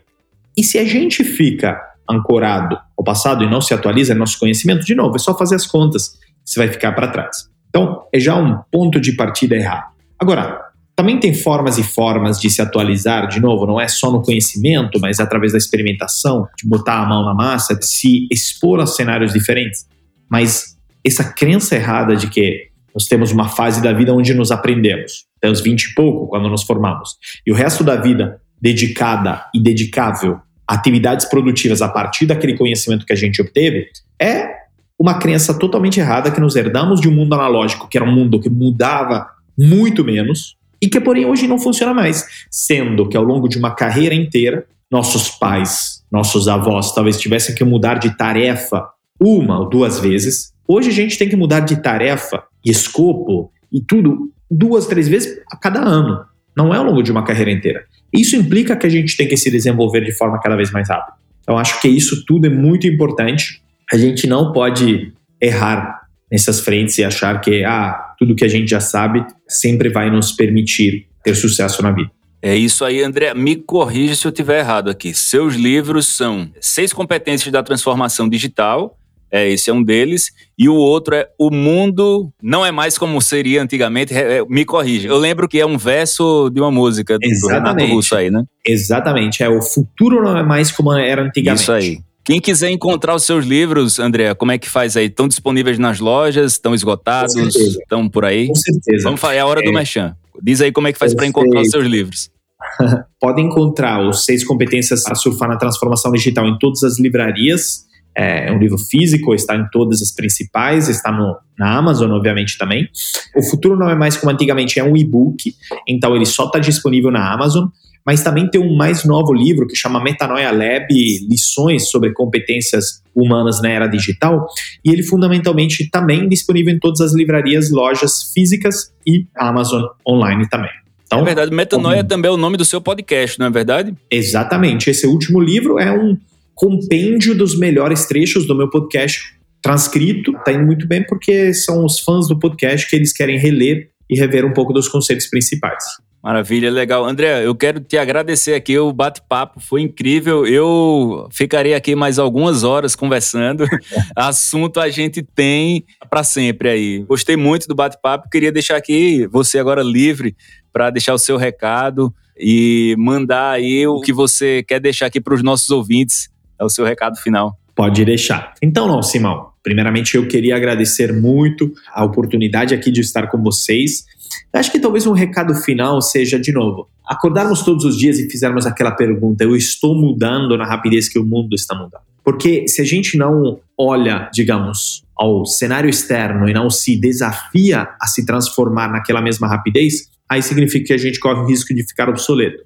E 0.57 0.64
se 0.64 0.78
a 0.78 0.85
gente 0.85 1.22
fica 1.22 1.81
ancorado 2.09 2.78
ao 2.97 3.05
passado 3.05 3.45
e 3.45 3.51
não 3.51 3.61
se 3.61 3.72
atualiza 3.72 4.14
nosso 4.14 4.39
conhecimento, 4.39 4.85
de 4.85 4.95
novo, 4.95 5.16
é 5.16 5.18
só 5.18 5.37
fazer 5.37 5.55
as 5.55 5.66
contas, 5.66 6.18
você 6.45 6.59
vai 6.59 6.68
ficar 6.68 6.93
para 6.93 7.09
trás. 7.09 7.49
Então, 7.68 8.05
é 8.12 8.18
já 8.18 8.35
um 8.35 8.61
ponto 8.70 9.01
de 9.01 9.12
partida 9.12 9.55
errado. 9.55 9.93
Agora, 10.18 10.61
também 10.97 11.18
tem 11.18 11.33
formas 11.33 11.78
e 11.78 11.83
formas 11.83 12.39
de 12.39 12.51
se 12.51 12.61
atualizar, 12.61 13.28
de 13.28 13.41
novo, 13.41 13.66
não 13.66 13.81
é 13.81 13.89
só 13.89 14.11
no 14.11 14.22
conhecimento, 14.22 15.01
mas 15.01 15.20
através 15.20 15.53
da 15.53 15.59
experimentação, 15.59 16.47
de 16.59 16.68
botar 16.68 16.99
a 16.99 17.07
mão 17.07 17.24
na 17.24 17.33
massa, 17.33 17.74
de 17.74 17.87
se 17.87 18.26
expor 18.31 18.81
a 18.81 18.87
cenários 18.87 19.33
diferentes. 19.33 19.87
Mas 20.28 20.76
essa 21.07 21.24
crença 21.24 21.74
errada 21.74 22.16
de 22.16 22.28
que 22.28 22.70
nós 22.95 23.07
temos 23.07 23.32
uma 23.32 23.49
fase 23.49 23.82
da 23.82 23.93
vida 23.93 24.12
onde 24.12 24.34
nos 24.34 24.51
aprendemos, 24.51 25.24
até 25.38 25.51
os 25.51 25.61
20 25.61 25.82
e 25.82 25.95
pouco, 25.95 26.28
quando 26.28 26.49
nos 26.49 26.62
formamos. 26.62 27.16
E 27.47 27.53
o 27.53 27.55
resto 27.55 27.84
da 27.84 27.97
vida 27.97 28.41
dedicada 28.61 29.45
e 29.55 29.61
dedicável 29.61 30.41
a 30.66 30.74
atividades 30.74 31.26
produtivas 31.26 31.82
a 31.82 31.88
partir 31.88 32.26
daquele 32.26 32.57
conhecimento 32.57 33.07
que 33.07 33.12
a 33.12 33.16
gente 33.16 33.41
obteve, 33.41 33.88
é 34.20 34.61
uma 34.99 35.18
crença 35.18 35.59
totalmente 35.59 35.99
errada 35.99 36.30
que 36.30 36.41
nos 36.41 36.55
herdamos 36.57 37.01
de 37.01 37.09
um 37.09 37.12
mundo 37.12 37.34
analógico, 37.34 37.88
que 37.88 37.97
era 37.97 38.05
um 38.05 38.12
mundo 38.12 38.38
que 38.38 38.51
mudava 38.51 39.26
muito 39.59 40.05
menos 40.05 40.57
e 40.80 40.88
que, 40.88 41.01
porém, 41.01 41.24
hoje 41.24 41.49
não 41.49 41.59
funciona 41.59 41.95
mais. 41.95 42.26
Sendo 42.51 43.09
que 43.09 43.16
ao 43.16 43.24
longo 43.24 43.49
de 43.49 43.59
uma 43.59 43.74
carreira 43.74 44.14
inteira, 44.14 44.66
nossos 44.91 45.30
pais, 45.30 46.03
nossos 46.11 46.49
avós 46.49 46.95
talvez 46.95 47.18
tivessem 47.18 47.55
que 47.55 47.64
mudar 47.64 47.99
de 47.99 48.16
tarefa 48.16 48.88
uma 49.20 49.61
ou 49.61 49.68
duas 49.68 49.99
vezes. 50.01 50.53
Hoje 50.66 50.91
a 50.91 50.93
gente 50.93 51.18
tem 51.18 51.28
que 51.28 51.36
mudar 51.36 51.61
de 51.61 51.82
tarefa 51.82 52.43
escopo 52.65 53.51
e 53.73 53.81
tudo 53.81 54.33
duas, 54.51 54.87
três 54.87 55.09
vezes 55.09 55.41
a 55.51 55.57
cada 55.57 55.81
ano. 55.81 56.25
Não 56.57 56.75
é 56.75 56.79
ao 56.79 56.85
longo 56.85 57.03
de 57.03 57.13
uma 57.13 57.25
carreira 57.25 57.51
inteira. 57.51 57.85
Isso 58.13 58.37
implica 58.37 58.77
que 58.77 58.87
a 58.87 58.91
gente 58.91 59.17
tem 59.17 59.29
que 59.29 59.37
se 59.37 59.51
desenvolver 59.51 60.05
de 60.05 60.13
forma 60.13 60.41
cada 60.41 60.57
vez 60.57 60.71
mais 60.71 60.89
rápida. 60.89 61.17
Então, 61.43 61.57
acho 61.57 61.81
que 61.81 61.89
isso 61.89 62.25
tudo 62.27 62.47
é 62.47 62.51
muito 62.51 62.87
importante. 62.87 63.63
A 63.93 63.97
gente 63.97 64.27
não 64.27 64.53
pode 64.53 65.13
errar 65.41 66.03
nessas 66.31 66.61
frentes 66.61 66.99
e 66.99 67.05
achar 67.05 67.41
que 67.41 67.65
ah, 67.65 68.15
tudo 68.19 68.35
que 68.35 68.45
a 68.45 68.49
gente 68.49 68.69
já 68.69 68.81
sabe 68.81 69.25
sempre 69.49 69.89
vai 69.89 70.11
nos 70.11 70.33
permitir 70.33 71.09
ter 71.23 71.35
sucesso 71.35 71.83
na 71.83 71.91
vida. 71.93 72.11
É 72.43 72.57
isso 72.57 72.85
aí, 72.85 73.03
André. 73.03 73.35
Me 73.35 73.57
corrija 73.57 74.15
se 74.15 74.27
eu 74.27 74.31
estiver 74.31 74.61
errado 74.61 74.89
aqui. 74.89 75.13
Seus 75.13 75.55
livros 75.55 76.07
são 76.07 76.51
Seis 76.61 76.93
Competências 76.93 77.53
da 77.53 77.63
Transformação 77.63 78.29
Digital, 78.29 78.97
é, 79.31 79.49
esse 79.49 79.70
é 79.70 79.72
um 79.72 79.83
deles. 79.83 80.31
E 80.59 80.68
o 80.68 80.74
outro 80.74 81.14
é 81.14 81.28
O 81.39 81.51
Mundo 81.51 82.33
Não 82.43 82.64
É 82.64 82.70
Mais 82.70 82.99
Como 82.99 83.20
Seria 83.20 83.62
Antigamente. 83.62 84.12
É, 84.12 84.45
me 84.49 84.64
corrija. 84.64 85.09
Eu 85.09 85.18
lembro 85.18 85.49
que 85.49 85.61
é 85.61 85.66
um 85.66 85.78
verso 85.78 86.51
de 86.51 86.61
uma 86.61 86.70
música 86.70 87.18
do, 87.18 87.28
do 87.28 87.47
Renato 87.49 87.85
Russo 87.87 88.16
aí, 88.16 88.31
né? 88.31 88.43
Exatamente. 88.66 89.43
É 89.43 89.49
O 89.49 89.62
Futuro 89.62 90.22
Não 90.22 90.37
É 90.37 90.43
Mais 90.43 90.70
Como 90.70 90.93
Era 90.93 91.22
Antigamente. 91.22 91.62
Isso 91.62 91.72
aí. 91.72 91.99
Quem 92.24 92.41
quiser 92.41 92.70
encontrar 92.70 93.14
os 93.14 93.24
seus 93.24 93.45
livros, 93.45 93.99
André, 93.99 94.35
como 94.35 94.53
é 94.53 94.59
que 94.59 94.68
faz 94.68 94.97
aí? 94.97 95.07
Estão 95.07 95.26
disponíveis 95.26 95.78
nas 95.78 95.99
lojas? 96.01 96.53
Estão 96.53 96.74
esgotados? 96.74 97.35
Estão 97.35 98.09
por 98.09 98.24
aí? 98.24 98.49
Com 98.49 98.55
certeza. 98.55 99.05
Vamos 99.05 99.20
falar, 99.20 99.35
é 99.35 99.41
a 99.41 99.47
hora 99.47 99.61
é. 99.61 99.64
do 99.64 99.72
Mechan. 99.72 100.14
Diz 100.43 100.61
aí 100.61 100.70
como 100.70 100.87
é 100.87 100.93
que 100.93 100.99
faz 100.99 101.14
para 101.14 101.26
encontrar 101.26 101.61
os 101.61 101.70
seus 101.70 101.87
livros. 101.87 102.31
Pode 103.20 103.41
encontrar 103.41 104.07
os 104.07 104.24
seis 104.24 104.45
competências 104.45 105.03
para 105.03 105.14
surfar 105.14 105.49
na 105.49 105.57
transformação 105.57 106.12
digital 106.12 106.47
em 106.47 106.59
todas 106.59 106.83
as 106.83 106.99
livrarias. 106.99 107.87
É 108.15 108.53
um 108.53 108.59
livro 108.59 108.77
físico, 108.79 109.35
está 109.35 109.57
em 109.57 109.67
todas 109.71 110.03
as 110.03 110.11
principais, 110.11 110.89
está 110.89 111.13
no, 111.13 111.37
na 111.59 111.77
Amazon, 111.77 112.11
obviamente, 112.11 112.59
também. 112.59 112.89
O 113.37 113.43
futuro 113.43 113.79
não 113.79 113.89
é 113.89 113.95
mais 113.95 114.17
como 114.17 114.33
antigamente, 114.33 114.79
é 114.79 114.85
um 114.85 114.97
e-book, 114.97 115.55
então 115.87 116.15
ele 116.15 116.27
só 116.27 116.47
está 116.47 116.59
disponível 116.59 117.11
na 117.11 117.33
Amazon 117.33 117.69
mas 118.05 118.23
também 118.23 118.49
tem 118.49 118.61
um 118.61 118.75
mais 118.75 119.05
novo 119.05 119.33
livro 119.33 119.67
que 119.67 119.77
chama 119.77 120.03
Metanoia 120.03 120.51
Lab, 120.51 120.89
lições 121.29 121.91
sobre 121.91 122.13
competências 122.13 123.03
humanas 123.15 123.61
na 123.61 123.71
era 123.71 123.87
digital, 123.87 124.47
e 124.85 124.91
ele 124.91 125.03
fundamentalmente 125.03 125.89
também 125.91 126.29
disponível 126.29 126.75
em 126.75 126.79
todas 126.79 127.01
as 127.01 127.15
livrarias, 127.15 127.71
lojas 127.71 128.33
físicas 128.33 128.93
e 129.07 129.27
Amazon 129.37 129.85
online 130.07 130.49
também. 130.49 130.71
Então, 131.07 131.21
é 131.21 131.25
verdade, 131.25 131.53
Metanoia 131.53 132.05
também 132.05 132.29
é 132.29 132.33
o 132.33 132.37
nome 132.37 132.57
do 132.57 132.65
seu 132.65 132.81
podcast, 132.81 133.39
não 133.39 133.47
é 133.47 133.51
verdade? 133.51 133.95
Exatamente. 134.11 134.89
Esse 134.89 135.07
último 135.09 135.41
livro 135.41 135.79
é 135.79 135.91
um 135.93 136.17
compêndio 136.61 137.35
dos 137.35 137.59
melhores 137.59 138.05
trechos 138.05 138.47
do 138.47 138.55
meu 138.55 138.69
podcast 138.69 139.35
transcrito. 139.63 140.33
Está 140.33 140.53
indo 140.53 140.67
muito 140.67 140.87
bem 140.87 141.03
porque 141.03 141.55
são 141.55 141.87
os 141.87 141.99
fãs 142.01 142.29
do 142.29 142.39
podcast 142.39 142.87
que 142.87 142.95
eles 142.95 143.15
querem 143.15 143.39
reler 143.39 143.89
e 144.11 144.15
rever 144.15 144.45
um 144.45 144.53
pouco 144.53 144.71
dos 144.71 144.87
conceitos 144.87 145.27
principais. 145.27 145.83
Maravilha, 146.23 146.71
legal. 146.71 147.07
André, 147.07 147.47
eu 147.47 147.55
quero 147.55 147.81
te 147.81 147.97
agradecer 147.97 148.53
aqui, 148.53 148.79
o 148.79 148.93
bate-papo 148.93 149.59
foi 149.59 149.81
incrível. 149.81 150.47
Eu 150.47 151.27
ficarei 151.33 151.73
aqui 151.73 151.95
mais 151.95 152.19
algumas 152.19 152.63
horas 152.63 152.95
conversando. 152.95 153.65
Assunto 154.15 154.81
a 154.81 154.91
gente 154.91 155.23
tem 155.23 155.87
para 156.11 156.23
sempre 156.23 156.69
aí. 156.69 157.05
Gostei 157.09 157.39
muito 157.39 157.67
do 157.67 157.75
bate-papo, 157.75 158.29
queria 158.29 158.53
deixar 158.53 158.77
aqui 158.77 159.27
você 159.29 159.59
agora 159.59 159.83
livre 159.83 160.37
para 160.71 160.91
deixar 160.91 161.15
o 161.15 161.19
seu 161.19 161.39
recado 161.39 162.15
e 162.39 162.95
mandar 162.99 163.53
aí 163.53 163.87
o 163.87 163.99
que 164.03 164.13
você 164.13 164.63
quer 164.63 164.79
deixar 164.79 165.07
aqui 165.07 165.23
para 165.23 165.35
os 165.35 165.43
nossos 165.43 165.71
ouvintes. 165.71 166.29
É 166.61 166.65
o 166.65 166.69
seu 166.69 166.85
recado 166.85 167.17
final. 167.17 167.57
Pode 167.75 168.05
deixar. 168.05 168.55
Então, 168.61 168.87
não, 168.87 169.03
Simão. 169.03 169.51
Primeiramente, 169.63 170.17
eu 170.17 170.27
queria 170.27 170.57
agradecer 170.57 171.13
muito 171.13 171.73
a 171.93 172.05
oportunidade 172.05 172.75
aqui 172.75 172.91
de 172.91 173.01
estar 173.01 173.27
com 173.29 173.43
vocês 173.43 174.05
Acho 174.53 174.73
que 174.73 174.81
talvez 174.81 175.07
um 175.07 175.13
recado 175.13 175.55
final 175.55 176.01
seja, 176.03 176.39
de 176.39 176.53
novo, 176.53 176.89
acordarmos 177.07 177.63
todos 177.63 177.85
os 177.85 177.97
dias 177.97 178.19
e 178.19 178.29
fizermos 178.29 178.67
aquela 178.67 178.91
pergunta: 178.91 179.45
eu 179.45 179.55
estou 179.55 179.95
mudando 179.95 180.57
na 180.57 180.67
rapidez 180.67 181.09
que 181.09 181.19
o 181.19 181.25
mundo 181.25 181.55
está 181.55 181.75
mudando? 181.75 182.03
Porque 182.25 182.67
se 182.69 182.81
a 182.81 182.85
gente 182.85 183.17
não 183.17 183.61
olha, 183.79 184.29
digamos, 184.33 185.03
ao 185.17 185.47
cenário 185.47 185.89
externo 185.89 186.49
e 186.49 186.53
não 186.53 186.69
se 186.69 186.97
desafia 186.97 187.89
a 188.01 188.07
se 188.07 188.27
transformar 188.27 188.91
naquela 188.91 189.23
mesma 189.23 189.49
rapidez, 189.49 190.09
aí 190.29 190.43
significa 190.43 190.87
que 190.87 190.93
a 190.93 190.99
gente 190.99 191.19
corre 191.19 191.41
o 191.41 191.47
risco 191.47 191.75
de 191.75 191.87
ficar 191.87 192.09
obsoleto. 192.09 192.65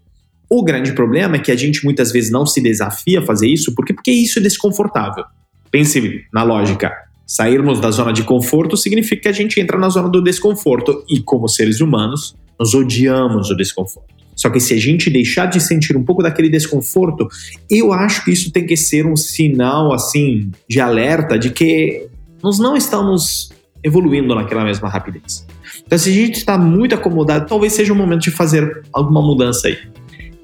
O 0.48 0.62
grande 0.62 0.92
problema 0.92 1.36
é 1.36 1.38
que 1.38 1.50
a 1.50 1.56
gente 1.56 1.84
muitas 1.84 2.12
vezes 2.12 2.30
não 2.30 2.46
se 2.46 2.60
desafia 2.60 3.20
a 3.20 3.22
fazer 3.22 3.48
isso, 3.48 3.74
porque 3.74 3.92
porque 3.92 4.10
isso 4.10 4.38
é 4.38 4.42
desconfortável. 4.42 5.24
Pense 5.70 6.24
na 6.32 6.42
lógica. 6.42 6.92
Sairmos 7.26 7.80
da 7.80 7.90
zona 7.90 8.12
de 8.12 8.22
conforto 8.22 8.76
significa 8.76 9.22
que 9.22 9.28
a 9.28 9.32
gente 9.32 9.58
entra 9.58 9.78
na 9.78 9.88
zona 9.88 10.08
do 10.08 10.22
desconforto 10.22 11.04
e, 11.08 11.20
como 11.20 11.48
seres 11.48 11.80
humanos, 11.80 12.36
nós 12.58 12.74
odiamos 12.74 13.50
o 13.50 13.56
desconforto. 13.56 14.14
Só 14.36 14.50
que 14.50 14.60
se 14.60 14.74
a 14.74 14.78
gente 14.78 15.08
deixar 15.08 15.46
de 15.46 15.60
sentir 15.60 15.96
um 15.96 16.04
pouco 16.04 16.22
daquele 16.22 16.48
desconforto, 16.48 17.28
eu 17.70 17.92
acho 17.92 18.24
que 18.24 18.32
isso 18.32 18.52
tem 18.52 18.66
que 18.66 18.76
ser 18.76 19.06
um 19.06 19.16
sinal 19.16 19.92
assim 19.92 20.50
de 20.68 20.80
alerta 20.80 21.38
de 21.38 21.50
que 21.50 22.08
nós 22.42 22.58
não 22.58 22.76
estamos 22.76 23.50
evoluindo 23.82 24.34
naquela 24.34 24.64
mesma 24.64 24.88
rapidez. 24.88 25.46
Então, 25.86 25.98
se 25.98 26.10
a 26.10 26.12
gente 26.12 26.38
está 26.38 26.58
muito 26.58 26.94
acomodado, 26.94 27.46
talvez 27.46 27.72
seja 27.72 27.92
o 27.92 27.96
momento 27.96 28.22
de 28.22 28.30
fazer 28.30 28.82
alguma 28.92 29.22
mudança 29.22 29.68
aí. 29.68 29.78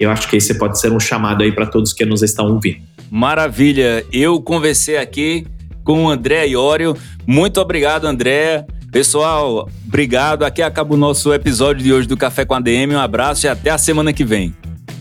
Eu 0.01 0.11
acho 0.11 0.29
que 0.29 0.37
esse 0.37 0.55
pode 0.55 0.81
ser 0.81 0.91
um 0.91 0.99
chamado 0.99 1.45
aí 1.45 1.53
para 1.53 1.67
todos 1.67 1.93
que 1.93 2.07
nos 2.07 2.23
estão 2.23 2.47
ouvindo. 2.47 2.79
Maravilha! 3.11 4.03
Eu 4.11 4.41
conversei 4.41 4.97
aqui 4.97 5.47
com 5.85 6.07
o 6.07 6.09
André 6.09 6.47
Iório. 6.47 6.97
Muito 7.27 7.61
obrigado, 7.61 8.07
André. 8.07 8.65
Pessoal, 8.91 9.69
obrigado. 9.87 10.45
Aqui 10.45 10.63
acaba 10.63 10.95
o 10.95 10.97
nosso 10.97 11.33
episódio 11.35 11.83
de 11.83 11.93
hoje 11.93 12.09
do 12.09 12.17
Café 12.17 12.45
com 12.45 12.55
a 12.55 12.61
DM. 12.61 12.95
Um 12.95 12.99
abraço 12.99 13.47
e 13.47 13.49
até 13.49 13.71
a 13.71 13.79
semana 13.79 14.13
que 14.13 14.25
vem. 14.25 14.55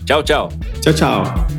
Tchau, 0.05 0.21
tchau. 0.21 0.49
Tchau, 0.81 0.93
tchau. 0.93 1.58